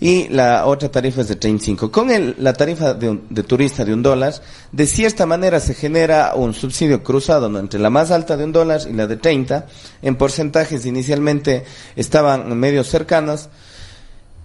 y 0.00 0.28
la 0.28 0.64
otra 0.64 0.90
tarifa 0.90 1.20
es 1.20 1.28
de 1.28 1.36
35. 1.36 1.92
Con 1.92 2.10
el, 2.10 2.34
la 2.38 2.54
tarifa 2.54 2.94
de, 2.94 3.14
turista 3.42 3.84
de 3.84 3.92
un 3.92 4.02
dólar, 4.02 4.32
de 4.72 4.86
cierta 4.86 5.26
manera 5.26 5.60
se 5.60 5.74
genera 5.74 6.32
un 6.34 6.54
subsidio 6.54 7.02
cruzado 7.02 7.46
entre 7.58 7.78
la 7.78 7.90
más 7.90 8.10
alta 8.10 8.38
de 8.38 8.44
un 8.44 8.52
dólar 8.52 8.80
y 8.88 8.94
la 8.94 9.06
de 9.06 9.18
30. 9.18 9.66
En 10.00 10.16
porcentajes 10.16 10.86
inicialmente 10.86 11.64
estaban 11.94 12.58
medio 12.58 12.84
cercanos. 12.84 13.50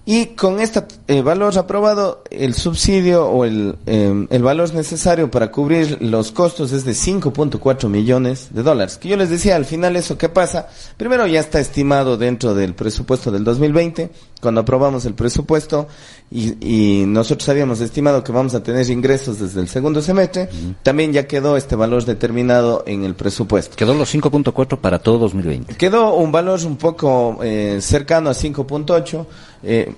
Y 0.09 0.27
con 0.27 0.61
este 0.61 0.85
valor 1.21 1.57
aprobado, 1.57 2.23
el 2.31 2.53
subsidio 2.53 3.27
o 3.27 3.43
el, 3.43 3.75
eh, 3.87 4.25
el 4.29 4.41
valor 4.41 4.73
necesario 4.73 5.29
para 5.29 5.51
cubrir 5.51 5.97
los 5.99 6.31
costos 6.31 6.71
es 6.71 6.85
de 6.85 6.93
5.4 6.93 7.89
millones 7.89 8.47
de 8.51 8.63
dólares. 8.63 8.97
Que 8.97 9.09
yo 9.09 9.17
les 9.17 9.29
decía, 9.29 9.57
al 9.57 9.65
final 9.65 9.97
eso 9.97 10.17
qué 10.17 10.29
pasa, 10.29 10.69
primero 10.95 11.27
ya 11.27 11.41
está 11.41 11.59
estimado 11.59 12.15
dentro 12.15 12.55
del 12.55 12.73
presupuesto 12.73 13.31
del 13.31 13.43
2020, 13.43 14.09
cuando 14.41 14.61
aprobamos 14.61 15.05
el 15.05 15.13
presupuesto 15.13 15.87
y, 16.29 17.01
y 17.01 17.05
nosotros 17.05 17.47
habíamos 17.49 17.81
estimado 17.81 18.23
que 18.23 18.31
vamos 18.31 18.53
a 18.53 18.61
tener 18.61 18.87
ingresos 18.89 19.39
desde 19.39 19.61
el 19.61 19.67
segundo 19.67 20.01
semestre, 20.01 20.49
también 20.83 21.13
ya 21.13 21.27
quedó 21.27 21.57
este 21.57 21.75
valor 21.75 22.05
determinado 22.05 22.83
en 22.85 23.03
el 23.03 23.15
presupuesto. 23.15 23.75
Quedó 23.75 23.93
los 23.93 24.13
5.4 24.13 24.77
para 24.77 24.99
todo 24.99 25.19
2020. 25.19 25.75
Quedó 25.75 26.15
un 26.15 26.31
valor 26.31 26.59
un 26.65 26.77
poco 26.77 27.39
eh, 27.41 27.79
cercano 27.81 28.29
a 28.29 28.33
5.8. 28.33 29.25
Eh, 29.63 29.93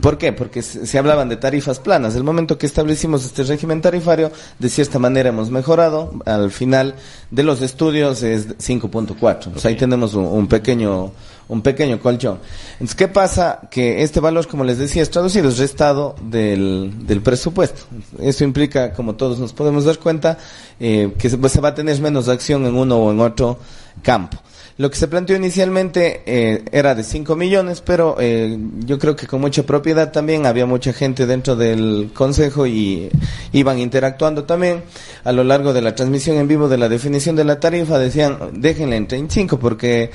¿Por 0.00 0.18
qué? 0.18 0.32
Porque 0.32 0.62
se, 0.62 0.86
se 0.86 0.98
hablaban 0.98 1.28
de 1.28 1.36
tarifas 1.36 1.80
planas. 1.80 2.14
El 2.14 2.24
momento 2.24 2.58
que 2.58 2.66
establecimos 2.66 3.24
este 3.24 3.42
régimen 3.42 3.80
tarifario, 3.80 4.30
de 4.58 4.68
cierta 4.68 4.98
manera 4.98 5.30
hemos 5.30 5.50
mejorado. 5.50 6.12
Al 6.26 6.50
final 6.50 6.94
de 7.30 7.42
los 7.42 7.60
estudios 7.62 8.22
es 8.22 8.56
5.4. 8.58 9.56
O 9.56 9.58
sea, 9.58 9.70
ahí 9.70 9.76
tenemos 9.76 10.14
un, 10.14 10.24
un 10.24 10.46
pequeño 10.46 11.12
un 11.50 11.62
pequeño 11.62 12.00
colchón. 12.00 12.38
Entonces, 12.74 12.94
¿qué 12.94 13.08
pasa? 13.08 13.60
Que 13.70 14.02
este 14.02 14.20
valor, 14.20 14.46
como 14.46 14.64
les 14.64 14.78
decía, 14.78 15.02
es 15.02 15.10
traducido, 15.10 15.48
es 15.48 15.58
restado 15.58 16.14
del, 16.22 17.06
del 17.06 17.20
presupuesto. 17.20 17.82
Eso 18.20 18.44
implica, 18.44 18.92
como 18.92 19.16
todos 19.16 19.38
nos 19.38 19.52
podemos 19.52 19.84
dar 19.84 19.98
cuenta, 19.98 20.38
eh, 20.78 21.12
que 21.18 21.28
se, 21.28 21.48
se 21.48 21.60
va 21.60 21.70
a 21.70 21.74
tener 21.74 22.00
menos 22.00 22.28
acción 22.28 22.64
en 22.66 22.76
uno 22.76 22.96
o 22.96 23.10
en 23.10 23.20
otro 23.20 23.58
campo. 24.02 24.38
Lo 24.80 24.90
que 24.90 24.96
se 24.96 25.08
planteó 25.08 25.36
inicialmente 25.36 26.22
eh, 26.24 26.64
era 26.72 26.94
de 26.94 27.04
5 27.04 27.36
millones, 27.36 27.82
pero 27.82 28.16
eh, 28.18 28.56
yo 28.78 28.98
creo 28.98 29.14
que 29.14 29.26
con 29.26 29.40
mucha 29.40 29.64
propiedad 29.64 30.10
también 30.10 30.46
había 30.46 30.64
mucha 30.64 30.94
gente 30.94 31.26
dentro 31.26 31.54
del 31.54 32.12
consejo 32.14 32.66
y 32.66 33.10
iban 33.52 33.78
interactuando 33.78 34.44
también. 34.44 34.82
A 35.24 35.32
lo 35.32 35.44
largo 35.44 35.74
de 35.74 35.82
la 35.82 35.94
transmisión 35.94 36.38
en 36.38 36.48
vivo 36.48 36.66
de 36.66 36.78
la 36.78 36.88
definición 36.88 37.36
de 37.36 37.44
la 37.44 37.60
tarifa 37.60 37.98
decían, 37.98 38.38
déjenla 38.54 38.96
en 38.96 39.06
35 39.06 39.58
porque 39.58 40.12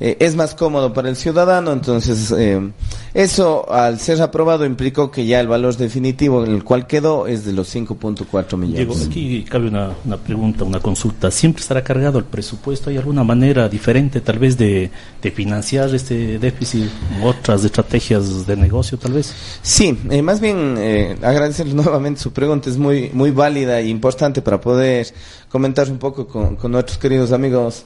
eh, 0.00 0.16
es 0.20 0.36
más 0.36 0.54
cómodo 0.54 0.92
para 0.92 1.08
el 1.08 1.16
ciudadano. 1.16 1.72
Entonces, 1.72 2.32
eh, 2.36 2.70
eso 3.14 3.70
al 3.72 3.98
ser 3.98 4.20
aprobado 4.22 4.64
implicó 4.64 5.10
que 5.10 5.26
ya 5.26 5.40
el 5.40 5.48
valor 5.48 5.76
definitivo 5.76 6.44
en 6.44 6.52
el 6.52 6.64
cual 6.64 6.86
quedó 6.86 7.26
es 7.26 7.44
de 7.44 7.52
los 7.52 7.74
5.4 7.74 8.56
millones. 8.56 8.76
Diego, 8.76 8.94
aquí 9.04 9.44
cabe 9.44 9.68
una, 9.68 9.90
una 10.04 10.16
pregunta, 10.16 10.64
una 10.64 10.80
consulta. 10.80 11.30
¿Siempre 11.30 11.62
estará 11.62 11.82
cargado 11.82 12.18
el 12.18 12.24
presupuesto? 12.24 12.90
¿Hay 12.90 12.96
alguna 12.96 13.24
manera 13.24 13.68
diferente 13.68 14.20
tal 14.20 14.38
vez 14.38 14.56
de, 14.56 14.90
de 15.20 15.30
financiar 15.30 15.94
este 15.94 16.38
déficit? 16.38 16.88
¿Otras 17.22 17.64
estrategias 17.64 18.46
de 18.46 18.56
negocio 18.56 18.98
tal 18.98 19.12
vez? 19.12 19.34
Sí, 19.62 19.98
eh, 20.10 20.22
más 20.22 20.40
bien 20.40 20.76
eh, 20.78 21.16
agradecerle 21.22 21.74
nuevamente 21.78 22.20
su 22.20 22.32
pregunta, 22.32 22.70
es 22.70 22.76
muy, 22.76 23.10
muy 23.12 23.30
válida 23.30 23.80
e 23.80 23.88
importante 23.88 24.42
para 24.42 24.60
poder 24.60 25.08
comentar 25.48 25.90
un 25.90 25.98
poco 25.98 26.26
con, 26.26 26.56
con 26.56 26.72
nuestros 26.72 26.98
queridos 26.98 27.32
amigos. 27.32 27.84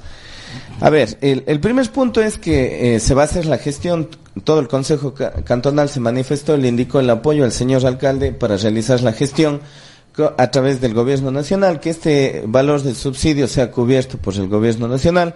A 0.81 0.91
ver, 0.91 1.17
el, 1.21 1.45
el 1.47 1.61
primer 1.61 1.91
punto 1.91 2.21
es 2.21 2.39
que 2.39 2.97
eh, 2.97 3.01
se 3.01 3.15
va 3.15 3.23
a 3.23 3.25
hacer 3.27 3.47
la 3.47 3.59
gestión, 3.59 4.09
todo 4.45 4.59
el 4.61 4.69
Consejo 4.69 5.15
ca- 5.15 5.33
Cantonal 5.45 5.89
se 5.89 6.01
manifestó, 6.01 6.57
le 6.57 6.69
indicó 6.69 6.99
el 7.01 7.09
apoyo 7.11 7.45
al 7.45 7.53
señor 7.53 7.87
alcalde 7.87 8.33
para 8.33 8.57
realizar 8.57 9.01
la 9.03 9.13
gestión 9.13 9.61
a 10.37 10.51
través 10.51 10.79
del 10.83 10.93
gobierno 10.93 11.31
nacional, 11.31 11.81
que 11.81 11.89
este 11.89 12.43
valor 12.47 12.83
del 12.83 12.95
subsidio 12.97 13.49
sea 13.49 13.71
cubierto 13.71 14.19
por 14.19 14.35
el 14.35 14.47
gobierno 14.47 14.87
nacional. 14.87 15.35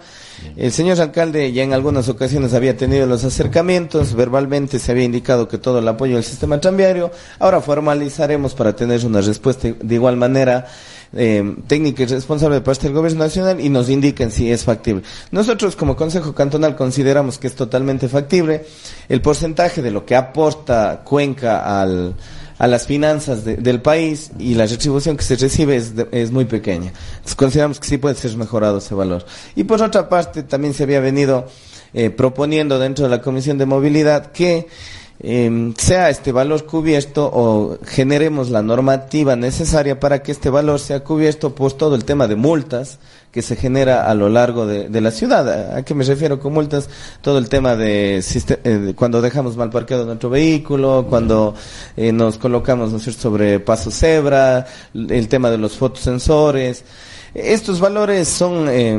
El 0.55 0.71
señor 0.71 1.01
alcalde 1.01 1.51
ya 1.51 1.63
en 1.63 1.73
algunas 1.73 2.09
ocasiones 2.09 2.53
había 2.53 2.77
tenido 2.77 3.07
los 3.07 3.23
acercamientos, 3.23 4.13
verbalmente 4.13 4.77
se 4.77 4.91
había 4.91 5.05
indicado 5.05 5.47
que 5.47 5.57
todo 5.57 5.79
el 5.79 5.87
apoyo 5.87 6.17
al 6.17 6.23
sistema 6.23 6.59
tranviario, 6.59 7.09
ahora 7.39 7.59
formalizaremos 7.61 8.53
para 8.53 8.75
tener 8.75 9.03
una 9.03 9.21
respuesta 9.21 9.67
de 9.81 9.95
igual 9.95 10.15
manera 10.15 10.67
eh, 11.13 11.55
técnica 11.67 12.03
y 12.03 12.05
responsable 12.05 12.55
de 12.55 12.61
parte 12.61 12.83
del 12.87 12.93
gobierno 12.93 13.19
nacional 13.19 13.59
y 13.59 13.69
nos 13.69 13.89
indiquen 13.89 14.31
si 14.31 14.51
es 14.51 14.63
factible. 14.63 15.03
Nosotros 15.31 15.75
como 15.75 15.95
Consejo 15.95 16.33
Cantonal 16.33 16.75
consideramos 16.75 17.37
que 17.37 17.47
es 17.47 17.55
totalmente 17.55 18.07
factible. 18.09 18.65
El 19.09 19.21
porcentaje 19.21 19.81
de 19.81 19.91
lo 19.91 20.05
que 20.05 20.15
aporta 20.15 21.01
Cuenca 21.03 21.81
al, 21.81 22.15
a 22.59 22.67
las 22.67 22.85
finanzas 22.87 23.45
de- 23.45 23.55
del 23.57 23.81
país 23.81 24.31
y 24.39 24.55
la 24.55 24.65
retribución 24.65 25.15
que 25.17 25.23
se 25.23 25.35
recibe 25.35 25.75
es, 25.77 25.95
de- 25.95 26.07
es 26.11 26.31
muy 26.31 26.45
pequeña. 26.45 26.91
Entonces, 27.15 27.35
consideramos 27.35 27.79
que 27.79 27.87
sí 27.87 27.97
puede 27.97 28.15
ser 28.15 28.35
mejorado 28.35 28.79
ese 28.79 28.93
valor. 28.95 29.25
Y 29.55 29.63
por 29.63 29.81
otra 29.81 30.09
parte, 30.09 30.43
también 30.43 30.73
se 30.73 30.83
había 30.83 30.99
venido 30.99 31.47
eh, 31.93 32.09
proponiendo 32.09 32.79
dentro 32.79 33.05
de 33.05 33.11
la 33.11 33.21
Comisión 33.21 33.57
de 33.57 33.65
Movilidad 33.65 34.31
que 34.33 34.67
eh, 35.19 35.73
sea 35.77 36.09
este 36.09 36.31
valor 36.31 36.65
cubierto 36.65 37.29
o 37.33 37.77
generemos 37.85 38.49
la 38.49 38.61
normativa 38.61 39.35
necesaria 39.35 39.99
para 39.99 40.21
que 40.21 40.31
este 40.31 40.49
valor 40.49 40.79
sea 40.79 41.03
cubierto 41.03 41.55
por 41.55 41.73
todo 41.73 41.95
el 41.95 42.05
tema 42.05 42.27
de 42.27 42.35
multas 42.35 42.99
que 43.31 43.41
se 43.41 43.55
genera 43.55 44.09
a 44.09 44.15
lo 44.15 44.29
largo 44.29 44.65
de, 44.65 45.01
la 45.01 45.11
ciudad. 45.11 45.75
¿A 45.75 45.83
qué 45.83 45.93
me 45.93 46.03
refiero 46.03 46.39
con 46.39 46.53
multas? 46.53 46.89
Todo 47.21 47.37
el 47.37 47.49
tema 47.49 47.75
de, 47.75 48.23
eh, 48.63 48.93
cuando 48.95 49.21
dejamos 49.21 49.55
mal 49.55 49.69
parqueado 49.69 50.05
nuestro 50.05 50.29
vehículo, 50.29 51.05
cuando 51.07 51.53
eh, 51.95 52.11
nos 52.11 52.37
colocamos 52.37 52.91
¿no 52.91 52.99
sobre 52.99 53.59
paso 53.59 53.91
cebra, 53.91 54.65
el 54.93 55.27
tema 55.27 55.51
de 55.51 55.57
los 55.57 55.77
fotosensores. 55.77 56.83
Estos 57.33 57.79
valores 57.79 58.27
son 58.27 58.67
eh, 58.69 58.97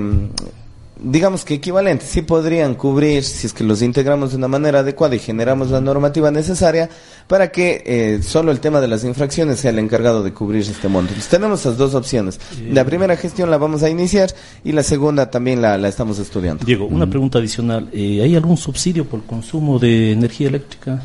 digamos 1.00 1.44
que 1.44 1.54
equivalentes, 1.54 2.08
sí 2.08 2.22
podrían 2.22 2.74
cubrir 2.74 3.24
si 3.24 3.46
es 3.46 3.52
que 3.52 3.64
los 3.64 3.82
integramos 3.82 4.30
de 4.30 4.36
una 4.36 4.48
manera 4.48 4.80
adecuada 4.80 5.14
y 5.14 5.18
generamos 5.18 5.70
la 5.70 5.80
normativa 5.80 6.30
necesaria 6.30 6.88
para 7.26 7.50
que 7.50 7.82
eh, 7.86 8.22
solo 8.22 8.50
el 8.50 8.60
tema 8.60 8.80
de 8.80 8.88
las 8.88 9.04
infracciones 9.04 9.60
sea 9.60 9.70
el 9.70 9.78
encargado 9.78 10.22
de 10.22 10.32
cubrir 10.32 10.62
este 10.62 10.88
monto. 10.88 11.10
Entonces, 11.10 11.30
tenemos 11.30 11.64
las 11.64 11.76
dos 11.76 11.94
opciones. 11.94 12.40
La 12.70 12.84
primera 12.84 13.16
gestión 13.16 13.50
la 13.50 13.58
vamos 13.58 13.82
a 13.82 13.90
iniciar 13.90 14.34
y 14.64 14.72
la 14.72 14.82
segunda 14.82 15.30
también 15.30 15.62
la, 15.62 15.78
la 15.78 15.88
estamos 15.88 16.18
estudiando. 16.18 16.64
Diego, 16.64 16.86
una 16.86 17.08
pregunta 17.08 17.38
adicional. 17.38 17.88
Eh, 17.92 18.20
¿Hay 18.22 18.34
algún 18.34 18.56
subsidio 18.56 19.04
por 19.04 19.24
consumo 19.24 19.78
de 19.78 20.12
energía 20.12 20.48
eléctrica 20.48 21.02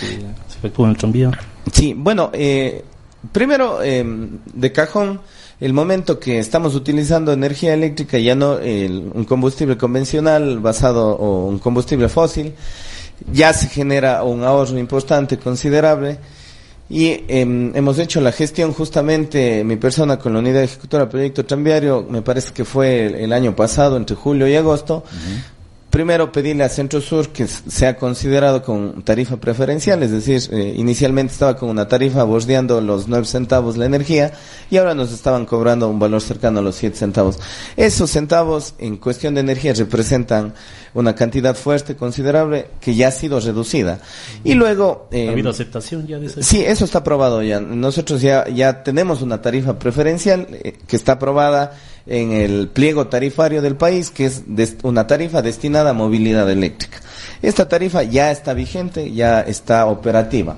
que 0.00 0.06
se 0.06 0.58
efectúa 0.58 0.86
en 0.86 0.90
el 0.90 0.96
tranvía? 0.96 1.30
Sí, 1.72 1.94
bueno, 1.96 2.30
eh, 2.32 2.84
primero, 3.32 3.82
eh, 3.82 4.04
de 4.54 4.72
cajón, 4.72 5.20
el 5.60 5.72
momento 5.72 6.18
que 6.20 6.38
estamos 6.38 6.74
utilizando 6.74 7.32
energía 7.32 7.74
eléctrica, 7.74 8.18
ya 8.18 8.34
no 8.34 8.58
el- 8.58 9.10
un 9.12 9.24
combustible 9.24 9.76
convencional 9.76 10.60
basado 10.60 11.16
o 11.16 11.46
un 11.46 11.58
combustible 11.58 12.08
fósil, 12.08 12.54
ya 13.32 13.52
se 13.52 13.68
genera 13.68 14.22
un 14.22 14.44
ahorro 14.44 14.78
importante, 14.78 15.36
considerable. 15.38 16.18
Y 16.90 17.24
em, 17.28 17.76
hemos 17.76 17.98
hecho 17.98 18.20
la 18.20 18.32
gestión 18.32 18.72
justamente, 18.72 19.62
mi 19.64 19.76
persona 19.76 20.18
con 20.18 20.32
la 20.32 20.38
unidad 20.38 20.62
ejecutora 20.62 21.02
del 21.04 21.10
proyecto 21.10 21.44
tranviario, 21.44 22.06
me 22.08 22.22
parece 22.22 22.52
que 22.54 22.64
fue 22.64 23.06
el, 23.06 23.14
el 23.16 23.32
año 23.32 23.54
pasado, 23.54 23.96
entre 23.98 24.16
julio 24.16 24.46
y 24.48 24.54
agosto. 24.54 25.04
Primero 25.90 26.30
pedirle 26.30 26.64
a 26.64 26.68
Centro 26.68 27.00
Sur 27.00 27.30
que 27.30 27.46
sea 27.46 27.96
considerado 27.96 28.62
con 28.62 29.02
tarifa 29.02 29.38
preferencial, 29.38 30.02
es 30.02 30.10
decir, 30.10 30.42
eh, 30.52 30.74
inicialmente 30.76 31.32
estaba 31.32 31.56
con 31.56 31.70
una 31.70 31.88
tarifa 31.88 32.24
bordeando 32.24 32.80
los 32.82 33.08
9 33.08 33.24
centavos 33.24 33.78
la 33.78 33.86
energía 33.86 34.32
y 34.70 34.76
ahora 34.76 34.94
nos 34.94 35.12
estaban 35.12 35.46
cobrando 35.46 35.88
un 35.88 35.98
valor 35.98 36.20
cercano 36.20 36.58
a 36.58 36.62
los 36.62 36.76
7 36.76 36.94
centavos. 36.94 37.38
Esos 37.76 38.10
centavos 38.10 38.74
en 38.78 38.98
cuestión 38.98 39.34
de 39.34 39.40
energía 39.40 39.72
representan 39.72 40.52
una 40.92 41.14
cantidad 41.14 41.54
fuerte, 41.56 41.96
considerable, 41.96 42.66
que 42.80 42.94
ya 42.94 43.08
ha 43.08 43.12
sido 43.12 43.40
reducida. 43.40 44.00
Y 44.44 44.54
luego... 44.54 45.08
eh, 45.10 45.28
¿Ha 45.28 45.32
habido 45.32 45.50
aceptación 45.50 46.06
ya 46.06 46.18
de 46.18 46.26
ese? 46.26 46.42
Sí, 46.42 46.62
eso 46.64 46.84
está 46.84 46.98
aprobado 46.98 47.42
ya. 47.42 47.60
Nosotros 47.60 48.20
ya, 48.20 48.46
ya 48.48 48.82
tenemos 48.82 49.22
una 49.22 49.40
tarifa 49.40 49.78
preferencial 49.78 50.46
eh, 50.50 50.74
que 50.86 50.96
está 50.96 51.12
aprobada 51.12 51.72
en 52.08 52.32
el 52.32 52.68
pliego 52.68 53.06
tarifario 53.06 53.62
del 53.62 53.76
país, 53.76 54.10
que 54.10 54.26
es 54.26 54.42
una 54.82 55.06
tarifa 55.06 55.42
destinada 55.42 55.90
a 55.90 55.92
movilidad 55.92 56.50
eléctrica. 56.50 57.00
Esta 57.42 57.68
tarifa 57.68 58.02
ya 58.02 58.30
está 58.30 58.54
vigente, 58.54 59.12
ya 59.12 59.40
está 59.40 59.86
operativa. 59.86 60.56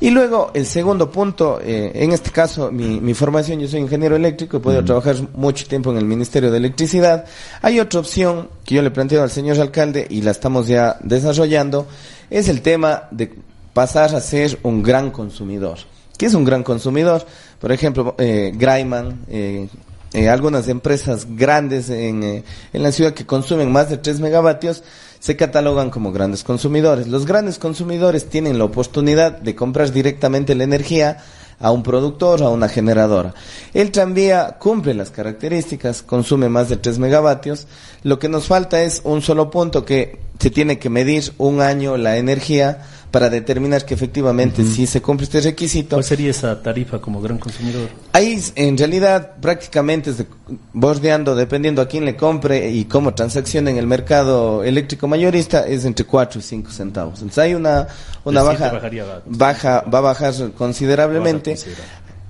Y 0.00 0.10
luego, 0.10 0.52
el 0.54 0.64
segundo 0.64 1.10
punto, 1.10 1.58
eh, 1.60 1.90
en 1.94 2.12
este 2.12 2.30
caso, 2.30 2.70
mi, 2.70 3.00
mi, 3.00 3.14
formación, 3.14 3.58
yo 3.58 3.66
soy 3.66 3.80
ingeniero 3.80 4.14
eléctrico, 4.14 4.58
he 4.58 4.60
podido 4.60 4.84
trabajar 4.84 5.16
mucho 5.34 5.66
tiempo 5.66 5.90
en 5.90 5.98
el 5.98 6.04
Ministerio 6.04 6.52
de 6.52 6.58
Electricidad. 6.58 7.24
Hay 7.62 7.80
otra 7.80 7.98
opción 7.98 8.48
que 8.64 8.76
yo 8.76 8.82
le 8.82 8.92
planteo 8.92 9.24
al 9.24 9.30
señor 9.30 9.58
alcalde 9.58 10.06
y 10.08 10.22
la 10.22 10.30
estamos 10.30 10.68
ya 10.68 10.98
desarrollando, 11.02 11.88
es 12.30 12.48
el 12.48 12.62
tema 12.62 13.08
de 13.10 13.34
pasar 13.72 14.14
a 14.14 14.20
ser 14.20 14.58
un 14.62 14.84
gran 14.84 15.10
consumidor. 15.10 15.78
¿Qué 16.16 16.26
es 16.26 16.34
un 16.34 16.44
gran 16.44 16.62
consumidor? 16.62 17.24
Por 17.60 17.72
ejemplo, 17.72 18.14
eh, 18.18 18.52
Graiman, 18.54 19.24
eh, 19.28 19.68
eh, 20.12 20.28
algunas 20.28 20.68
empresas 20.68 21.26
grandes 21.36 21.90
en, 21.90 22.22
eh, 22.22 22.44
en 22.72 22.82
la 22.82 22.92
ciudad 22.92 23.12
que 23.12 23.26
consumen 23.26 23.70
más 23.70 23.90
de 23.90 23.98
3 23.98 24.20
megavatios 24.20 24.82
se 25.20 25.36
catalogan 25.36 25.90
como 25.90 26.12
grandes 26.12 26.44
consumidores. 26.44 27.08
Los 27.08 27.26
grandes 27.26 27.58
consumidores 27.58 28.28
tienen 28.28 28.58
la 28.58 28.64
oportunidad 28.64 29.32
de 29.32 29.54
comprar 29.54 29.92
directamente 29.92 30.54
la 30.54 30.64
energía 30.64 31.18
a 31.60 31.72
un 31.72 31.82
productor, 31.82 32.42
a 32.42 32.48
una 32.50 32.68
generadora. 32.68 33.34
El 33.74 33.90
tranvía 33.90 34.56
cumple 34.58 34.94
las 34.94 35.10
características, 35.10 36.02
consume 36.02 36.48
más 36.48 36.68
de 36.68 36.76
3 36.76 36.98
megavatios. 36.98 37.66
Lo 38.02 38.18
que 38.18 38.28
nos 38.28 38.46
falta 38.46 38.82
es 38.82 39.00
un 39.04 39.22
solo 39.22 39.50
punto 39.50 39.84
que 39.84 40.20
se 40.38 40.50
tiene 40.50 40.78
que 40.78 40.88
medir 40.88 41.32
un 41.38 41.60
año 41.60 41.96
la 41.96 42.16
energía 42.16 42.86
para 43.10 43.30
determinar 43.30 43.84
que 43.84 43.94
efectivamente 43.94 44.64
si 44.64 44.86
se 44.86 45.00
cumple 45.00 45.24
este 45.24 45.40
requisito. 45.40 45.96
¿Cuál 45.96 46.04
sería 46.04 46.30
esa 46.30 46.60
tarifa 46.62 47.00
como 47.00 47.20
gran 47.20 47.38
consumidor? 47.38 47.88
Ahí 48.12 48.42
en 48.54 48.76
realidad 48.76 49.36
prácticamente 49.40 50.10
es 50.10 50.18
de, 50.18 50.26
bordeando, 50.72 51.34
dependiendo 51.34 51.80
a 51.80 51.88
quién 51.88 52.04
le 52.04 52.16
compre 52.16 52.70
y 52.70 52.84
cómo 52.84 53.14
transacciona 53.14 53.70
en 53.70 53.78
el 53.78 53.86
mercado 53.86 54.62
eléctrico 54.62 55.08
mayorista, 55.08 55.66
es 55.66 55.84
entre 55.84 56.04
4 56.04 56.40
y 56.40 56.42
5 56.42 56.70
centavos. 56.70 57.14
Entonces 57.20 57.38
hay 57.38 57.54
una, 57.54 57.88
una 58.24 58.42
baja, 58.42 58.80
baja, 59.26 59.80
va 59.82 59.98
a 59.98 60.02
bajar 60.02 60.34
considerablemente. 60.56 61.56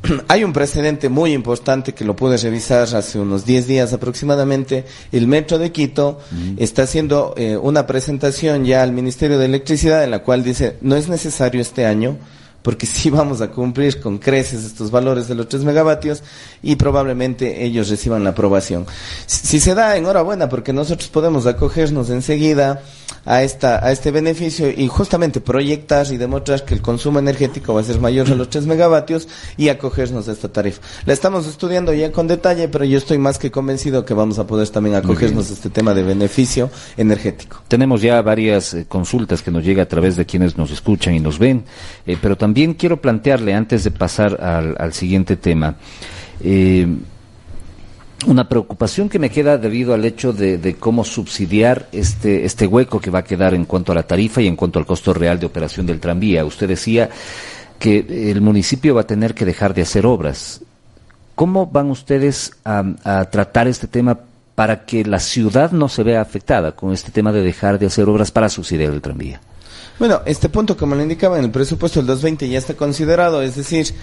hay 0.28 0.44
un 0.44 0.52
precedente 0.52 1.08
muy 1.08 1.32
importante 1.32 1.94
que 1.94 2.04
lo 2.04 2.16
pude 2.16 2.36
revisar 2.36 2.82
hace 2.94 3.18
unos 3.18 3.44
10 3.44 3.66
días 3.66 3.92
aproximadamente. 3.92 4.84
El 5.12 5.26
Metro 5.26 5.58
de 5.58 5.72
Quito 5.72 6.18
está 6.56 6.82
haciendo 6.82 7.34
eh, 7.36 7.56
una 7.56 7.86
presentación 7.86 8.64
ya 8.64 8.82
al 8.82 8.92
Ministerio 8.92 9.38
de 9.38 9.46
Electricidad 9.46 10.04
en 10.04 10.10
la 10.10 10.22
cual 10.22 10.42
dice 10.42 10.76
no 10.80 10.96
es 10.96 11.08
necesario 11.08 11.60
este 11.60 11.86
año 11.86 12.16
porque 12.68 12.84
sí 12.84 13.08
vamos 13.08 13.40
a 13.40 13.48
cumplir 13.48 13.98
con 13.98 14.18
creces 14.18 14.62
estos 14.62 14.90
valores 14.90 15.26
de 15.26 15.34
los 15.34 15.48
3 15.48 15.64
megavatios 15.64 16.22
y 16.62 16.76
probablemente 16.76 17.64
ellos 17.64 17.88
reciban 17.88 18.24
la 18.24 18.30
aprobación. 18.30 18.84
Si, 19.24 19.58
se 19.58 19.74
da, 19.74 19.96
enhorabuena, 19.96 20.50
porque 20.50 20.74
nosotros 20.74 21.08
podemos 21.08 21.46
acogernos 21.46 22.10
enseguida 22.10 22.82
a 23.24 23.42
esta 23.42 23.84
a 23.84 23.90
este 23.90 24.10
beneficio 24.10 24.70
y 24.70 24.86
justamente 24.86 25.40
proyectar 25.40 26.06
y 26.12 26.18
demostrar 26.18 26.66
que 26.66 26.74
el 26.74 26.82
consumo 26.82 27.18
energético 27.18 27.72
va 27.72 27.80
a 27.80 27.84
ser 27.84 28.00
mayor 28.00 28.30
a 28.30 28.34
los 28.34 28.50
3 28.50 28.66
megavatios 28.66 29.28
y 29.56 29.70
acogernos 29.70 30.28
a 30.28 30.32
esta 30.32 30.48
tarifa. 30.48 30.82
La 31.06 31.14
estamos 31.14 31.46
estudiando 31.46 31.94
ya 31.94 32.12
con 32.12 32.26
detalle, 32.26 32.68
pero 32.68 32.84
yo 32.84 32.98
estoy 32.98 33.16
más 33.16 33.38
que 33.38 33.50
convencido 33.50 34.04
que 34.04 34.12
vamos 34.12 34.38
a 34.38 34.46
poder 34.46 34.68
también 34.68 34.96
acogernos 34.96 35.48
a 35.50 35.54
este 35.54 35.70
tema 35.70 35.94
de 35.94 36.02
beneficio 36.02 36.68
energético. 36.98 37.62
Tenemos 37.66 38.02
ya 38.02 38.20
varias 38.20 38.74
eh, 38.74 38.84
consultas 38.86 39.40
que 39.40 39.50
nos 39.50 39.64
llega 39.64 39.84
a 39.84 39.88
través 39.88 40.16
de 40.16 40.26
quienes 40.26 40.58
nos 40.58 40.70
escuchan 40.70 41.14
y 41.14 41.20
nos 41.20 41.38
ven, 41.38 41.64
eh, 42.06 42.18
pero 42.20 42.36
también 42.36 42.57
quiero 42.66 43.00
plantearle 43.00 43.54
antes 43.54 43.84
de 43.84 43.90
pasar 43.90 44.40
al, 44.78 44.92
siguiente 44.92 45.36
tema. 45.36 45.76
Eh, 46.40 46.86
una 48.26 48.48
preocupación 48.48 49.08
que 49.08 49.20
me 49.20 49.30
queda 49.30 49.58
debido 49.58 49.94
al 49.94 50.04
hecho 50.04 50.32
de, 50.32 50.58
de, 50.58 50.74
cómo 50.74 51.04
subsidiar 51.04 51.88
este, 51.92 52.44
este 52.44 52.66
hueco 52.66 53.00
que 53.00 53.10
va 53.10 53.20
a 53.20 53.24
quedar 53.24 53.54
en 53.54 53.64
cuanto 53.64 53.92
a 53.92 53.94
la 53.94 54.02
tarifa 54.02 54.42
y 54.42 54.48
en 54.48 54.56
cuanto 54.56 54.80
al 54.80 54.86
costo 54.86 55.14
real 55.14 55.38
de 55.38 55.46
operación 55.46 55.86
del 55.86 56.00
tranvía. 56.00 56.44
Usted 56.44 56.66
decía 56.66 57.10
que 57.78 58.30
el 58.30 58.40
municipio 58.40 58.94
va 58.94 59.02
a 59.02 59.06
tener 59.06 59.34
que 59.34 59.44
dejar 59.44 59.72
de 59.72 59.82
hacer 59.82 60.04
obras. 60.04 60.60
¿Cómo 61.36 61.66
van 61.66 61.90
ustedes 61.90 62.54
a, 62.64 62.82
a 63.04 63.24
tratar 63.26 63.68
este 63.68 63.86
tema 63.86 64.18
para 64.56 64.84
que 64.84 65.04
la 65.04 65.20
ciudad 65.20 65.70
no 65.70 65.88
se 65.88 66.02
vea 66.02 66.20
afectada 66.20 66.72
con 66.72 66.92
este 66.92 67.12
tema 67.12 67.30
de 67.30 67.42
dejar 67.42 67.78
de 67.78 67.86
hacer 67.86 68.08
obras 68.08 68.32
para 68.32 68.48
subsidiar 68.48 68.92
el 68.92 69.00
tranvía? 69.00 69.40
Bueno, 69.98 70.22
este 70.26 70.48
punto, 70.48 70.76
como 70.76 70.94
le 70.94 71.02
indicaba, 71.02 71.38
en 71.38 71.44
el 71.44 71.50
presupuesto 71.50 71.98
del 72.00 72.06
220 72.06 72.48
ya 72.48 72.58
está 72.58 72.74
considerado, 72.74 73.42
es 73.42 73.56
decir, 73.56 73.94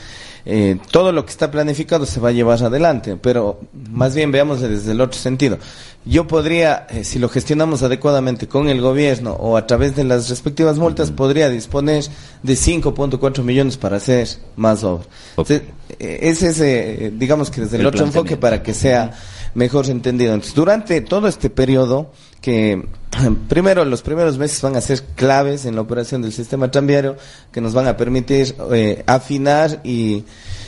eh, 0.45 0.77
todo 0.91 1.11
lo 1.11 1.25
que 1.25 1.31
está 1.31 1.49
planificado 1.49 2.05
se 2.05 2.19
va 2.19 2.29
a 2.29 2.31
llevar 2.31 2.61
adelante, 2.61 3.17
pero 3.19 3.61
más 3.89 4.13
bien 4.13 4.31
veamos 4.31 4.61
desde 4.61 4.91
el 4.91 5.01
otro 5.01 5.19
sentido. 5.19 5.57
Yo 6.05 6.27
podría, 6.27 6.85
eh, 6.89 7.03
si 7.03 7.17
lo 7.17 7.29
gestionamos 7.29 7.81
adecuadamente 7.81 8.47
con 8.47 8.67
el 8.67 8.79
gobierno 8.79 9.31
o 9.31 9.57
a 9.57 9.65
través 9.65 9.95
de 9.95 10.03
las 10.03 10.29
respectivas 10.29 10.77
multas, 10.77 11.09
podría 11.11 11.49
disponer 11.49 12.03
de 12.43 12.53
5.4 12.53 13.41
millones 13.41 13.77
para 13.77 13.97
hacer 13.97 14.27
más 14.55 14.83
obras. 14.83 15.07
Okay. 15.35 15.63
Eh, 15.97 16.19
es 16.23 16.43
ese, 16.43 17.11
digamos 17.15 17.49
que 17.49 17.61
desde 17.61 17.77
el, 17.77 17.81
el 17.81 17.87
otro 17.87 18.05
enfoque 18.05 18.37
para 18.37 18.61
que 18.61 18.73
sea 18.73 19.17
mejor 19.55 19.89
entendido. 19.89 20.33
Entonces, 20.33 20.53
durante 20.53 21.01
todo 21.01 21.27
este 21.27 21.49
periodo, 21.49 22.11
que 22.45 22.85
primero 23.49 23.83
los 23.85 24.03
primeros 24.03 24.37
meses 24.37 24.61
van 24.61 24.75
a 24.75 24.81
ser 24.81 25.01
claves 25.15 25.65
en 25.65 25.73
la 25.73 25.81
operación 25.81 26.21
del 26.21 26.31
sistema 26.31 26.69
tranviario, 26.69 27.17
que 27.51 27.59
nos 27.59 27.73
van 27.73 27.87
a 27.87 27.97
permitir 27.97 28.55
eh, 28.71 29.03
afinar 29.07 29.81
y, 29.83 30.25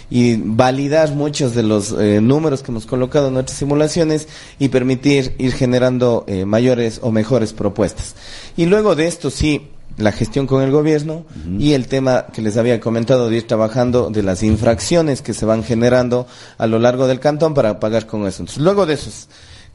y, 0.10 0.38
validar 0.38 1.14
muchos 1.14 1.54
de 1.54 1.62
los 1.62 1.92
eh, 1.92 2.20
números 2.20 2.64
que 2.64 2.72
hemos 2.72 2.88
colocado 2.88 3.28
en 3.28 3.36
nuestras 3.36 3.60
simulaciones 3.60 4.28
y 4.58 4.70
permitir 4.70 5.36
ir 5.38 5.54
generando 5.54 6.26
eh, 6.26 6.46
mayores 6.46 7.00
o 7.04 7.12
mejores 7.12 7.54
propuestas. 7.54 8.16
Y 8.56 8.66
luego 8.66 8.96
de 8.96 9.06
esto 9.06 9.30
sí, 9.30 9.68
la 9.98 10.12
gestión 10.12 10.48
con 10.48 10.64
el 10.64 10.72
gobierno 10.72 11.14
uh 11.14 11.50
-huh. 11.50 11.62
y 11.62 11.74
el 11.74 11.86
tema 11.86 12.26
que 12.34 12.42
les 12.42 12.58
había 12.58 12.80
comentado 12.80 13.30
de 13.30 13.38
ir 13.38 13.46
trabajando 13.46 14.10
de 14.10 14.24
las 14.24 14.42
infracciones 14.42 15.22
que 15.22 15.36
se 15.36 15.46
van 15.46 15.64
generando 15.64 16.26
a 16.58 16.66
lo 16.66 16.80
largo 16.80 17.06
del 17.06 17.20
cantón 17.20 17.54
para 17.54 17.80
pagar 17.80 18.08
con 18.08 18.22
eso. 18.26 18.42
Entonces, 18.42 18.64
luego 18.64 18.88
de 18.88 18.96
esos 18.96 19.28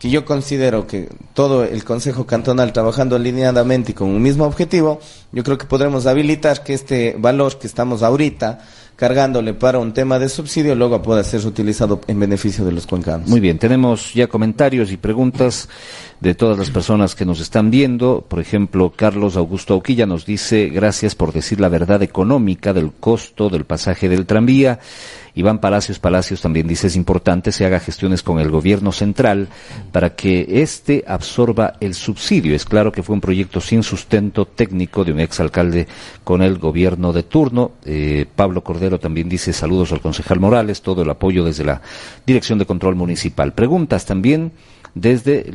que 0.03 0.11
yo 0.11 0.25
considero 0.25 0.89
que 0.89 1.09
todo 1.33 1.63
el 1.63 1.85
Consejo 1.85 2.27
Cantonal 2.27 2.73
trabajando 2.73 3.15
alineadamente 3.15 3.93
y 3.93 3.95
con 3.95 4.09
un 4.09 4.21
mismo 4.21 4.45
objetivo, 4.47 4.99
yo 5.31 5.45
creo 5.45 5.59
que 5.59 5.67
podremos 5.67 6.07
habilitar 6.07 6.65
que 6.65 6.75
este 6.75 7.15
valor 7.17 7.57
que 7.61 7.69
estamos 7.69 8.03
ahorita 8.03 8.59
cargándole 9.03 9.53
para 9.53 9.81
un 9.81 9.93
tema 9.93 10.21
de 10.21 10.29
subsidio 10.29 10.77
luego 10.77 11.03
pueda 11.03 11.25
ser 11.25 11.45
utilizado 11.45 12.01
en 12.07 12.21
beneficio 12.21 12.65
de 12.65 12.71
los 12.71 12.87
cuencanos. 12.87 13.29
Muy 13.29 13.41
bien, 13.41 13.59
tenemos 13.59 14.15
ya 14.15 14.29
comentarios 14.29 14.93
y 14.93 14.97
preguntas 14.97 15.69
de 16.21 16.37
todas 16.37 16.57
las 16.57 16.71
personas 16.71 17.17
que 17.17 17.25
nos 17.25 17.41
están 17.41 17.73
viendo. 17.73 18.25
Por 18.29 18.39
ejemplo, 18.39 18.93
Carlos 18.95 19.37
Augusto 19.37 19.75
Auquilla 19.75 20.07
nos 20.07 20.25
dice 20.25 20.69
gracias 20.69 21.17
por 21.17 21.33
decir 21.33 21.61
la 21.61 21.69
verdad 21.69 22.01
económica 22.05 22.73
del 22.73 22.93
costo 22.93 23.49
del 23.49 23.65
pasaje 23.65 24.09
del 24.09 24.25
tranvía. 24.25 24.79
Iván 25.35 25.61
Palacios 25.61 25.99
Palacios 25.99 26.43
también 26.43 26.69
dice 26.69 26.89
es 26.89 26.97
importante 26.97 27.53
se 27.53 27.65
haga 27.65 27.81
gestiones 27.81 28.23
con 28.23 28.39
el 28.39 28.51
gobierno 28.51 28.93
central 28.93 29.49
para 29.91 30.15
que 30.15 30.63
éste 30.63 31.05
absorba 31.07 31.75
el 31.81 31.95
subsidio. 31.95 32.55
Es 32.55 32.67
claro 32.67 32.93
que 32.93 33.03
fue 33.03 33.15
un 33.15 33.21
proyecto 33.21 33.61
sin 33.61 33.83
sustento 33.83 34.45
técnico 34.45 35.05
de 35.05 35.13
un 35.13 35.21
exalcalde 35.21 35.89
con 36.23 36.43
el 36.43 36.59
gobierno 36.59 37.13
de 37.13 37.23
turno. 37.23 37.73
Eh, 37.85 38.27
Pablo 38.37 38.63
Cordero 38.63 38.92
también 38.99 39.29
dice 39.29 39.53
saludos 39.53 39.93
al 39.93 40.01
concejal 40.01 40.41
Morales, 40.41 40.83
todo 40.83 41.03
el 41.03 41.11
apoyo 41.11 41.45
desde 41.45 41.65
la 41.65 41.83
Dirección 42.27 42.59
de 42.59 42.67
Control 42.67 42.95
Municipal. 42.97 43.53
Preguntas 43.53 44.07
también 44.07 44.53
desde 44.95 45.51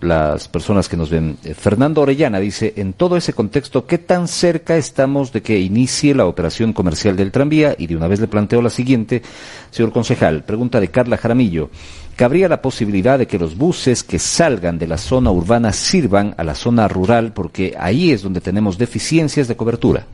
las 0.00 0.48
personas 0.48 0.88
que 0.88 0.96
nos 0.96 1.10
ven. 1.10 1.38
Eh, 1.44 1.54
Fernando 1.54 2.02
Orellana 2.02 2.38
dice, 2.38 2.74
en 2.76 2.92
todo 2.92 3.16
ese 3.16 3.32
contexto, 3.32 3.86
¿qué 3.86 3.98
tan 3.98 4.28
cerca 4.28 4.76
estamos 4.76 5.32
de 5.32 5.42
que 5.42 5.58
inicie 5.58 6.14
la 6.14 6.26
operación 6.26 6.72
comercial 6.72 7.16
del 7.16 7.32
tranvía? 7.32 7.74
Y 7.78 7.86
de 7.86 7.96
una 7.96 8.08
vez 8.08 8.20
le 8.20 8.28
planteo 8.28 8.60
la 8.60 8.70
siguiente, 8.70 9.22
señor 9.70 9.92
concejal, 9.92 10.44
pregunta 10.44 10.80
de 10.80 10.88
Carla 10.88 11.16
Jaramillo. 11.16 11.70
¿Cabría 12.16 12.48
la 12.48 12.62
posibilidad 12.62 13.18
de 13.18 13.26
que 13.26 13.38
los 13.38 13.56
buses 13.56 14.04
que 14.04 14.18
salgan 14.18 14.78
de 14.78 14.86
la 14.86 14.98
zona 14.98 15.32
urbana 15.32 15.72
sirvan 15.72 16.34
a 16.36 16.44
la 16.44 16.54
zona 16.54 16.86
rural? 16.86 17.32
Porque 17.32 17.74
ahí 17.78 18.12
es 18.12 18.22
donde 18.22 18.40
tenemos 18.40 18.78
deficiencias 18.78 19.48
de 19.48 19.56
cobertura. 19.56 20.06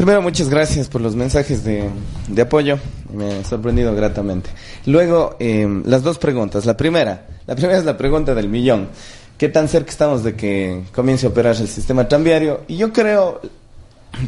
Primero, 0.00 0.22
muchas 0.22 0.48
gracias 0.48 0.88
por 0.88 1.02
los 1.02 1.14
mensajes 1.14 1.62
de, 1.62 1.90
de 2.26 2.40
apoyo. 2.40 2.78
Me 3.12 3.34
ha 3.34 3.44
sorprendido 3.44 3.94
gratamente. 3.94 4.48
Luego, 4.86 5.36
eh, 5.38 5.68
las 5.84 6.02
dos 6.02 6.16
preguntas. 6.16 6.64
La 6.64 6.74
primera, 6.74 7.26
la 7.46 7.54
primera 7.54 7.76
es 7.76 7.84
la 7.84 7.98
pregunta 7.98 8.34
del 8.34 8.48
millón. 8.48 8.88
¿Qué 9.36 9.50
tan 9.50 9.68
cerca 9.68 9.90
estamos 9.90 10.24
de 10.24 10.34
que 10.34 10.84
comience 10.94 11.26
a 11.26 11.28
operar 11.28 11.54
el 11.54 11.68
sistema 11.68 12.08
tranviario? 12.08 12.62
Y 12.66 12.78
yo 12.78 12.94
creo, 12.94 13.42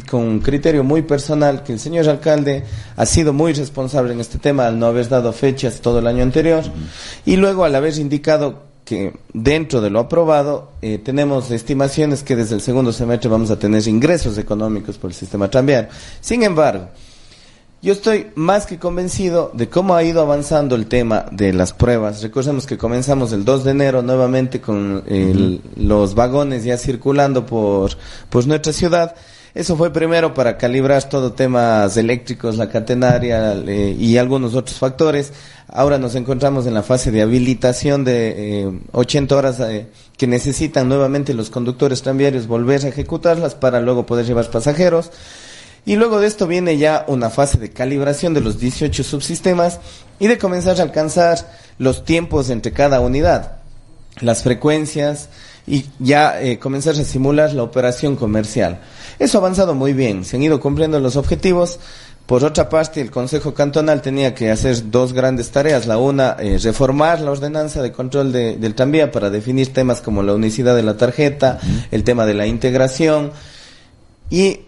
con 0.07 0.21
un 0.21 0.39
criterio 0.41 0.83
muy 0.83 1.01
personal, 1.01 1.63
que 1.63 1.73
el 1.73 1.79
señor 1.79 2.07
alcalde 2.07 2.63
ha 2.95 3.07
sido 3.07 3.33
muy 3.33 3.53
responsable 3.53 4.13
en 4.13 4.19
este 4.19 4.37
tema 4.37 4.67
al 4.67 4.77
no 4.77 4.85
haber 4.85 5.09
dado 5.09 5.33
fechas 5.33 5.81
todo 5.81 5.97
el 5.97 6.05
año 6.05 6.21
anterior. 6.21 6.63
Y 7.25 7.35
luego, 7.35 7.65
al 7.65 7.73
haber 7.73 7.97
indicado 7.97 8.72
que 8.85 9.13
dentro 9.33 9.81
de 9.81 9.89
lo 9.89 9.99
aprobado 9.99 10.71
eh, 10.81 10.97
tenemos 10.97 11.51
estimaciones 11.51 12.23
que 12.23 12.35
desde 12.35 12.55
el 12.55 12.61
segundo 12.61 12.91
semestre 12.91 13.29
vamos 13.29 13.49
a 13.51 13.57
tener 13.59 13.87
ingresos 13.87 14.37
económicos 14.37 14.97
por 14.97 15.11
el 15.11 15.15
sistema 15.15 15.49
tranviario. 15.49 15.89
Sin 16.19 16.43
embargo, 16.43 16.89
yo 17.83 17.91
estoy 17.91 18.27
más 18.35 18.65
que 18.65 18.79
convencido 18.79 19.51
de 19.53 19.67
cómo 19.67 19.93
ha 19.93 20.03
ido 20.03 20.21
avanzando 20.21 20.75
el 20.75 20.85
tema 20.85 21.25
de 21.31 21.51
las 21.51 21.73
pruebas. 21.73 22.21
Recordemos 22.21 22.65
que 22.65 22.77
comenzamos 22.77 23.33
el 23.33 23.43
2 23.43 23.65
de 23.65 23.71
enero 23.71 24.01
nuevamente 24.01 24.61
con 24.61 25.03
el, 25.05 25.61
uh 25.65 25.79
-huh. 25.79 25.83
los 25.85 26.15
vagones 26.15 26.63
ya 26.63 26.77
circulando 26.77 27.45
por, 27.45 27.91
por 28.29 28.47
nuestra 28.47 28.71
ciudad. 28.71 29.15
Eso 29.55 29.77
fue 29.77 29.93
primero 29.93 30.33
para 30.33 30.57
calibrar 30.57 31.07
todo 31.07 31.33
temas 31.33 31.95
eléctricos, 31.95 32.57
la 32.57 32.69
catenaria 32.69 33.53
y 33.55 34.17
algunos 34.17 34.55
otros 34.55 34.79
factores. 34.79 35.31
Ahora 35.67 35.99
nos 35.99 36.15
encontramos 36.15 36.65
en 36.65 36.73
la 36.73 36.81
fase 36.81 37.11
de 37.11 37.21
habilitación 37.21 38.03
de 38.03 38.61
eh, 38.63 38.79
80 38.93 39.35
horas 39.35 39.59
eh, 39.59 39.87
que 40.17 40.25
necesitan 40.25 40.89
nuevamente 40.89 41.35
los 41.35 41.51
conductores 41.51 42.01
tranviarios 42.01 42.47
volver 42.47 42.83
a 42.83 42.87
ejecutarlas 42.87 43.53
para 43.53 43.79
luego 43.79 44.07
poder 44.07 44.25
llevar 44.25 44.49
pasajeros. 44.49 45.11
Y 45.85 45.97
luego 45.97 46.19
de 46.19 46.27
esto 46.27 46.47
viene 46.47 46.77
ya 46.77 47.05
una 47.07 47.29
fase 47.29 47.59
de 47.59 47.71
calibración 47.71 48.33
de 48.33 48.41
los 48.41 48.57
18 48.59 49.03
subsistemas 49.03 49.79
y 50.17 50.27
de 50.27 50.39
comenzar 50.39 50.79
a 50.79 50.83
alcanzar 50.83 51.37
los 51.77 52.05
tiempos 52.05 52.49
entre 52.49 52.71
cada 52.71 53.01
unidad, 53.01 53.57
las 54.19 54.41
frecuencias 54.41 55.29
y 55.67 55.85
ya 55.99 56.41
eh, 56.41 56.57
comenzar 56.57 56.95
a 56.95 57.03
simular 57.03 57.53
la 57.53 57.63
operación 57.63 58.15
comercial. 58.15 58.79
Eso 59.19 59.37
ha 59.37 59.41
avanzado 59.41 59.75
muy 59.75 59.93
bien, 59.93 60.25
se 60.25 60.37
han 60.37 60.43
ido 60.43 60.59
cumpliendo 60.59 60.99
los 60.99 61.15
objetivos. 61.15 61.79
Por 62.25 62.45
otra 62.45 62.69
parte, 62.69 63.01
el 63.01 63.11
Consejo 63.11 63.53
Cantonal 63.53 64.01
tenía 64.01 64.33
que 64.33 64.49
hacer 64.49 64.89
dos 64.89 65.11
grandes 65.11 65.51
tareas. 65.51 65.87
La 65.87 65.97
una, 65.97 66.37
eh, 66.39 66.57
reformar 66.57 67.19
la 67.19 67.31
ordenanza 67.31 67.81
de 67.81 67.91
control 67.91 68.31
de, 68.31 68.55
del 68.55 68.75
tranvía 68.75 69.11
para 69.11 69.29
definir 69.29 69.73
temas 69.73 70.01
como 70.01 70.23
la 70.23 70.33
unicidad 70.33 70.75
de 70.75 70.83
la 70.83 70.95
tarjeta, 70.95 71.59
el 71.91 72.05
tema 72.05 72.25
de 72.25 72.33
la 72.33 72.47
integración 72.47 73.31
y 74.29 74.61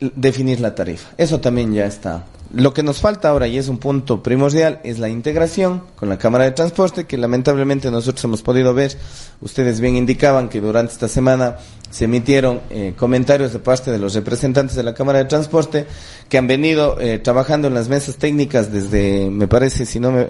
definir 0.00 0.60
la 0.60 0.74
tarifa. 0.74 1.10
Eso 1.16 1.40
también 1.40 1.72
ya 1.72 1.86
está. 1.86 2.24
Lo 2.54 2.74
que 2.74 2.82
nos 2.82 3.00
falta 3.00 3.30
ahora, 3.30 3.48
y 3.48 3.56
es 3.56 3.68
un 3.68 3.78
punto 3.78 4.22
primordial, 4.22 4.80
es 4.84 4.98
la 4.98 5.08
integración 5.08 5.84
con 5.96 6.10
la 6.10 6.18
Cámara 6.18 6.44
de 6.44 6.50
Transporte, 6.50 7.06
que 7.06 7.16
lamentablemente 7.16 7.90
nosotros 7.90 8.22
hemos 8.24 8.42
podido 8.42 8.74
ver. 8.74 8.94
Ustedes 9.40 9.80
bien 9.80 9.96
indicaban 9.96 10.50
que 10.50 10.60
durante 10.60 10.92
esta 10.92 11.08
semana 11.08 11.56
se 11.90 12.04
emitieron 12.04 12.60
eh, 12.68 12.92
comentarios 12.94 13.54
de 13.54 13.58
parte 13.58 13.90
de 13.90 13.98
los 13.98 14.14
representantes 14.14 14.76
de 14.76 14.82
la 14.82 14.92
Cámara 14.92 15.20
de 15.20 15.24
Transporte 15.26 15.86
que 16.28 16.36
han 16.36 16.46
venido 16.46 17.00
eh, 17.00 17.18
trabajando 17.18 17.68
en 17.68 17.74
las 17.74 17.88
mesas 17.88 18.16
técnicas 18.16 18.70
desde, 18.70 19.30
me 19.30 19.48
parece, 19.48 19.86
si 19.86 19.98
no 19.98 20.12
me, 20.12 20.28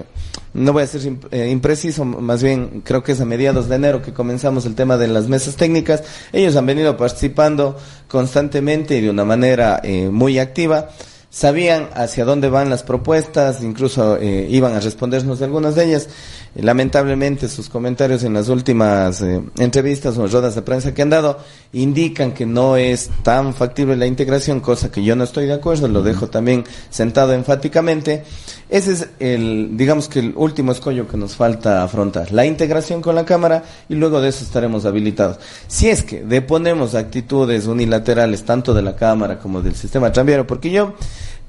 no 0.55 0.73
voy 0.73 0.85
a 0.85 0.87
ser 0.87 1.17
eh, 1.33 1.49
impreciso, 1.51 2.05
más 2.05 2.41
bien 2.43 2.83
creo 2.85 3.03
que 3.03 3.13
es 3.13 3.21
a 3.21 3.25
mediados 3.25 3.69
de 3.69 3.77
enero 3.77 4.01
que 4.01 4.13
comenzamos 4.13 4.65
el 4.65 4.77
tema 4.77 4.97
de 4.97 5.09
las 5.09 5.29
mesas 5.29 5.57
técnicas. 5.57 6.05
Ellos 6.33 6.55
han 6.55 6.67
venido 6.67 6.97
participando 6.97 7.77
constantemente 8.07 8.97
y 8.97 9.01
de 9.01 9.11
una 9.11 9.25
manera 9.25 9.81
eh, 9.83 10.09
muy 10.09 10.39
activa 10.39 10.91
sabían 11.33 11.89
hacia 11.95 12.27
dónde 12.27 12.51
van 12.51 12.69
las 12.69 12.83
propuestas, 12.83 13.63
incluso 13.63 14.19
eh, 14.19 14.47
iban 14.51 14.75
a 14.75 14.81
respondernos 14.81 15.39
de 15.39 15.47
algunas 15.47 15.75
de 15.75 15.87
ellas. 15.87 16.09
Lamentablemente 16.55 17.49
sus 17.49 17.71
comentarios 17.71 18.23
en 18.23 18.35
las 18.35 18.51
últimas 18.51 19.23
eh, 19.23 19.41
entrevistas 19.57 20.19
o 20.19 20.27
ruedas 20.27 20.55
de 20.55 20.61
prensa 20.61 20.93
que 20.93 21.01
han 21.01 21.09
dado 21.09 21.39
indican 21.73 22.33
que 22.33 22.45
no 22.45 22.77
es 22.77 23.09
tan 23.23 23.55
factible 23.55 23.97
la 23.97 24.07
integración, 24.07 24.61
cosa 24.61 24.93
que 24.93 25.03
yo 25.03 25.17
no 25.17 25.25
estoy 25.25 25.47
de 25.47 25.55
acuerdo, 25.55 25.89
lo 25.89 26.03
dejo 26.03 26.29
también 26.29 26.65
sentado 26.91 27.33
enfáticamente. 27.33 28.25
Ese 28.69 28.93
es 28.93 29.09
el, 29.19 29.71
digamos 29.73 30.09
que 30.09 30.19
el 30.19 30.35
último 30.37 30.73
escollo 30.73 31.09
que 31.09 31.17
nos 31.17 31.35
falta 31.35 31.83
afrontar, 31.83 32.31
la 32.31 32.45
integración 32.45 33.01
con 33.01 33.15
la 33.15 33.25
Cámara 33.25 33.65
y 33.89 33.95
luego 33.95 34.21
de 34.21 34.29
eso 34.29 34.45
estaremos 34.45 34.85
habilitados. 34.85 35.39
Si 35.67 35.89
es 35.89 36.03
que 36.03 36.21
deponemos 36.23 36.95
actitudes 36.95 37.67
unilaterales 37.67 38.45
tanto 38.45 38.75
de 38.75 38.83
la 38.83 38.97
Cámara 38.97 39.39
como 39.39 39.63
del 39.63 39.75
sistema 39.75 40.13
tranviario, 40.13 40.47
porque 40.47 40.71
yo 40.71 40.93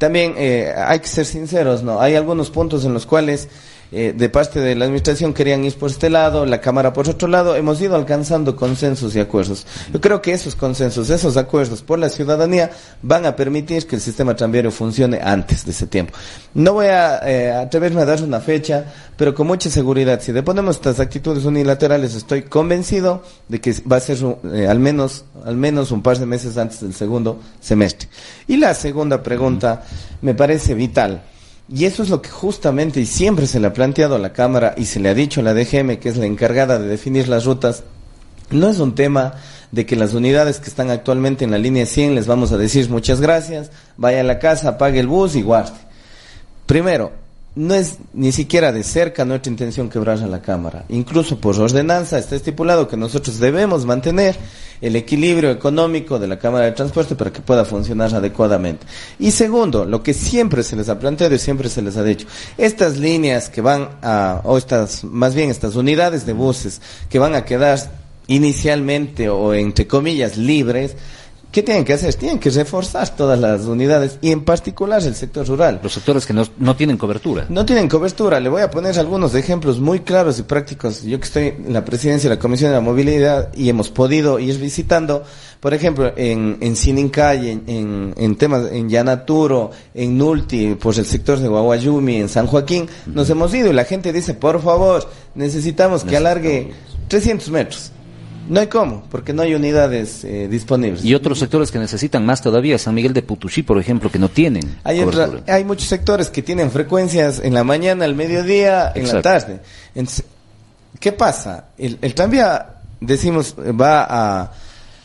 también 0.04 0.34
eh, 0.36 0.74
hay 0.76 1.00
que 1.00 1.08
ser 1.08 1.26
sinceros, 1.26 1.82
¿no? 1.82 2.02
Hay 2.02 2.16
algunos 2.16 2.50
puntos 2.50 2.84
en 2.84 2.94
los 2.94 3.06
cuales 3.06 3.48
eh, 3.96 4.14
de 4.16 4.30
parte 4.30 4.60
de 4.60 4.76
la 4.76 4.86
administración 4.86 5.34
querían 5.34 5.64
ir 5.64 5.76
por 5.76 5.92
este 5.92 6.10
lado, 6.10 6.46
la 6.46 6.60
Cámara 6.60 6.94
por 6.94 7.08
otro 7.08 7.28
lado, 7.28 7.56
hemos 7.56 7.80
ido 7.80 7.96
alcanzando 7.96 8.56
consensos 8.56 9.16
y 9.16 9.20
acuerdos. 9.20 9.68
Yo 9.94 10.02
creo 10.02 10.22
que 10.22 10.34
esos 10.34 10.56
consensos, 10.56 11.12
esos 11.12 11.38
acuerdos 11.38 11.84
por 11.84 12.00
la 12.00 12.10
ciudadanía 12.10 12.72
van 13.04 13.26
a 13.26 13.36
permitir 13.36 13.86
que 13.86 13.98
el 13.98 14.02
sistema 14.02 14.36
tranviario 14.36 14.72
funcione 14.72 15.20
antes 15.22 15.64
de 15.66 15.72
ese 15.72 15.86
tiempo. 15.86 16.14
No 16.56 16.74
voy 16.74 16.88
a 16.88 17.20
eh, 17.20 17.52
atreverme 17.52 18.02
a 18.02 18.06
dar 18.06 18.24
una 18.24 18.40
fecha, 18.40 18.86
pero 19.16 19.36
con 19.36 19.46
mucha 19.46 19.70
seguridad, 19.70 20.20
si 20.22 20.32
deponemos 20.32 20.78
estas 20.78 21.00
actitudes 21.00 21.46
unilaterales, 21.46 22.16
estoy 22.16 22.44
convencido 22.44 23.22
de 23.48 23.62
que 23.62 23.76
va 23.90 23.98
a 23.98 24.00
ser 24.00 24.18
eh, 24.54 24.68
al 24.68 24.80
menos 24.80 25.26
al 25.46 25.56
menos 25.56 25.92
un 25.92 26.02
par 26.02 26.18
de 26.18 26.26
meses 26.26 26.58
antes 26.58 26.82
del 26.82 26.94
segundo 26.94 27.40
semestre. 27.60 28.08
Y 28.48 28.58
la 28.58 28.74
segunda 28.74 29.22
pregunta 29.22 29.84
me 30.22 30.34
parece 30.34 30.74
vital. 30.74 31.22
Y 31.70 31.86
eso 31.86 32.04
es 32.04 32.10
lo 32.10 32.22
que 32.22 32.30
justamente 32.30 33.00
y 33.00 33.06
siempre 33.06 33.48
se 33.48 33.60
le 33.60 33.68
ha 33.68 33.74
planteado 33.74 34.16
a 34.16 34.20
la 34.20 34.34
Cámara 34.34 34.76
y 34.78 34.86
se 34.86 35.00
le 35.00 35.10
ha 35.10 35.14
dicho 35.14 35.40
a 35.40 35.44
la 35.44 35.54
DGM, 35.54 35.98
que 35.98 36.10
es 36.10 36.18
la 36.18 36.26
encargada 36.26 36.78
de 36.78 36.88
definir 36.88 37.28
las 37.28 37.46
rutas. 37.46 37.84
No 38.50 38.70
es 38.70 38.80
un 38.80 38.96
tema 38.96 39.36
de 39.72 39.86
que 39.86 39.96
las 39.96 40.14
unidades 40.14 40.60
que 40.60 40.70
están 40.70 40.92
actualmente 40.92 41.46
en 41.46 41.52
la 41.52 41.58
línea 41.58 41.86
100 41.86 42.16
les 42.16 42.28
vamos 42.28 42.52
a 42.52 42.58
decir 42.58 42.90
muchas 42.90 43.22
gracias, 43.22 43.72
vaya 43.98 44.20
a 44.20 44.24
la 44.24 44.40
casa, 44.40 44.70
apague 44.70 45.00
el 45.00 45.08
bus 45.08 45.36
y 45.36 45.42
guarde. 45.42 45.80
Primero, 46.66 47.23
no 47.56 47.76
es 47.76 47.98
ni 48.14 48.32
siquiera 48.32 48.72
de 48.72 48.84
cerca 48.84 49.26
nuestra 49.26 49.52
intención 49.52 49.90
quebrar 49.90 50.20
a 50.20 50.28
la 50.28 50.42
Cámara. 50.42 50.86
Incluso 50.90 51.40
por 51.40 51.60
ordenanza 51.60 52.18
está 52.18 52.36
estipulado 52.36 52.88
que 52.88 52.98
nosotros 52.98 53.40
debemos 53.40 53.86
mantener 53.86 54.36
el 54.82 54.96
equilibrio 54.96 55.52
económico 55.52 56.20
de 56.20 56.28
la 56.28 56.40
Cámara 56.40 56.66
de 56.66 56.72
Transporte 56.72 57.16
para 57.16 57.32
que 57.32 57.42
pueda 57.42 57.64
funcionar 57.64 58.14
adecuadamente. 58.14 58.86
Y 59.20 59.32
segundo, 59.32 59.86
lo 59.86 60.02
que 60.02 60.14
siempre 60.14 60.64
se 60.64 60.76
les 60.76 60.90
ha 60.90 61.00
planteado 61.00 61.36
y 61.36 61.40
siempre 61.40 61.70
se 61.70 61.82
les 61.82 61.96
ha 61.96 62.04
dicho, 62.04 62.28
estas 62.58 62.98
líneas 62.98 63.50
que 63.50 63.62
van 63.62 63.90
a, 64.02 64.42
o 64.44 64.58
estas, 64.58 65.04
más 65.04 65.36
bien 65.36 65.52
estas 65.52 65.76
unidades 65.76 66.26
de 66.26 66.34
buses 66.34 66.82
que 67.10 67.20
van 67.20 67.36
a 67.36 67.46
quedar 67.46 67.80
inicialmente 68.28 69.30
o 69.30 69.54
entre 69.54 69.88
comillas 69.88 70.38
libres, 70.38 70.96
¿Qué 71.54 71.62
tienen 71.62 71.86
que 71.86 71.94
hacer? 71.94 72.16
Tienen 72.16 72.40
que 72.40 72.50
reforzar 72.50 73.16
todas 73.16 73.40
las 73.40 73.66
unidades 73.66 74.18
y 74.22 74.32
en 74.32 74.44
particular 74.44 75.04
el 75.04 75.14
sector 75.14 75.48
rural. 75.48 75.80
Los 75.84 75.94
sectores 75.94 76.26
que 76.26 76.34
no, 76.34 76.48
no, 76.58 76.76
tienen 76.76 76.98
cobertura. 76.98 77.46
No 77.48 77.64
tienen 77.64 77.88
cobertura. 77.88 78.40
Le 78.40 78.50
voy 78.50 78.64
a 78.64 78.72
poner 78.72 78.98
algunos 78.98 79.36
ejemplos 79.36 79.80
muy 79.80 80.00
claros 80.00 80.40
y 80.40 80.42
prácticos. 80.42 81.04
Yo 81.04 81.20
que 81.20 81.26
estoy 81.26 81.48
en 81.50 81.72
la 81.72 81.86
presidencia 81.86 82.28
de 82.28 82.38
la 82.38 82.42
Comisión 82.42 82.72
de 82.72 82.78
la 82.78 82.82
Movilidad 82.82 83.54
y 83.54 83.70
hemos 83.70 83.92
podido 83.92 84.40
ir 84.40 84.58
visitando, 84.58 85.26
por 85.60 85.76
ejemplo, 85.76 86.12
en, 86.16 86.58
en 86.60 86.76
Sinincay, 86.76 87.52
en, 87.52 87.64
en, 87.68 88.14
en 88.18 88.36
temas, 88.36 88.72
en 88.72 88.90
Yanaturo, 88.90 89.70
en 89.94 90.18
Nulti, 90.18 90.74
pues 90.74 90.98
el 90.98 91.06
sector 91.06 91.38
de 91.38 91.50
Guaguayumi, 91.50 92.16
en 92.16 92.30
San 92.30 92.48
Joaquín, 92.48 92.90
nos 93.06 93.30
hemos 93.30 93.54
ido 93.54 93.70
y 93.70 93.74
la 93.74 93.86
gente 93.86 94.12
dice, 94.12 94.34
por 94.34 94.60
favor, 94.60 95.08
necesitamos 95.36 96.04
que 96.04 96.18
alargue 96.18 96.74
300 97.10 97.50
metros. 97.52 97.93
No 98.50 98.60
hay 98.60 98.68
cómo, 98.68 99.04
porque 99.10 99.34
no 99.34 99.42
hay 99.42 99.54
unidades 99.56 100.24
eh, 100.24 100.48
disponibles. 100.50 101.04
Y 101.04 101.16
otros 101.16 101.40
sectores 101.40 101.72
que 101.72 101.80
necesitan 101.80 102.26
más 102.26 102.42
todavía, 102.42 102.78
San 102.78 102.94
Miguel 102.94 103.14
de 103.14 103.22
Putuxí, 103.22 103.64
por 103.64 103.80
ejemplo, 103.80 104.12
que 104.12 104.20
no 104.20 104.30
tienen. 104.30 104.78
Hay, 104.84 105.00
otra, 105.02 105.30
hay 105.48 105.64
muchos 105.64 105.88
sectores 105.88 106.30
que 106.30 106.42
tienen 106.42 106.70
frecuencias 106.72 107.40
en 107.44 107.54
la 107.54 107.64
mañana, 107.64 108.06
al 108.06 108.16
mediodía, 108.16 108.92
en 108.96 109.04
Exacto. 109.04 109.16
la 109.16 109.22
tarde. 109.22 109.60
Entonces, 109.96 110.26
¿qué 111.00 111.12
pasa? 111.12 111.66
El, 111.78 111.98
el 112.02 112.14
tranvía, 112.14 112.82
decimos, 113.00 113.56
va 113.58 114.06
a 114.10 114.52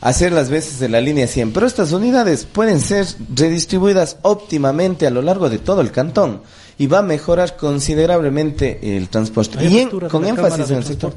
hacer 0.00 0.32
las 0.32 0.50
veces 0.50 0.78
de 0.80 0.88
la 0.88 1.00
línea 1.00 1.26
100, 1.26 1.52
pero 1.52 1.66
estas 1.66 1.92
unidades 1.92 2.44
pueden 2.44 2.80
ser 2.80 3.06
redistribuidas 3.34 4.16
óptimamente 4.22 5.06
a 5.06 5.10
lo 5.10 5.22
largo 5.22 5.48
de 5.48 5.58
todo 5.58 5.80
el 5.80 5.90
cantón 5.90 6.42
y 6.78 6.86
va 6.86 7.00
a 7.00 7.02
mejorar 7.02 7.56
considerablemente 7.56 8.96
el 8.96 9.08
transporte. 9.08 9.64
Y 9.66 9.78
en, 9.78 9.90
con 9.90 10.24
énfasis 10.24 10.70
en 10.70 10.76
el 10.76 10.84
sector. 10.84 11.12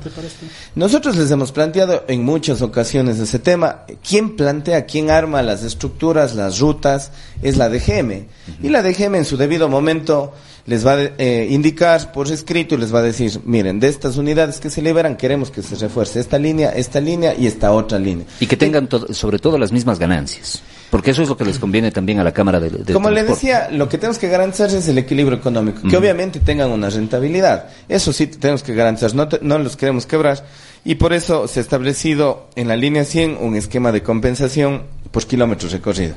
Nosotros 0.74 1.16
les 1.16 1.30
hemos 1.30 1.52
planteado 1.52 2.04
en 2.08 2.26
muchas 2.26 2.64
ocasiones 2.64 3.20
ese 3.20 3.38
tema. 3.38 3.84
¿Quién 4.08 4.36
plantea, 4.36 4.86
quién 4.88 5.12
arma 5.12 5.44
las 5.44 5.64
estructuras, 5.64 6.34
las 6.34 6.60
rutas? 6.60 7.12
Es 7.44 7.58
la 7.58 7.70
DGM. 7.70 8.10
Uh 8.10 8.14
-huh. 8.14 8.64
Y 8.64 8.70
la 8.70 8.82
DGM 8.82 9.16
en 9.16 9.26
su 9.26 9.38
debido 9.38 9.70
momento 9.70 10.34
les 10.66 10.86
va 10.86 10.94
a 10.94 11.02
eh, 11.18 11.48
indicar 11.50 12.12
por 12.12 12.28
escrito 12.32 12.76
y 12.76 12.78
les 12.80 12.94
va 12.94 13.00
a 13.00 13.04
decir, 13.04 13.40
miren, 13.46 13.80
de 13.80 13.88
estas 13.88 14.18
unidades 14.18 14.60
que 14.60 14.70
se 14.70 14.82
liberan 14.82 15.16
queremos 15.16 15.52
que 15.52 15.62
se 15.62 15.76
refuerce 15.76 16.20
esta 16.20 16.38
línea, 16.38 16.72
esta 16.72 17.00
línea 17.00 17.36
y 17.38 17.48
esta 17.48 17.72
otra 17.72 18.00
línea. 18.00 18.26
Y 18.40 18.48
que 18.48 18.58
tengan 18.58 18.88
to 18.88 19.14
sobre 19.14 19.40
todo 19.40 19.58
las 19.58 19.72
mismas 19.72 20.00
ganancias. 20.00 20.62
Porque 20.92 21.12
eso 21.12 21.24
es 21.24 21.30
lo 21.30 21.38
que 21.38 21.46
les 21.46 21.58
conviene 21.58 21.90
también 21.90 22.20
a 22.20 22.24
la 22.24 22.34
Cámara 22.34 22.60
de, 22.60 22.70
de 22.70 22.94
Como 22.94 23.10
le 23.10 23.24
decía, 23.24 23.70
lo 23.72 23.88
que 23.88 23.98
tenemos 23.98 24.20
que 24.20 24.28
garantizar 24.28 24.70
es 24.70 24.88
el 24.90 24.98
equilibrio 24.98 25.38
económico, 25.38 25.82
que 25.82 25.88
uh 25.88 25.92
-huh. 25.92 25.98
obviamente 25.98 26.42
tengan 26.42 26.70
una 26.70 26.90
rentabilidad. 26.90 27.70
Eso 27.88 28.12
sí 28.12 28.28
tenemos 28.28 28.62
que 28.62 28.76
garantizar, 28.76 29.16
no, 29.16 29.30
te, 29.30 29.40
no 29.42 29.58
los 29.58 29.78
queremos 29.78 30.06
quebrar. 30.06 30.46
Y 30.84 30.96
por 30.96 31.14
eso 31.14 31.48
se 31.48 31.62
ha 31.62 31.64
establecido 31.64 32.50
en 32.56 32.68
la 32.68 32.76
línea 32.76 33.06
100 33.06 33.38
un 33.40 33.56
esquema 33.56 33.94
de 33.94 34.04
compensación 34.04 34.84
por 35.12 35.26
kilómetros 35.26 35.72
recorrido. 35.72 36.16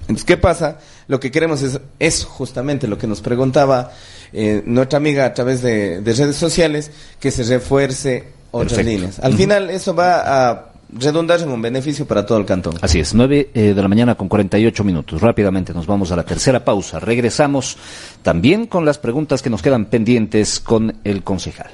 Entonces, 0.00 0.24
¿qué 0.24 0.36
pasa? 0.36 0.78
Lo 1.06 1.20
que 1.20 1.30
queremos 1.30 1.62
es, 1.62 1.78
es 2.00 2.24
justamente 2.24 2.88
lo 2.88 2.98
que 2.98 3.06
nos 3.06 3.20
preguntaba 3.20 3.92
eh, 4.32 4.62
nuestra 4.66 4.96
amiga 4.96 5.26
a 5.26 5.32
través 5.32 5.62
de, 5.62 6.00
de, 6.00 6.12
redes 6.12 6.36
sociales, 6.36 6.90
que 7.20 7.30
se 7.30 7.44
refuerce 7.44 8.24
otras 8.50 8.72
Perfecto. 8.72 8.90
líneas. 8.90 9.18
Al 9.20 9.30
uh 9.30 9.34
-huh. 9.34 9.38
final, 9.38 9.70
eso 9.70 9.94
va 9.94 10.50
a 10.50 10.72
redundar 10.92 11.40
en 11.40 11.50
un 11.50 11.60
beneficio 11.60 12.06
para 12.06 12.24
todo 12.24 12.38
el 12.38 12.46
cantón. 12.46 12.74
Así 12.80 13.00
es, 13.00 13.14
9 13.14 13.50
eh, 13.52 13.74
de 13.74 13.82
la 13.82 13.88
mañana 13.88 14.14
con 14.14 14.28
48 14.28 14.84
minutos. 14.84 15.20
Rápidamente 15.20 15.74
nos 15.74 15.86
vamos 15.86 16.12
a 16.12 16.16
la 16.16 16.24
tercera 16.24 16.64
pausa. 16.64 17.00
Regresamos 17.00 17.76
también 18.22 18.66
con 18.66 18.84
las 18.84 18.98
preguntas 18.98 19.42
que 19.42 19.50
nos 19.50 19.62
quedan 19.62 19.86
pendientes 19.86 20.60
con 20.60 20.98
el 21.04 21.22
concejal. 21.22 21.70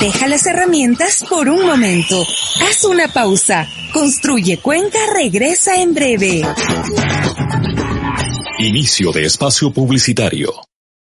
Deja 0.00 0.28
las 0.28 0.46
herramientas 0.46 1.24
por 1.28 1.48
un 1.48 1.66
momento. 1.66 2.24
Haz 2.66 2.84
una 2.84 3.08
pausa. 3.08 3.68
Construye 3.92 4.58
Cuenca 4.58 4.98
regresa 5.14 5.80
en 5.80 5.92
breve. 5.92 6.42
Inicio 8.58 9.12
de 9.12 9.24
espacio 9.26 9.70
publicitario. 9.72 10.69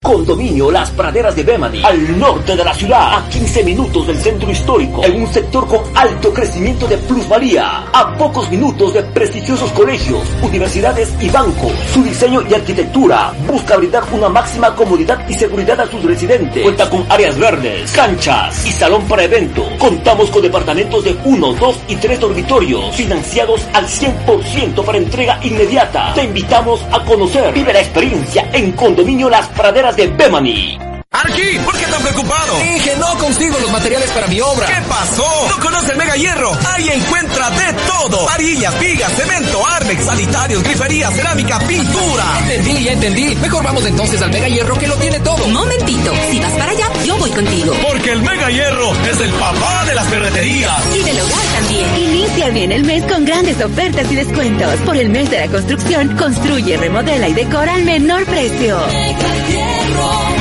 Condominio 0.06 0.70
Las 0.70 0.92
Praderas 0.92 1.36
de 1.36 1.42
Bemani, 1.42 1.84
al 1.84 2.20
norte 2.20 2.56
de 2.56 2.64
la 2.64 2.76
ciudad, 2.76 3.16
a 3.18 3.28
15 3.28 3.64
minutos 3.64 4.06
del 4.06 4.20
centro 4.20 4.52
histórico, 4.52 5.04
en 5.04 5.20
un 5.20 5.34
sector 5.34 5.66
con 5.66 5.82
alto 5.96 6.32
crecimiento 6.32 6.86
de 6.86 6.96
plusvalía, 7.00 7.86
a 7.92 8.16
pocos 8.16 8.48
minutos 8.52 8.94
de 8.94 9.02
prestigiosos 9.02 9.72
colegios, 9.72 10.22
universidades 10.44 11.12
y 11.20 11.28
bancos. 11.30 11.72
Su 11.92 12.04
diseño 12.04 12.44
y 12.48 12.54
arquitectura 12.54 13.34
busca 13.48 13.78
brindar 13.78 14.04
una 14.12 14.30
máxima 14.30 14.76
comodidad 14.76 15.28
y 15.28 15.34
seguridad 15.34 15.80
a 15.80 15.90
sus 15.90 16.04
residentes. 16.04 16.62
Cuenta 16.62 16.88
con 16.88 17.04
áreas 17.10 17.36
verdes, 17.40 17.92
canchas 17.92 18.64
y 18.64 18.72
salón 18.74 19.08
para 19.08 19.24
eventos. 19.24 19.68
Contamos 19.80 20.30
con 20.30 20.44
departamentos 20.44 21.04
de 21.04 21.18
1, 21.26 21.54
2 21.54 21.80
y 21.88 21.96
3 21.96 22.20
dormitorios, 22.20 22.96
financiados 22.96 23.66
al 23.74 23.88
100% 23.88 24.86
para 24.86 25.00
entrega 25.00 25.40
inmediata. 25.42 26.14
Te 26.14 26.26
invitamos 26.26 26.86
a 26.92 27.04
conocer, 27.04 27.52
vive 27.52 27.74
la 27.74 27.80
experiencia 27.82 28.48
en 28.54 28.72
Condominio 28.74 29.32
Las 29.32 29.48
Praderas 29.48 29.95
de 29.96 30.08
Bemani. 30.08 30.95
Arqui, 31.16 31.60
¿por 31.64 31.78
qué 31.78 31.86
tan 31.86 32.02
preocupado? 32.02 32.58
Dije, 32.58 32.94
no 32.98 33.18
consigo 33.18 33.58
los 33.60 33.72
materiales 33.72 34.12
para 34.12 34.28
mi 34.28 34.42
obra. 34.42 34.68
¿Qué 34.68 34.82
pasó? 34.90 35.48
¿No 35.48 35.60
conoce 35.64 35.94
el 35.94 35.98
Mega 35.98 36.16
Hierro? 36.16 36.52
Ahí 36.74 36.90
encuentra 36.90 37.50
de 37.52 37.74
todo. 37.88 38.26
Varillas, 38.26 38.78
vigas, 38.80 39.14
cemento, 39.14 39.66
armex, 39.66 40.04
sanitarios, 40.04 40.62
grifería, 40.64 41.10
cerámica, 41.12 41.60
pintura. 41.60 42.40
Entendí, 42.40 42.84
ya 42.84 42.92
entendí. 42.92 43.36
Mejor 43.36 43.64
vamos 43.64 43.86
entonces 43.86 44.22
al 44.22 44.30
Mega 44.30 44.50
Hierro 44.50 44.78
que 44.78 44.88
lo 44.88 44.96
tiene 44.96 45.20
todo. 45.22 45.48
Momentito, 45.48 46.12
si 46.30 46.40
vas 46.42 46.52
para 46.52 46.72
allá, 46.72 46.90
yo 47.06 47.18
voy 47.18 47.32
contigo. 47.32 47.74
Porque 47.88 48.12
el 48.12 48.22
Mega 48.22 48.50
Hierro 48.50 48.92
es 49.10 49.22
el 49.22 49.32
papá 49.32 49.86
de 49.86 49.96
las 49.96 50.08
ferreterías. 50.08 50.84
Y 50.94 51.02
del 51.02 51.20
hogar 51.22 51.46
también. 51.54 51.98
Inicia 51.98 52.50
bien 52.50 52.72
el 52.74 52.84
mes 52.84 53.04
con 53.06 53.24
grandes 53.24 53.62
ofertas 53.64 54.12
y 54.12 54.16
descuentos. 54.16 54.76
Por 54.82 54.98
el 54.98 55.10
mes 55.10 55.32
de 55.32 55.40
la 55.40 55.48
construcción, 55.48 56.18
construye, 56.18 56.76
remodela 56.76 57.30
y 57.30 57.34
decora 57.34 57.74
al 57.74 57.84
menor 57.84 58.26
precio. 58.26 58.80
Mega 58.88 59.48
Hierro. 59.48 60.35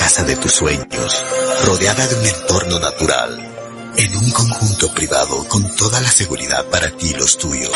Casa 0.00 0.24
de 0.24 0.34
tus 0.34 0.52
sueños, 0.52 1.22
rodeada 1.66 2.06
de 2.06 2.14
un 2.14 2.26
entorno 2.26 2.80
natural, 2.80 3.38
en 3.98 4.16
un 4.16 4.30
conjunto 4.30 4.90
privado 4.94 5.46
con 5.46 5.76
toda 5.76 6.00
la 6.00 6.10
seguridad 6.10 6.64
para 6.70 6.90
ti 6.96 7.10
y 7.10 7.18
los 7.18 7.36
tuyos. 7.36 7.70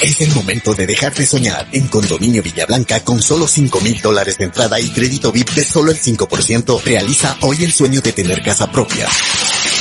Es 0.00 0.20
el 0.20 0.32
momento 0.36 0.72
de 0.72 0.86
dejar 0.86 1.12
de 1.12 1.26
soñar 1.26 1.66
en 1.72 1.88
Condominio 1.88 2.44
Villablanca 2.44 3.02
con 3.02 3.20
solo 3.20 3.48
5 3.48 3.80
mil 3.80 4.00
dólares 4.00 4.38
de 4.38 4.44
entrada 4.44 4.78
y 4.78 4.88
crédito 4.90 5.32
VIP 5.32 5.50
de 5.50 5.64
solo 5.64 5.90
el 5.90 6.00
5%. 6.00 6.80
Realiza 6.84 7.36
hoy 7.40 7.64
el 7.64 7.72
sueño 7.72 8.00
de 8.00 8.12
tener 8.12 8.40
casa 8.40 8.70
propia. 8.70 9.08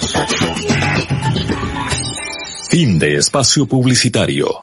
Fin 2.69 2.99
de 2.99 3.15
espacio 3.15 3.65
publicitario. 3.65 4.61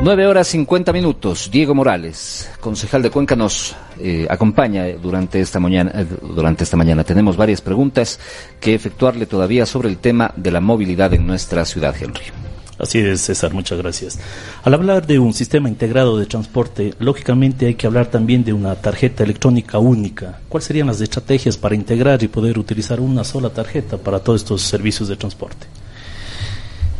9 0.00 0.26
horas 0.26 0.46
50 0.48 0.92
minutos. 0.92 1.50
Diego 1.50 1.74
Morales, 1.74 2.48
concejal 2.60 3.02
de 3.02 3.10
Cuenca, 3.10 3.34
nos 3.34 3.74
eh, 3.98 4.26
acompaña 4.30 4.86
durante 4.92 5.40
esta 5.40 5.58
mañana. 5.58 5.90
Eh, 5.94 6.06
durante 6.34 6.64
esta 6.64 6.76
mañana 6.76 7.02
tenemos 7.02 7.36
varias 7.36 7.60
preguntas 7.60 8.20
que 8.60 8.74
efectuarle 8.74 9.26
todavía 9.26 9.66
sobre 9.66 9.88
el 9.88 9.98
tema 9.98 10.32
de 10.36 10.52
la 10.52 10.60
movilidad 10.60 11.12
en 11.14 11.26
nuestra 11.26 11.64
ciudad, 11.64 11.94
Henry. 12.00 12.47
Así 12.78 13.00
es, 13.00 13.22
César, 13.22 13.52
muchas 13.52 13.76
gracias. 13.78 14.18
Al 14.62 14.72
hablar 14.72 15.04
de 15.04 15.18
un 15.18 15.34
sistema 15.34 15.68
integrado 15.68 16.16
de 16.16 16.26
transporte, 16.26 16.94
lógicamente 17.00 17.66
hay 17.66 17.74
que 17.74 17.88
hablar 17.88 18.06
también 18.06 18.44
de 18.44 18.52
una 18.52 18.76
tarjeta 18.76 19.24
electrónica 19.24 19.78
única. 19.78 20.38
¿Cuáles 20.48 20.66
serían 20.66 20.86
las 20.86 21.00
estrategias 21.00 21.56
para 21.56 21.74
integrar 21.74 22.22
y 22.22 22.28
poder 22.28 22.56
utilizar 22.56 23.00
una 23.00 23.24
sola 23.24 23.50
tarjeta 23.50 23.96
para 23.96 24.20
todos 24.20 24.42
estos 24.42 24.62
servicios 24.62 25.08
de 25.08 25.16
transporte? 25.16 25.66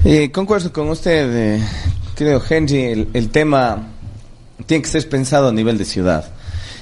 Eh, 0.04 0.32
concuerdo 0.32 0.72
con 0.72 0.88
usted, 0.88 1.56
eh, 1.56 1.64
creo, 2.16 2.42
Henry, 2.48 3.08
el, 3.12 3.28
tema 3.30 3.88
tiene 4.66 4.82
que 4.82 4.88
ser 4.88 5.08
pensado 5.08 5.48
a 5.48 5.52
nivel 5.52 5.78
de 5.78 5.84
ciudad. 5.84 6.24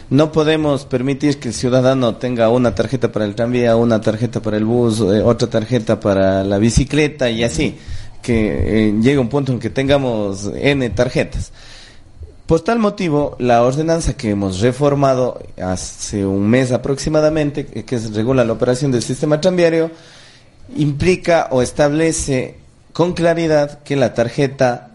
No 0.09 0.33
podemos 0.33 0.87
permitir 0.87 1.39
que 1.39 1.49
el 1.49 1.55
ciudadano 1.55 2.17
tenga 2.17 2.49
una 2.49 2.75
tarjeta 2.75 3.13
para 3.13 3.27
el 3.27 3.35
tranvía, 3.35 3.77
una 3.77 4.01
tarjeta 4.01 4.41
para 4.41 4.57
el 4.57 4.65
bus, 4.65 5.01
eh, 5.01 5.21
otra 5.23 5.51
tarjeta 5.51 6.01
para 6.01 6.45
la 6.45 6.57
bicicleta 6.57 7.29
y 7.29 7.45
así 7.45 7.77
que 8.27 8.89
eh, 8.89 8.95
llegue 9.01 9.19
un 9.19 9.29
punto 9.29 9.53
en 9.53 9.61
que 9.61 9.71
tengamos 9.71 10.51
N 10.57 10.91
tarjetas. 10.91 11.53
Por 12.47 12.61
tal 12.61 12.81
motivo, 12.81 13.37
la 13.39 13.63
ordenanza 13.63 14.17
que 14.17 14.31
hemos 14.31 14.61
reformado 14.61 15.41
hace 15.63 16.27
un 16.27 16.49
mes 16.49 16.73
aproximadamente, 16.73 17.67
que 17.67 17.99
regula 18.13 18.45
la 18.45 18.53
operación 18.53 18.91
del 18.91 19.03
sistema 19.03 19.41
tranviario, 19.41 19.93
implica 20.77 21.47
o 21.53 21.63
establece 21.63 22.57
con 22.93 23.13
claridad 23.13 23.85
que 23.85 23.95
la 23.95 24.13
tarjeta, 24.13 24.91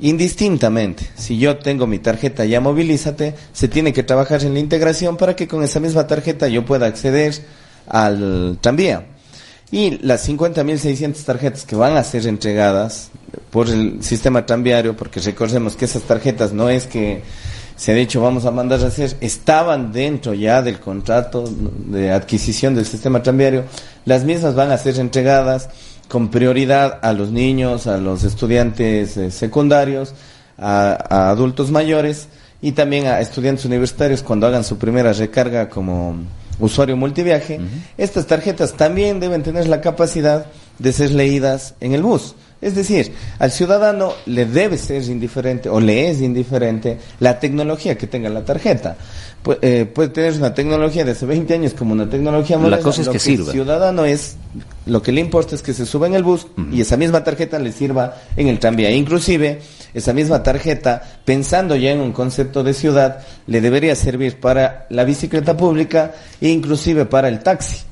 indistintamente, 0.00 1.08
si 1.16 1.38
yo 1.38 1.56
tengo 1.56 1.86
mi 1.86 1.98
tarjeta 1.98 2.44
ya 2.44 2.60
movilízate, 2.60 3.34
se 3.54 3.68
tiene 3.68 3.94
que 3.94 4.02
trabajar 4.02 4.42
en 4.44 4.52
la 4.52 4.60
integración 4.60 5.16
para 5.16 5.34
que 5.34 5.48
con 5.48 5.62
esa 5.62 5.80
misma 5.80 6.06
tarjeta 6.06 6.48
yo 6.48 6.66
pueda 6.66 6.86
acceder 6.86 7.34
al 7.86 8.58
tranvía. 8.60 9.13
Y 9.74 9.98
las 10.06 10.28
50.600 10.28 11.24
tarjetas 11.24 11.64
que 11.64 11.74
van 11.74 11.96
a 11.96 12.04
ser 12.04 12.28
entregadas 12.28 13.10
por 13.50 13.68
el 13.68 14.04
sistema 14.04 14.46
tranviario, 14.46 14.96
porque 14.96 15.18
recordemos 15.18 15.74
que 15.74 15.86
esas 15.86 16.02
tarjetas 16.02 16.52
no 16.52 16.68
es 16.68 16.86
que 16.86 17.22
se 17.74 17.90
ha 17.90 17.94
dicho 17.96 18.20
vamos 18.20 18.44
a 18.44 18.52
mandar 18.52 18.80
a 18.82 18.86
hacer, 18.86 19.16
estaban 19.20 19.90
dentro 19.90 20.32
ya 20.32 20.62
del 20.62 20.78
contrato 20.78 21.52
de 21.86 22.12
adquisición 22.12 22.76
del 22.76 22.86
sistema 22.86 23.20
tranviario, 23.20 23.64
las 24.04 24.22
mismas 24.22 24.54
van 24.54 24.70
a 24.70 24.78
ser 24.78 24.96
entregadas 25.00 25.68
con 26.06 26.28
prioridad 26.28 27.00
a 27.02 27.12
los 27.12 27.32
niños, 27.32 27.88
a 27.88 27.96
los 27.96 28.22
estudiantes 28.22 29.16
eh, 29.16 29.32
secundarios, 29.32 30.14
a, 30.56 31.04
a, 31.10 31.30
adultos 31.30 31.72
mayores 31.72 32.28
y 32.62 32.70
también 32.70 33.08
a 33.08 33.18
estudiantes 33.18 33.64
universitarios 33.64 34.22
cuando 34.22 34.46
hagan 34.46 34.62
su 34.62 34.78
primera 34.78 35.12
recarga 35.12 35.68
como 35.68 36.14
usuario 36.58 36.96
multiviaje, 36.96 37.60
estas 37.98 38.26
tarjetas 38.26 38.74
también 38.74 39.20
deben 39.20 39.42
tener 39.42 39.68
la 39.68 39.80
capacidad 39.80 40.46
de 40.78 40.92
ser 40.92 41.10
leídas 41.12 41.74
en 41.80 41.94
el 41.94 42.02
bus. 42.02 42.34
Es 42.60 42.74
decir, 42.74 43.12
al 43.38 43.50
ciudadano 43.50 44.14
le 44.24 44.46
debe 44.46 44.78
ser 44.78 45.02
indiferente 45.04 45.68
o 45.68 45.80
le 45.80 46.08
es 46.08 46.22
indiferente 46.22 46.98
la 47.20 47.38
tecnología 47.38 47.98
que 47.98 48.06
tenga 48.06 48.30
la 48.30 48.42
tarjeta. 48.42 48.96
Pu 49.42 49.56
eh, 49.60 49.84
puede 49.84 50.08
tener 50.08 50.32
una 50.32 50.54
tecnología 50.54 51.04
de 51.04 51.10
hace 51.10 51.26
20 51.26 51.52
años 51.52 51.74
como 51.74 51.92
una 51.92 52.08
tecnología 52.08 52.56
moderna. 52.56 52.78
La 52.78 52.82
cosa 52.82 53.02
es 53.02 53.06
lo 53.08 53.12
que, 53.12 53.18
que 53.18 53.24
sirva. 53.24 53.46
El 53.48 53.52
ciudadano 53.52 54.06
es, 54.06 54.36
lo 54.86 55.02
que 55.02 55.12
le 55.12 55.20
importa 55.20 55.54
es 55.54 55.60
que 55.60 55.74
se 55.74 55.84
suba 55.84 56.06
en 56.06 56.14
el 56.14 56.22
bus 56.22 56.46
uh 56.56 56.60
-huh. 56.62 56.72
y 56.74 56.80
esa 56.80 56.96
misma 56.96 57.22
tarjeta 57.22 57.58
le 57.58 57.70
sirva 57.70 58.16
en 58.34 58.48
el 58.48 58.58
tranvía. 58.58 58.90
Inclusive, 58.90 59.60
esa 59.94 60.12
misma 60.12 60.42
tarjeta, 60.42 61.02
pensando 61.24 61.76
ya 61.76 61.92
en 61.92 62.00
un 62.00 62.12
concepto 62.12 62.62
de 62.62 62.74
ciudad, 62.74 63.20
le 63.46 63.60
debería 63.60 63.94
servir 63.94 64.40
para 64.40 64.86
la 64.90 65.04
bicicleta 65.04 65.56
pública 65.56 66.12
e 66.40 66.48
inclusive 66.48 67.06
para 67.06 67.28
el 67.28 67.40
taxi. 67.40 67.84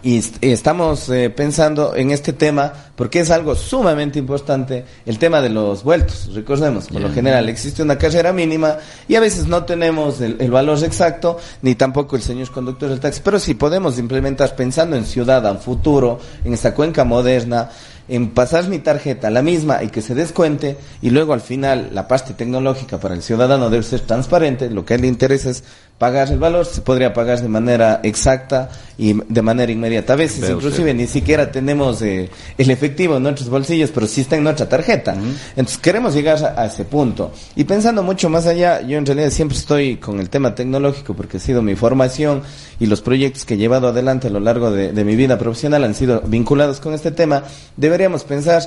Y 0.00 0.22
estamos 0.42 1.08
eh, 1.08 1.28
pensando 1.28 1.96
en 1.96 2.12
este 2.12 2.32
tema 2.32 2.72
porque 2.94 3.18
es 3.18 3.32
algo 3.32 3.56
sumamente 3.56 4.16
importante 4.20 4.84
el 5.04 5.18
tema 5.18 5.40
de 5.40 5.48
los 5.48 5.82
vueltos. 5.82 6.30
Recordemos, 6.34 6.84
por 6.84 6.98
yeah. 6.98 7.08
lo 7.08 7.12
general 7.12 7.48
existe 7.48 7.82
una 7.82 7.98
carrera 7.98 8.32
mínima 8.32 8.76
y 9.08 9.16
a 9.16 9.20
veces 9.20 9.48
no 9.48 9.64
tenemos 9.64 10.20
el, 10.20 10.36
el, 10.38 10.52
valor 10.52 10.78
exacto 10.84 11.38
ni 11.62 11.74
tampoco 11.74 12.14
el 12.14 12.22
señor 12.22 12.48
conductor 12.52 12.90
del 12.90 13.00
taxi, 13.00 13.22
pero 13.24 13.40
si 13.40 13.54
podemos 13.54 13.98
implementar 13.98 14.54
pensando 14.54 14.94
en 14.94 15.04
ciudad, 15.04 15.44
en 15.50 15.58
futuro, 15.58 16.20
en 16.44 16.54
esta 16.54 16.74
cuenca 16.74 17.02
moderna, 17.02 17.68
en 18.08 18.30
pasar 18.30 18.68
mi 18.68 18.78
tarjeta, 18.78 19.30
la 19.30 19.42
misma, 19.42 19.82
y 19.82 19.88
que 19.88 20.02
se 20.02 20.14
descuente, 20.14 20.76
y 21.02 21.10
luego 21.10 21.34
al 21.34 21.40
final 21.40 21.90
la 21.92 22.08
parte 22.08 22.34
tecnológica 22.34 22.98
para 22.98 23.14
el 23.14 23.22
ciudadano 23.22 23.70
debe 23.70 23.82
ser 23.82 24.00
transparente, 24.00 24.70
lo 24.70 24.84
que 24.84 24.94
a 24.94 24.96
él 24.96 25.02
le 25.02 25.08
interesa 25.08 25.50
es 25.50 25.64
pagar 25.98 26.30
el 26.30 26.38
valor, 26.38 26.64
se 26.64 26.80
podría 26.80 27.12
pagar 27.12 27.42
de 27.42 27.48
manera 27.48 28.00
exacta 28.04 28.70
y 28.96 29.14
de 29.14 29.42
manera 29.42 29.70
inmediata. 29.72 30.12
A 30.12 30.16
veces 30.16 30.42
Veo 30.42 30.56
inclusive 30.56 30.92
usted. 30.92 30.94
ni 30.94 31.06
siquiera 31.08 31.50
tenemos 31.50 32.00
eh, 32.02 32.30
el 32.56 32.70
efectivo 32.70 33.16
en 33.16 33.24
nuestros 33.24 33.48
bolsillos, 33.48 33.90
pero 33.90 34.06
sí 34.06 34.20
está 34.20 34.36
en 34.36 34.44
nuestra 34.44 34.68
tarjeta. 34.68 35.14
Uh 35.14 35.16
-huh. 35.18 35.32
Entonces 35.56 35.78
queremos 35.78 36.14
llegar 36.14 36.42
a, 36.44 36.62
a, 36.62 36.66
ese 36.66 36.84
punto. 36.84 37.32
Y 37.56 37.64
pensando 37.64 38.04
mucho 38.04 38.30
más 38.30 38.46
allá, 38.46 38.80
yo 38.82 38.96
en 38.96 39.06
realidad 39.06 39.30
siempre 39.30 39.58
estoy 39.58 39.96
con 39.96 40.20
el 40.20 40.30
tema 40.30 40.54
tecnológico 40.54 41.14
porque 41.14 41.38
ha 41.38 41.40
sido 41.40 41.62
mi 41.62 41.74
formación 41.74 42.42
y 42.78 42.86
los 42.86 43.00
proyectos 43.00 43.44
que 43.44 43.54
he 43.54 43.56
llevado 43.56 43.88
adelante 43.88 44.28
a 44.28 44.30
lo 44.30 44.40
largo 44.40 44.70
de, 44.70 44.92
de 44.92 45.04
mi 45.04 45.16
vida 45.16 45.36
profesional 45.36 45.82
han 45.82 45.94
sido 45.94 46.20
vinculados 46.20 46.78
con 46.78 46.94
este 46.94 47.10
tema. 47.10 47.42
Deberíamos 47.76 48.22
pensar 48.22 48.62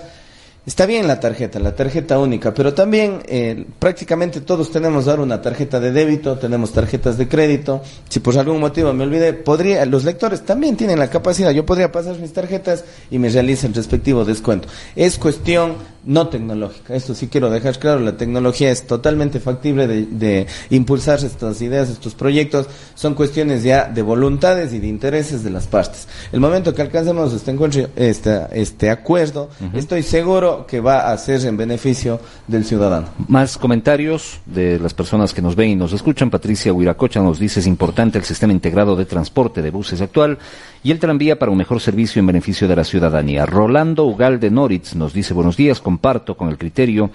Está 0.64 0.86
bien 0.86 1.07
la 1.07 1.20
tarjeta, 1.20 1.59
la 1.59 1.76
tarjeta 1.76 2.20
única, 2.20 2.53
pero 2.53 2.76
también 2.76 3.24
eh, 3.26 3.66
prácticamente 3.80 4.41
todos 4.41 4.70
tenemos 4.70 5.07
ahora 5.07 5.24
una 5.24 5.41
tarjeta 5.41 5.80
de 5.80 5.91
débito, 5.91 6.38
tenemos 6.38 6.72
tarjetas 6.72 7.18
de 7.18 7.28
crédito. 7.28 7.82
Si 8.07 8.20
por 8.20 8.38
algún 8.38 8.59
motivo 8.59 8.93
me 8.93 9.03
olvidé, 9.03 9.34
podría, 9.34 9.84
los 9.88 10.03
lectores 10.03 10.45
también 10.45 10.78
tienen 10.78 10.99
la 10.99 11.09
capacidad. 11.09 11.49
Yo 11.49 11.66
podría 11.66 11.91
pasar 11.91 12.20
mis 12.20 12.32
tarjetas 12.32 12.86
y 13.09 13.18
me 13.18 13.30
realiza 13.30 13.66
el 13.66 13.74
respectivo 13.74 14.24
descuento. 14.24 14.68
Es 14.95 15.18
cuestión 15.18 15.78
no 16.04 16.28
tecnológica. 16.28 16.95
Esto 16.95 17.14
sí 17.14 17.28
quiero 17.28 17.49
dejar 17.49 17.78
claro, 17.80 17.99
la 17.99 18.18
tecnología 18.18 18.72
es 18.72 18.88
totalmente 18.88 19.39
factible 19.39 19.88
de, 19.88 20.06
de 20.06 20.47
impulsar 20.70 21.20
estas 21.24 21.62
ideas, 21.62 21.89
estos 21.89 22.16
proyectos. 22.16 22.68
Son 22.95 23.14
cuestiones 23.14 23.64
ya 23.64 23.86
de 23.86 24.02
voluntades 24.02 24.74
y 24.74 24.80
de 24.80 24.88
intereses 24.88 25.43
de 25.43 25.49
las 25.49 25.68
partes. 25.68 26.08
El 26.32 26.39
momento 26.39 26.74
que 26.74 26.82
alcancemos 26.82 27.34
este 27.34 27.52
encuentro, 27.52 27.88
este, 27.95 28.41
este 28.54 28.89
acuerdo, 28.89 29.49
estoy 29.74 30.04
seguro 30.04 30.66
que 30.68 30.80
va 30.80 31.12
a 31.12 31.18
ser 31.18 31.45
en 31.45 31.58
beneficio 31.58 32.20
del 32.47 32.66
ciudadano. 32.66 33.08
Más 33.28 33.58
comentarios 33.58 34.39
de 34.45 34.80
las 34.80 34.93
personas 34.93 35.34
que 35.34 35.41
nos 35.41 35.56
ven 35.56 35.70
y 35.70 35.76
nos 35.76 35.93
escuchan. 35.93 36.30
Patricia 36.30 36.74
Huiracocha 36.74 37.22
nos 37.22 37.39
dice 37.39 37.60
es 37.60 37.68
importante 37.68 38.18
el 38.18 38.24
sistema 38.24 38.54
integrado 38.54 38.95
de 38.95 39.06
transporte 39.06 39.62
de 39.62 39.72
buses 39.72 40.02
actual 40.02 40.38
y 40.84 40.91
el 40.91 40.99
tranvía 40.99 41.38
para 41.38 41.52
un 41.52 41.58
mejor 41.58 41.80
servicio 41.80 42.20
en 42.20 42.28
beneficio 42.28 42.68
de 42.68 42.76
la 42.76 42.84
ciudadanía. 42.84 43.45
Rolando 43.45 44.06
Ugal 44.06 44.39
de 44.39 44.49
Noritz 44.49 44.95
nos 44.95 45.14
dice 45.14 45.34
buenos 45.34 45.58
días, 45.58 45.80
comparto 45.91 46.37
con 46.37 46.47
el 46.47 46.57
criterio 46.57 47.09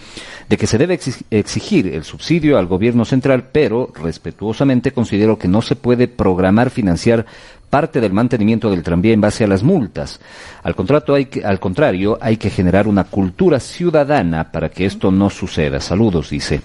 de 0.50 0.58
que 0.58 0.66
se 0.66 0.76
debe 0.76 1.00
exigir 1.30 1.86
el 1.86 2.04
subsidio 2.04 2.58
al 2.58 2.66
gobierno 2.66 3.06
central, 3.06 3.48
pero 3.50 3.90
respetuosamente 3.94 4.92
considero 4.92 5.38
que 5.38 5.48
no 5.48 5.62
se 5.62 5.76
puede 5.76 6.08
programar 6.08 6.68
financiar 6.68 7.24
parte 7.68 8.00
del 8.00 8.12
mantenimiento 8.12 8.70
del 8.70 8.82
tranvía 8.82 9.12
en 9.12 9.20
base 9.20 9.44
a 9.44 9.46
las 9.46 9.62
multas. 9.62 10.20
Al, 10.62 10.74
contrato 10.74 11.14
hay 11.14 11.26
que, 11.26 11.44
al 11.44 11.60
contrario, 11.60 12.18
hay 12.20 12.36
que 12.36 12.50
generar 12.50 12.88
una 12.88 13.04
cultura 13.04 13.60
ciudadana 13.60 14.50
para 14.50 14.68
que 14.68 14.86
esto 14.86 15.10
no 15.10 15.30
suceda. 15.30 15.80
Saludos, 15.80 16.30
dice. 16.30 16.60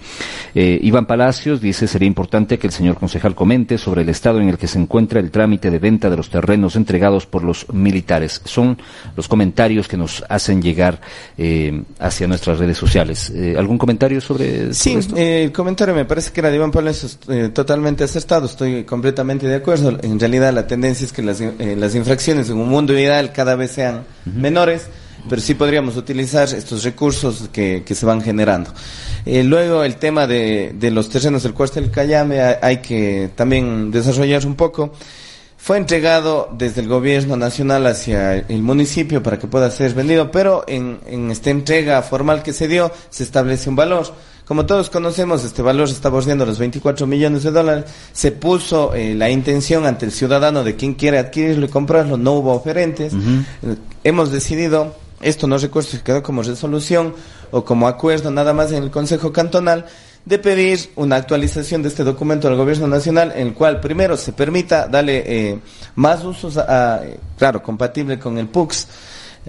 Eh, 0.54 0.78
Iván 0.82 1.06
Palacios 1.06 1.60
dice, 1.60 1.86
sería 1.86 2.06
importante 2.06 2.58
que 2.58 2.66
el 2.66 2.72
señor 2.72 2.96
concejal 2.96 3.34
comente 3.34 3.78
sobre 3.78 4.02
el 4.02 4.08
estado 4.08 4.40
en 4.40 4.48
el 4.48 4.58
que 4.58 4.68
se 4.68 4.78
encuentra 4.78 5.20
el 5.20 5.30
trámite 5.30 5.70
de 5.70 5.78
venta 5.78 6.08
de 6.08 6.16
los 6.16 6.30
terrenos 6.30 6.76
entregados 6.76 7.26
por 7.26 7.42
los 7.42 7.72
militares. 7.72 8.40
Son 8.44 8.78
los 9.16 9.28
comentarios 9.28 9.88
que 9.88 9.96
nos 9.96 10.24
hacen 10.28 10.62
llegar 10.62 11.00
eh, 11.36 11.82
hacia 11.98 12.26
nuestras 12.26 12.58
redes 12.58 12.78
sociales. 12.78 13.30
Eh, 13.30 13.54
¿Algún 13.58 13.78
comentario 13.78 14.20
sobre, 14.20 14.72
sí, 14.72 14.94
esto? 14.94 15.16
el 15.16 15.52
comentario 15.52 15.94
me 15.94 16.04
parece 16.04 16.32
que 16.32 16.40
era 16.40 16.50
de 16.50 16.56
Iván 16.56 16.70
Palacios 16.70 17.18
totalmente 17.52 18.04
acertado. 18.04 18.46
Estoy 18.46 18.84
completamente 18.84 19.46
de 19.46 19.56
acuerdo. 19.56 19.98
En 20.02 20.18
realidad 20.18 20.52
la 20.52 20.66
tendencia 20.66 20.91
es 21.00 21.12
que 21.12 21.22
las, 21.22 21.40
eh, 21.40 21.76
las 21.78 21.94
infracciones 21.94 22.50
en 22.50 22.58
un 22.58 22.68
mundo 22.68 22.92
ideal 22.92 23.32
cada 23.32 23.54
vez 23.56 23.70
sean 23.70 24.04
menores, 24.26 24.88
pero 25.28 25.40
sí 25.40 25.54
podríamos 25.54 25.96
utilizar 25.96 26.48
estos 26.48 26.82
recursos 26.82 27.48
que, 27.52 27.84
que 27.86 27.94
se 27.94 28.04
van 28.04 28.20
generando. 28.20 28.74
Eh, 29.24 29.44
luego 29.44 29.84
el 29.84 29.96
tema 29.96 30.26
de, 30.26 30.72
de 30.74 30.90
los 30.90 31.08
terrenos 31.08 31.44
del 31.44 31.54
cuartel 31.54 31.90
Cayame 31.90 32.40
hay, 32.40 32.56
hay 32.60 32.76
que 32.78 33.30
también 33.34 33.90
desarrollar 33.90 34.44
un 34.46 34.56
poco. 34.56 34.92
Fue 35.56 35.76
entregado 35.76 36.50
desde 36.58 36.80
el 36.80 36.88
gobierno 36.88 37.36
nacional 37.36 37.86
hacia 37.86 38.34
el 38.34 38.62
municipio 38.62 39.22
para 39.22 39.38
que 39.38 39.46
pueda 39.46 39.70
ser 39.70 39.94
vendido, 39.94 40.32
pero 40.32 40.64
en, 40.66 40.98
en 41.06 41.30
esta 41.30 41.50
entrega 41.50 42.02
formal 42.02 42.42
que 42.42 42.52
se 42.52 42.66
dio 42.66 42.90
se 43.10 43.22
establece 43.22 43.70
un 43.70 43.76
valor. 43.76 44.12
Como 44.52 44.66
todos 44.66 44.90
conocemos, 44.90 45.44
este 45.44 45.62
valor 45.62 45.88
está 45.88 46.10
bordeando 46.10 46.44
los 46.44 46.58
24 46.58 47.06
millones 47.06 47.42
de 47.42 47.50
dólares. 47.50 47.86
Se 48.12 48.32
puso 48.32 48.92
eh, 48.92 49.14
la 49.14 49.30
intención 49.30 49.86
ante 49.86 50.04
el 50.04 50.12
ciudadano 50.12 50.62
de 50.62 50.76
quien 50.76 50.92
quiere 50.92 51.18
adquirirlo 51.18 51.64
y 51.64 51.68
comprarlo. 51.70 52.18
No 52.18 52.32
hubo 52.32 52.52
oferentes. 52.52 53.14
Eh, 53.14 53.76
hemos 54.04 54.30
decidido, 54.30 54.94
esto 55.22 55.46
no 55.46 55.56
recuerdo 55.56 55.88
si 55.88 55.96
quedó 56.00 56.22
como 56.22 56.42
resolución 56.42 57.14
o 57.50 57.64
como 57.64 57.88
acuerdo 57.88 58.30
nada 58.30 58.52
más 58.52 58.72
en 58.72 58.82
el 58.82 58.90
Consejo 58.90 59.32
Cantonal, 59.32 59.86
de 60.26 60.38
pedir 60.38 60.90
una 60.96 61.16
actualización 61.16 61.82
de 61.82 61.88
este 61.88 62.04
documento 62.04 62.46
al 62.46 62.56
gobierno 62.56 62.86
nacional 62.86 63.32
en 63.34 63.46
el 63.46 63.54
cual 63.54 63.80
primero 63.80 64.18
se 64.18 64.34
permita 64.34 64.86
darle 64.86 65.24
eh, 65.24 65.58
más 65.94 66.22
usos, 66.24 66.58
a, 66.58 66.96
a, 66.96 67.00
claro, 67.38 67.62
compatible 67.62 68.18
con 68.18 68.36
el 68.36 68.48
PUX, 68.48 68.86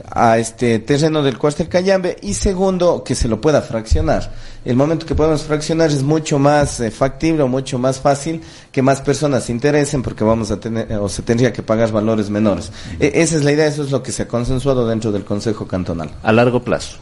a 0.10 0.38
este 0.38 0.80
terreno 0.80 1.22
del 1.22 1.38
cuartel 1.38 1.68
Cayambe 1.68 2.18
y 2.22 2.34
segundo 2.34 3.04
que 3.04 3.14
se 3.16 3.28
lo 3.28 3.40
pueda 3.40 3.62
fraccionar. 3.62 4.32
El 4.66 4.76
momento 4.76 5.06
que 5.06 5.14
podemos 5.14 5.44
fraccionar 5.44 5.90
es 5.90 6.02
mucho 6.02 6.40
más 6.40 6.80
eh, 6.80 6.90
factible 6.90 7.44
o 7.44 7.48
mucho 7.48 7.78
más 7.78 8.00
fácil 8.00 8.42
que 8.72 8.82
más 8.82 9.02
personas 9.02 9.46
se 9.46 9.52
interesen 9.52 10.02
porque 10.02 10.24
vamos 10.24 10.52
a 10.52 10.60
tener 10.60 10.92
o 10.94 11.10
se 11.10 11.22
tendría 11.22 11.54
que 11.54 11.62
pagar 11.62 11.92
valores 11.92 12.30
menores. 12.30 12.72
E 13.00 13.12
esa 13.22 13.36
es 13.38 13.44
la 13.44 13.52
idea, 13.52 13.68
eso 13.68 13.84
es 13.84 13.92
lo 13.92 14.02
que 14.02 14.12
se 14.12 14.24
ha 14.24 14.28
consensuado 14.28 14.88
dentro 14.88 15.12
del 15.12 15.26
Consejo 15.26 15.68
Cantonal. 15.68 16.10
A 16.24 16.32
largo 16.32 16.64
plazo. 16.64 16.98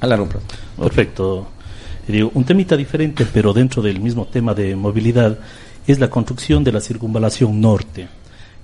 A 0.00 0.06
largo 0.06 0.26
plazo. 0.26 0.46
Perfecto. 0.78 1.46
Digo, 2.06 2.30
un 2.34 2.44
temita 2.44 2.76
diferente, 2.76 3.26
pero 3.32 3.52
dentro 3.52 3.82
del 3.82 4.00
mismo 4.00 4.26
tema 4.26 4.54
de 4.54 4.76
movilidad, 4.76 5.38
es 5.86 5.98
la 5.98 6.10
construcción 6.10 6.62
de 6.64 6.72
la 6.72 6.80
circunvalación 6.80 7.60
norte 7.60 8.08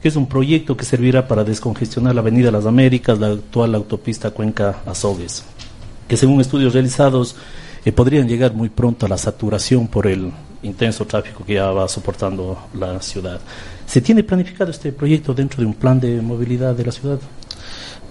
que 0.02 0.08
es 0.08 0.16
un 0.16 0.26
proyecto 0.26 0.76
que 0.76 0.84
servirá 0.84 1.28
para 1.28 1.44
descongestionar 1.44 2.14
la 2.14 2.22
Avenida 2.22 2.50
Las 2.50 2.66
Américas, 2.66 3.20
la 3.20 3.28
actual 3.28 3.76
autopista 3.76 4.32
Cuenca-Azogues, 4.32 5.44
que 6.08 6.16
según 6.16 6.40
estudios 6.40 6.74
realizados 6.74 7.36
eh, 7.84 7.92
podrían 7.92 8.28
llegar 8.28 8.52
muy 8.52 8.68
pronto 8.68 9.06
a 9.06 9.08
la 9.08 9.16
saturación 9.16 9.86
por 9.86 10.08
el 10.08 10.32
intenso 10.64 11.04
tráfico 11.04 11.44
que 11.44 11.54
ya 11.54 11.70
va 11.70 11.88
soportando 11.88 12.58
la 12.74 13.00
ciudad. 13.00 13.40
¿Se 13.86 14.00
tiene 14.00 14.24
planificado 14.24 14.72
este 14.72 14.90
proyecto 14.92 15.34
dentro 15.34 15.60
de 15.60 15.66
un 15.66 15.74
plan 15.74 16.00
de 16.00 16.20
movilidad 16.20 16.74
de 16.74 16.84
la 16.84 16.92
ciudad? 16.92 17.20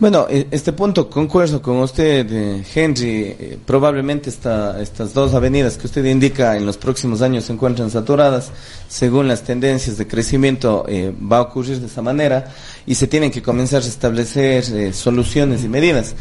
Bueno, 0.02 0.26
este 0.28 0.74
punto 0.74 1.08
concuerdo 1.12 1.62
con 1.62 1.78
usted, 1.78 2.26
eh, 2.32 2.64
Henry. 2.74 3.36
Eh, 3.40 3.60
probablemente 3.64 4.32
esta, 4.32 4.82
estas 4.82 5.14
dos 5.14 5.36
avenidas 5.36 5.78
que 5.78 5.86
usted 5.86 6.04
indica 6.06 6.58
en 6.58 6.66
los 6.66 6.76
próximos 6.76 7.22
años 7.22 7.46
se 7.46 7.54
encuentran 7.54 7.92
saturadas. 7.92 8.52
Según 8.90 9.28
las 9.28 9.44
tendencias 9.44 10.00
de 10.00 10.08
crecimiento, 10.08 10.86
eh, 10.88 11.14
va 11.32 11.38
a 11.38 11.42
ocurrir 11.42 11.80
de 11.80 11.86
esa 11.86 12.02
manera 12.02 12.52
y 12.88 12.96
se 12.96 13.06
tienen 13.06 13.30
que 13.30 13.44
comenzar 13.44 13.84
a 13.84 13.86
establecer 13.86 14.64
eh, 14.74 14.92
soluciones 14.92 15.64
y 15.64 15.70
medidas. 15.70 16.16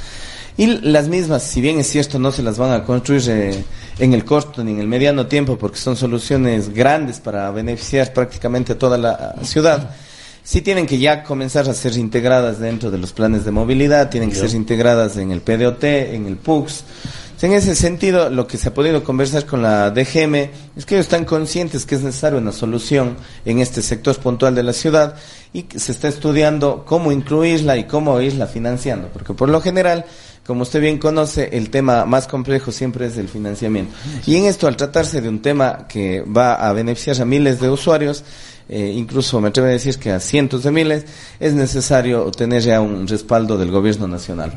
Y 0.58 0.66
las 0.66 1.08
mismas, 1.08 1.42
si 1.42 1.62
bien 1.62 1.80
es 1.80 1.86
cierto, 1.86 2.18
no 2.18 2.32
se 2.32 2.42
las 2.42 2.58
van 2.58 2.72
a 2.72 2.84
construir 2.84 3.64
en 3.98 4.12
el 4.12 4.26
corto 4.26 4.62
ni 4.62 4.72
en 4.72 4.80
el 4.80 4.88
mediano 4.88 5.26
tiempo, 5.26 5.56
porque 5.56 5.78
son 5.78 5.96
soluciones 5.96 6.74
grandes 6.74 7.18
para 7.18 7.50
beneficiar 7.50 8.12
prácticamente 8.12 8.74
a 8.74 8.78
toda 8.78 8.98
la 8.98 9.36
ciudad 9.42 9.90
sí 10.50 10.62
tienen 10.62 10.84
que 10.84 10.98
ya 10.98 11.22
comenzar 11.22 11.68
a 11.68 11.74
ser 11.74 11.96
integradas 11.96 12.58
dentro 12.58 12.90
de 12.90 12.98
los 12.98 13.12
planes 13.12 13.44
de 13.44 13.52
movilidad, 13.52 14.10
tienen 14.10 14.30
que 14.30 14.34
ser 14.34 14.50
integradas 14.50 15.16
en 15.16 15.30
el 15.30 15.42
PDOT, 15.42 15.84
en 15.84 16.26
el 16.26 16.36
PUX. 16.36 16.82
En 17.40 17.52
ese 17.52 17.76
sentido, 17.76 18.30
lo 18.30 18.48
que 18.48 18.58
se 18.58 18.68
ha 18.68 18.74
podido 18.74 19.04
conversar 19.04 19.46
con 19.46 19.62
la 19.62 19.90
DGM 19.92 20.34
es 20.76 20.84
que 20.84 20.96
ellos 20.96 21.06
están 21.06 21.24
conscientes 21.24 21.86
que 21.86 21.94
es 21.94 22.02
necesaria 22.02 22.40
una 22.40 22.50
solución 22.50 23.16
en 23.44 23.60
este 23.60 23.80
sector 23.80 24.18
puntual 24.18 24.56
de 24.56 24.64
la 24.64 24.72
ciudad 24.72 25.14
y 25.52 25.62
que 25.62 25.78
se 25.78 25.92
está 25.92 26.08
estudiando 26.08 26.84
cómo 26.84 27.12
incluirla 27.12 27.76
y 27.76 27.84
cómo 27.84 28.20
irla 28.20 28.48
financiando, 28.48 29.06
porque 29.12 29.34
por 29.34 29.48
lo 29.48 29.60
general 29.60 30.04
como 30.50 30.62
usted 30.62 30.80
bien 30.80 30.98
conoce, 30.98 31.50
el 31.52 31.70
tema 31.70 32.04
más 32.06 32.26
complejo 32.26 32.72
siempre 32.72 33.06
es 33.06 33.16
el 33.16 33.28
financiamiento. 33.28 33.94
Y 34.26 34.34
en 34.34 34.46
esto, 34.46 34.66
al 34.66 34.76
tratarse 34.76 35.20
de 35.20 35.28
un 35.28 35.42
tema 35.42 35.86
que 35.86 36.22
va 36.22 36.54
a 36.54 36.72
beneficiar 36.72 37.20
a 37.20 37.24
miles 37.24 37.60
de 37.60 37.70
usuarios, 37.70 38.24
eh, 38.72 38.92
incluso 38.94 39.40
me 39.40 39.48
atrevo 39.48 39.68
a 39.68 39.72
decir 39.72 39.98
que 39.98 40.12
a 40.12 40.20
cientos 40.20 40.62
de 40.62 40.70
miles, 40.70 41.04
es 41.40 41.54
necesario 41.54 42.30
tener 42.30 42.62
ya 42.62 42.80
un 42.80 43.08
respaldo 43.08 43.58
del 43.58 43.72
gobierno 43.72 44.06
nacional. 44.06 44.52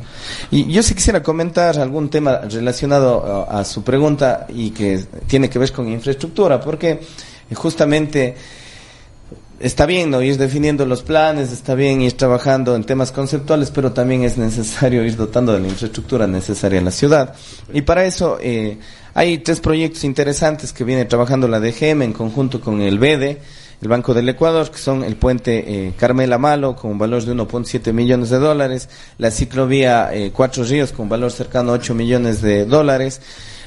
Y 0.52 0.70
yo 0.72 0.82
sí 0.84 0.94
quisiera 0.94 1.22
comentar 1.22 1.78
algún 1.80 2.08
tema 2.08 2.38
relacionado 2.38 3.46
a, 3.50 3.60
a 3.60 3.64
su 3.64 3.82
pregunta 3.82 4.46
y 4.48 4.70
que 4.70 5.04
tiene 5.26 5.50
que 5.50 5.58
ver 5.58 5.72
con 5.72 5.88
infraestructura, 5.88 6.60
porque 6.60 7.00
justamente 7.54 8.36
está 9.60 9.86
bien 9.86 10.12
ir 10.22 10.36
definiendo 10.36 10.84
los 10.86 11.02
planes, 11.02 11.52
está 11.52 11.74
bien 11.74 12.02
ir 12.02 12.12
trabajando 12.12 12.76
en 12.76 12.84
temas 12.84 13.12
conceptuales, 13.12 13.70
pero 13.70 13.92
también 13.92 14.22
es 14.24 14.36
necesario 14.36 15.04
ir 15.04 15.16
dotando 15.16 15.52
de 15.52 15.60
la 15.60 15.68
infraestructura 15.68 16.26
necesaria 16.26 16.78
en 16.78 16.84
la 16.84 16.90
ciudad. 16.90 17.34
Y 17.72 17.82
para 17.82 18.04
eso 18.04 18.38
eh, 18.40 18.78
hay 19.14 19.38
tres 19.38 19.60
proyectos 19.60 20.04
interesantes 20.04 20.72
que 20.72 20.84
viene 20.84 21.04
trabajando 21.04 21.48
la 21.48 21.60
DGM 21.60 22.02
en 22.02 22.12
conjunto 22.12 22.60
con 22.60 22.80
el 22.80 22.98
BEDE, 22.98 23.40
el 23.80 23.88
Banco 23.88 24.14
del 24.14 24.28
Ecuador, 24.28 24.70
que 24.70 24.78
son 24.78 25.04
el 25.04 25.16
puente 25.16 25.86
eh, 25.86 25.92
Carmela 25.96 26.38
Malo 26.38 26.76
con 26.76 26.92
un 26.92 26.98
valor 26.98 27.24
de 27.24 27.34
1.7 27.34 27.92
millones 27.92 28.30
de 28.30 28.38
dólares, 28.38 28.88
la 29.18 29.30
ciclovía 29.30 30.10
eh, 30.12 30.30
Cuatro 30.32 30.64
Ríos 30.64 30.92
con 30.92 31.04
un 31.04 31.08
valor 31.10 31.30
cercano 31.32 31.72
a 31.72 31.74
8 31.74 31.94
millones 31.94 32.40
de 32.42 32.64
dólares. 32.64 33.20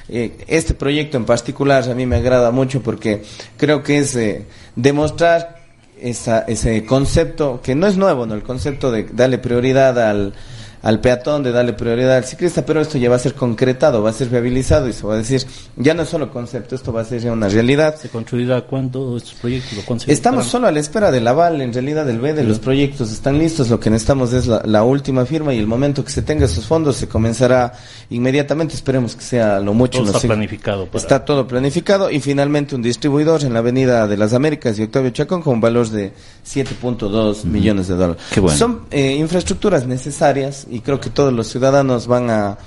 Eh, 0.09 0.37
este 0.47 0.73
proyecto 0.73 1.17
en 1.17 1.25
particular 1.25 1.89
a 1.89 1.93
mí 1.93 2.05
me 2.05 2.15
agrada 2.15 2.51
mucho 2.51 2.81
porque 2.81 3.23
creo 3.57 3.83
que 3.83 3.97
es 3.99 4.15
eh, 4.15 4.45
demostrar 4.75 5.57
esa, 5.99 6.39
ese 6.41 6.85
concepto 6.85 7.59
que 7.61 7.75
no 7.75 7.87
es 7.87 7.97
nuevo, 7.97 8.25
¿no? 8.25 8.33
El 8.33 8.43
concepto 8.43 8.89
de 8.89 9.03
darle 9.03 9.37
prioridad 9.37 9.99
al, 9.99 10.33
al 10.81 10.99
peatón, 10.99 11.43
de 11.43 11.51
darle 11.51 11.73
prioridad 11.73 12.17
al 12.17 12.25
ciclista, 12.25 12.65
pero 12.65 12.81
esto 12.81 12.97
ya 12.97 13.09
va 13.09 13.15
a 13.15 13.19
ser 13.19 13.33
concretado, 13.33 14.03
va 14.03 14.11
a 14.11 14.13
ser 14.13 14.29
viabilizado 14.29 14.87
y 14.87 14.93
se 14.93 15.05
va 15.05 15.15
a 15.15 15.17
decir, 15.17 15.45
ya 15.75 15.93
no 15.93 16.03
es 16.03 16.09
solo 16.09 16.31
concepto, 16.31 16.75
esto 16.75 16.93
va 16.93 17.01
a 17.01 17.05
ser 17.05 17.21
ya 17.21 17.31
una 17.31 17.49
realidad. 17.49 17.95
¿Se 17.97 18.09
construirá 18.09 18.61
cuándo 18.61 19.17
estos 19.17 19.33
proyectos? 19.35 20.07
Estamos 20.07 20.47
solo 20.47 20.67
a 20.67 20.71
la 20.71 20.79
espera 20.79 21.11
del 21.11 21.27
aval, 21.27 21.61
en 21.61 21.73
realidad, 21.73 22.05
del 22.05 22.19
B 22.19 22.33
de 22.33 22.43
los 22.43 22.59
proyectos 22.59 23.11
están 23.11 23.37
listos, 23.37 23.69
lo 23.69 23.79
que 23.79 23.89
necesitamos 23.89 24.33
es 24.33 24.47
la, 24.47 24.83
última 24.83 25.25
firma 25.25 25.53
y 25.53 25.59
el 25.59 25.67
momento 25.67 26.03
que 26.05 26.11
se 26.11 26.21
tenga 26.21 26.45
esos 26.45 26.65
fondos 26.65 26.95
se 26.95 27.07
comenzará 27.07 27.73
inmediatamente, 28.09 28.75
esperemos 28.75 29.15
que 29.15 29.23
sea 29.23 29.59
lo 29.59 29.73
mucho. 29.73 29.99
Todo 29.99 30.15
está 30.15 30.27
planificado. 30.27 30.87
Está 30.93 31.25
todo 31.25 31.47
planificado 31.47 32.09
y 32.09 32.19
finalmente 32.19 32.75
un 32.75 32.81
distribuidor 32.81 33.43
en 33.43 33.53
la 33.53 33.59
Avenida 33.59 34.07
de 34.07 34.17
las 34.17 34.33
Américas 34.33 34.79
y 34.79 34.83
Octavio 34.83 35.09
Chacón 35.09 35.41
con 35.41 35.59
valor 35.59 35.89
de 35.89 36.13
7.2 36.55 37.43
millones 37.45 37.87
de 37.87 37.95
dólares. 37.95 38.21
Son 38.55 38.81
eh, 38.91 39.15
infraestructuras 39.15 39.85
necesarias 39.85 40.67
y 40.69 40.79
creo 40.79 40.99
que 40.99 41.09
todos 41.09 41.33
los 41.33 41.47
ciudadanos 41.47 42.07
van 42.07 42.29
a, 42.29 42.57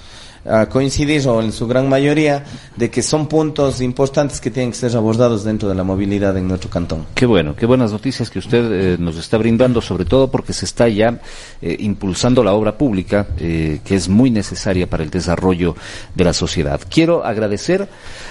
coincidir, 0.69 1.27
o 1.29 1.43
en 1.43 1.53
su 1.53 1.67
gran 1.67 1.89
mayoría, 1.89 2.45
de 2.77 2.91
que 2.91 3.03
son 3.03 3.27
puntos 3.27 3.81
importantes 3.81 4.41
que 4.41 4.51
tienen 4.51 4.73
que 4.73 4.79
ser 4.79 4.97
abordados 4.97 5.45
dentro 5.45 5.69
de 5.69 5.75
la 5.75 5.85
movilidad 5.85 6.37
en 6.37 6.49
nuestro 6.49 6.71
cantón. 6.71 7.07
Qué 7.15 7.27
bueno, 7.27 7.55
qué 7.55 7.67
buenas 7.67 7.93
noticias 7.93 8.31
que 8.31 8.39
usted 8.39 8.95
eh, 8.95 8.97
nos 8.99 9.17
está 9.17 9.37
brindando, 9.39 9.81
sobre 9.81 10.05
todo 10.05 10.31
porque 10.31 10.53
se 10.53 10.65
está 10.65 10.89
ya 10.89 11.21
eh, 11.61 11.77
impulsando 11.81 12.43
la 12.43 12.53
obra 12.53 12.77
pública, 12.77 13.27
que 13.37 13.81
es 13.89 14.09
muy 14.09 14.31
necesaria 14.31 14.89
para 14.89 15.03
el 15.03 15.11
desarrollo 15.11 15.75
de 16.15 16.25
la 16.25 16.33
sociedad. 16.33 16.81
Quiero 16.89 17.25
agradecer 17.25 17.89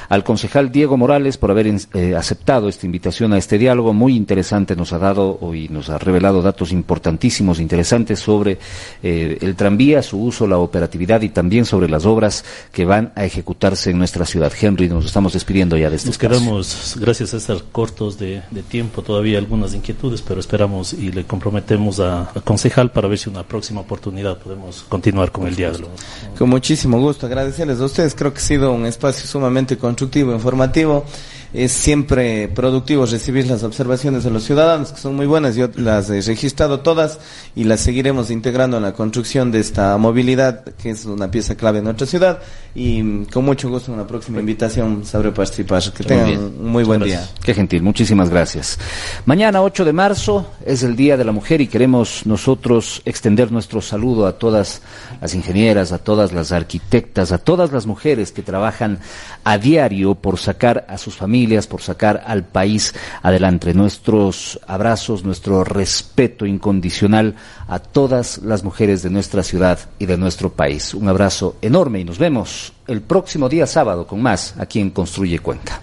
al 0.10 0.24
concejal 0.24 0.72
Diego 0.72 0.98
Morales 0.98 1.38
por 1.38 1.52
haber 1.52 1.68
eh, 1.68 2.16
aceptado 2.16 2.68
esta 2.68 2.86
invitación 2.86 3.32
a 3.34 3.38
este 3.38 3.58
diálogo 3.58 3.94
muy 3.94 4.16
interesante. 4.16 4.76
Nos 4.76 4.92
ha 4.92 4.98
dado 4.98 5.40
y 5.54 5.70
nos 5.70 5.90
ha 5.90 6.00
revelado 6.00 6.42
datos 6.42 6.72
importantísimos, 6.72 7.60
interesantes 7.60 8.20
sobre 8.20 8.58
eh, 9.04 9.38
el 9.40 9.56
tranvía, 9.56 10.02
su 10.02 10.22
uso, 10.22 10.48
la 10.48 10.58
operatividad 10.58 11.22
y 11.22 11.30
también 11.30 11.66
sobre 11.66 11.88
las 11.88 11.99
obras 12.06 12.44
que 12.72 12.86
van 12.86 13.12
a 13.16 13.26
ejecutarse 13.26 13.92
en 13.92 13.98
nuestra 13.98 14.26
ciudad. 14.26 14.52
Henry, 14.60 14.90
nos 14.90 15.06
estamos 15.06 15.34
despidiendo 15.34 15.78
ya 15.78 15.90
de 15.90 15.96
este 15.96 16.10
Nos 16.10 16.18
quedamos, 16.18 16.96
gracias 17.00 17.34
a 17.34 17.38
estar 17.38 17.64
cortos 17.72 18.18
de, 18.18 18.42
tiempo, 18.70 19.02
todavía 19.02 19.38
algunas 19.38 19.74
inquietudes, 19.74 20.22
pero 20.22 20.40
esperamos 20.40 20.94
y 20.94 21.12
le 21.12 21.26
comprometemos 21.26 22.00
a, 22.00 22.32
concejal 22.44 22.92
para 22.92 23.08
ver 23.08 23.18
si 23.18 23.30
una 23.30 23.44
próxima 23.44 23.82
oportunidad 23.82 24.38
podemos 24.38 24.86
continuar 24.90 25.32
con 25.32 25.48
el 25.48 25.56
diálogo. 25.56 25.92
Con 26.38 26.50
muchísimo 26.50 27.00
gusto, 27.00 27.26
agradecerles 27.26 27.80
a 27.80 27.86
ustedes. 27.86 28.16
Creo 28.16 28.34
que 28.34 28.40
ha 28.40 28.44
sido 28.44 28.72
un 28.72 28.86
espacio 28.86 29.28
sumamente 29.28 29.78
constructivo, 29.78 30.34
informativo. 30.34 31.06
Es 31.52 31.72
siempre 31.72 32.48
productivo 32.48 33.08
recibir 33.08 33.48
las 33.48 33.64
observaciones 33.64 34.24
de 34.24 34.30
los 34.30 34.44
ciudadanos, 34.44 34.92
que 34.92 35.00
son 35.00 35.16
muy 35.16 35.26
buenas. 35.26 35.56
Yo 35.56 35.68
las 35.78 36.08
he 36.12 36.22
registrado 36.22 36.82
todas 36.82 37.18
y 37.56 37.64
las 37.64 37.80
seguiremos 37.80 38.30
integrando 38.30 38.78
en 38.78 38.84
la 38.84 38.94
construcción 38.94 39.52
de 39.52 39.60
esta 39.60 39.98
movilidad, 39.98 40.64
que 40.64 40.92
es 40.92 41.06
una 41.06 41.32
pieza 41.32 41.56
clave 41.56 41.80
en 41.80 41.86
nuestra 41.86 42.06
ciudad. 42.06 42.40
Y 42.76 43.26
con 43.26 43.46
mucho 43.46 43.68
gusto, 43.68 43.92
en 43.92 43.98
una 43.98 44.06
próxima 44.06 44.40
invitación 44.40 45.04
sabré 45.06 45.32
participar. 45.32 45.82
Que 45.92 46.04
tengan 46.04 46.38
un 46.38 46.68
muy 46.68 46.84
buen 46.84 47.02
día. 47.02 47.28
Qué 47.44 47.56
gentil, 47.56 47.82
muchísimas 47.82 48.30
gracias. 48.30 48.78
Mañana, 49.26 49.64
8 49.64 49.86
de 49.86 49.94
marzo, 49.94 50.46
es 50.66 50.84
el 50.84 50.96
Día 50.96 51.18
de 51.18 51.26
la 51.26 51.32
Mujer 51.32 51.62
y 51.62 51.68
queremos 51.68 52.26
nosotros 52.26 53.02
extender 53.06 53.52
nuestro 53.52 53.82
saludo 53.82 54.28
a 54.28 54.34
todas 54.34 54.84
las 55.20 55.34
ingenieras, 55.34 55.92
a 55.92 55.98
todas 55.98 56.32
las 56.32 56.52
arquitectas, 56.52 57.32
a 57.32 57.40
todas 57.40 57.72
las 57.72 57.88
mujeres 57.88 58.32
que 58.32 58.44
trabajan 58.44 59.00
a 59.44 59.58
diario 59.58 60.14
por 60.14 60.38
sacar 60.38 60.86
a 60.88 60.98
sus 60.98 61.16
familias, 61.40 61.68
por 61.68 61.82
sacar 61.82 62.24
al 62.28 62.44
país 62.44 62.94
adelante. 63.24 63.74
Nuestros 63.74 64.60
abrazos, 64.68 65.24
nuestro 65.24 65.64
respeto 65.64 66.46
incondicional 66.46 67.36
a 67.68 67.80
todas 67.80 68.40
las 68.40 68.66
mujeres 68.66 69.04
de 69.04 69.10
nuestra 69.10 69.42
ciudad 69.42 69.80
y 70.00 70.06
de 70.06 70.18
nuestro 70.18 70.50
país. 70.50 70.94
Un 70.94 71.08
abrazo 71.08 71.56
enorme 71.62 72.02
y 72.02 72.04
nos 72.04 72.18
vemos 72.18 72.74
el 72.88 73.02
próximo 73.02 73.48
día 73.48 73.66
sábado 73.68 74.06
con 74.06 74.22
más 74.22 74.56
aquí 74.60 74.82
en 74.82 74.90
Construye 74.90 75.40
Cuenca. 75.40 75.80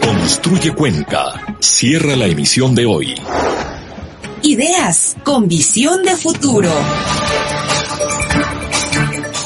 Construye 0.00 0.74
Cuenca. 0.74 1.56
Cierra 1.60 2.16
la 2.16 2.26
emisión 2.26 2.74
de 2.74 2.86
hoy. 2.86 3.14
Ideas 4.42 5.16
con 5.22 5.46
visión 5.46 6.02
de 6.02 6.16
futuro. 6.16 6.70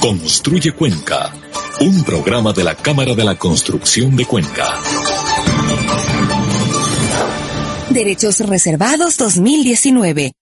Construye 0.04 0.72
Cuenca, 0.72 1.32
un 1.80 2.04
programa 2.04 2.52
de 2.52 2.62
la 2.62 2.74
Cámara 2.74 3.14
de 3.14 3.24
la 3.24 3.38
Construcción 3.38 4.14
de 4.14 4.26
Cuenca. 4.26 4.78
Derechos 7.88 8.40
Reservados 8.40 9.16
2019. 9.16 10.34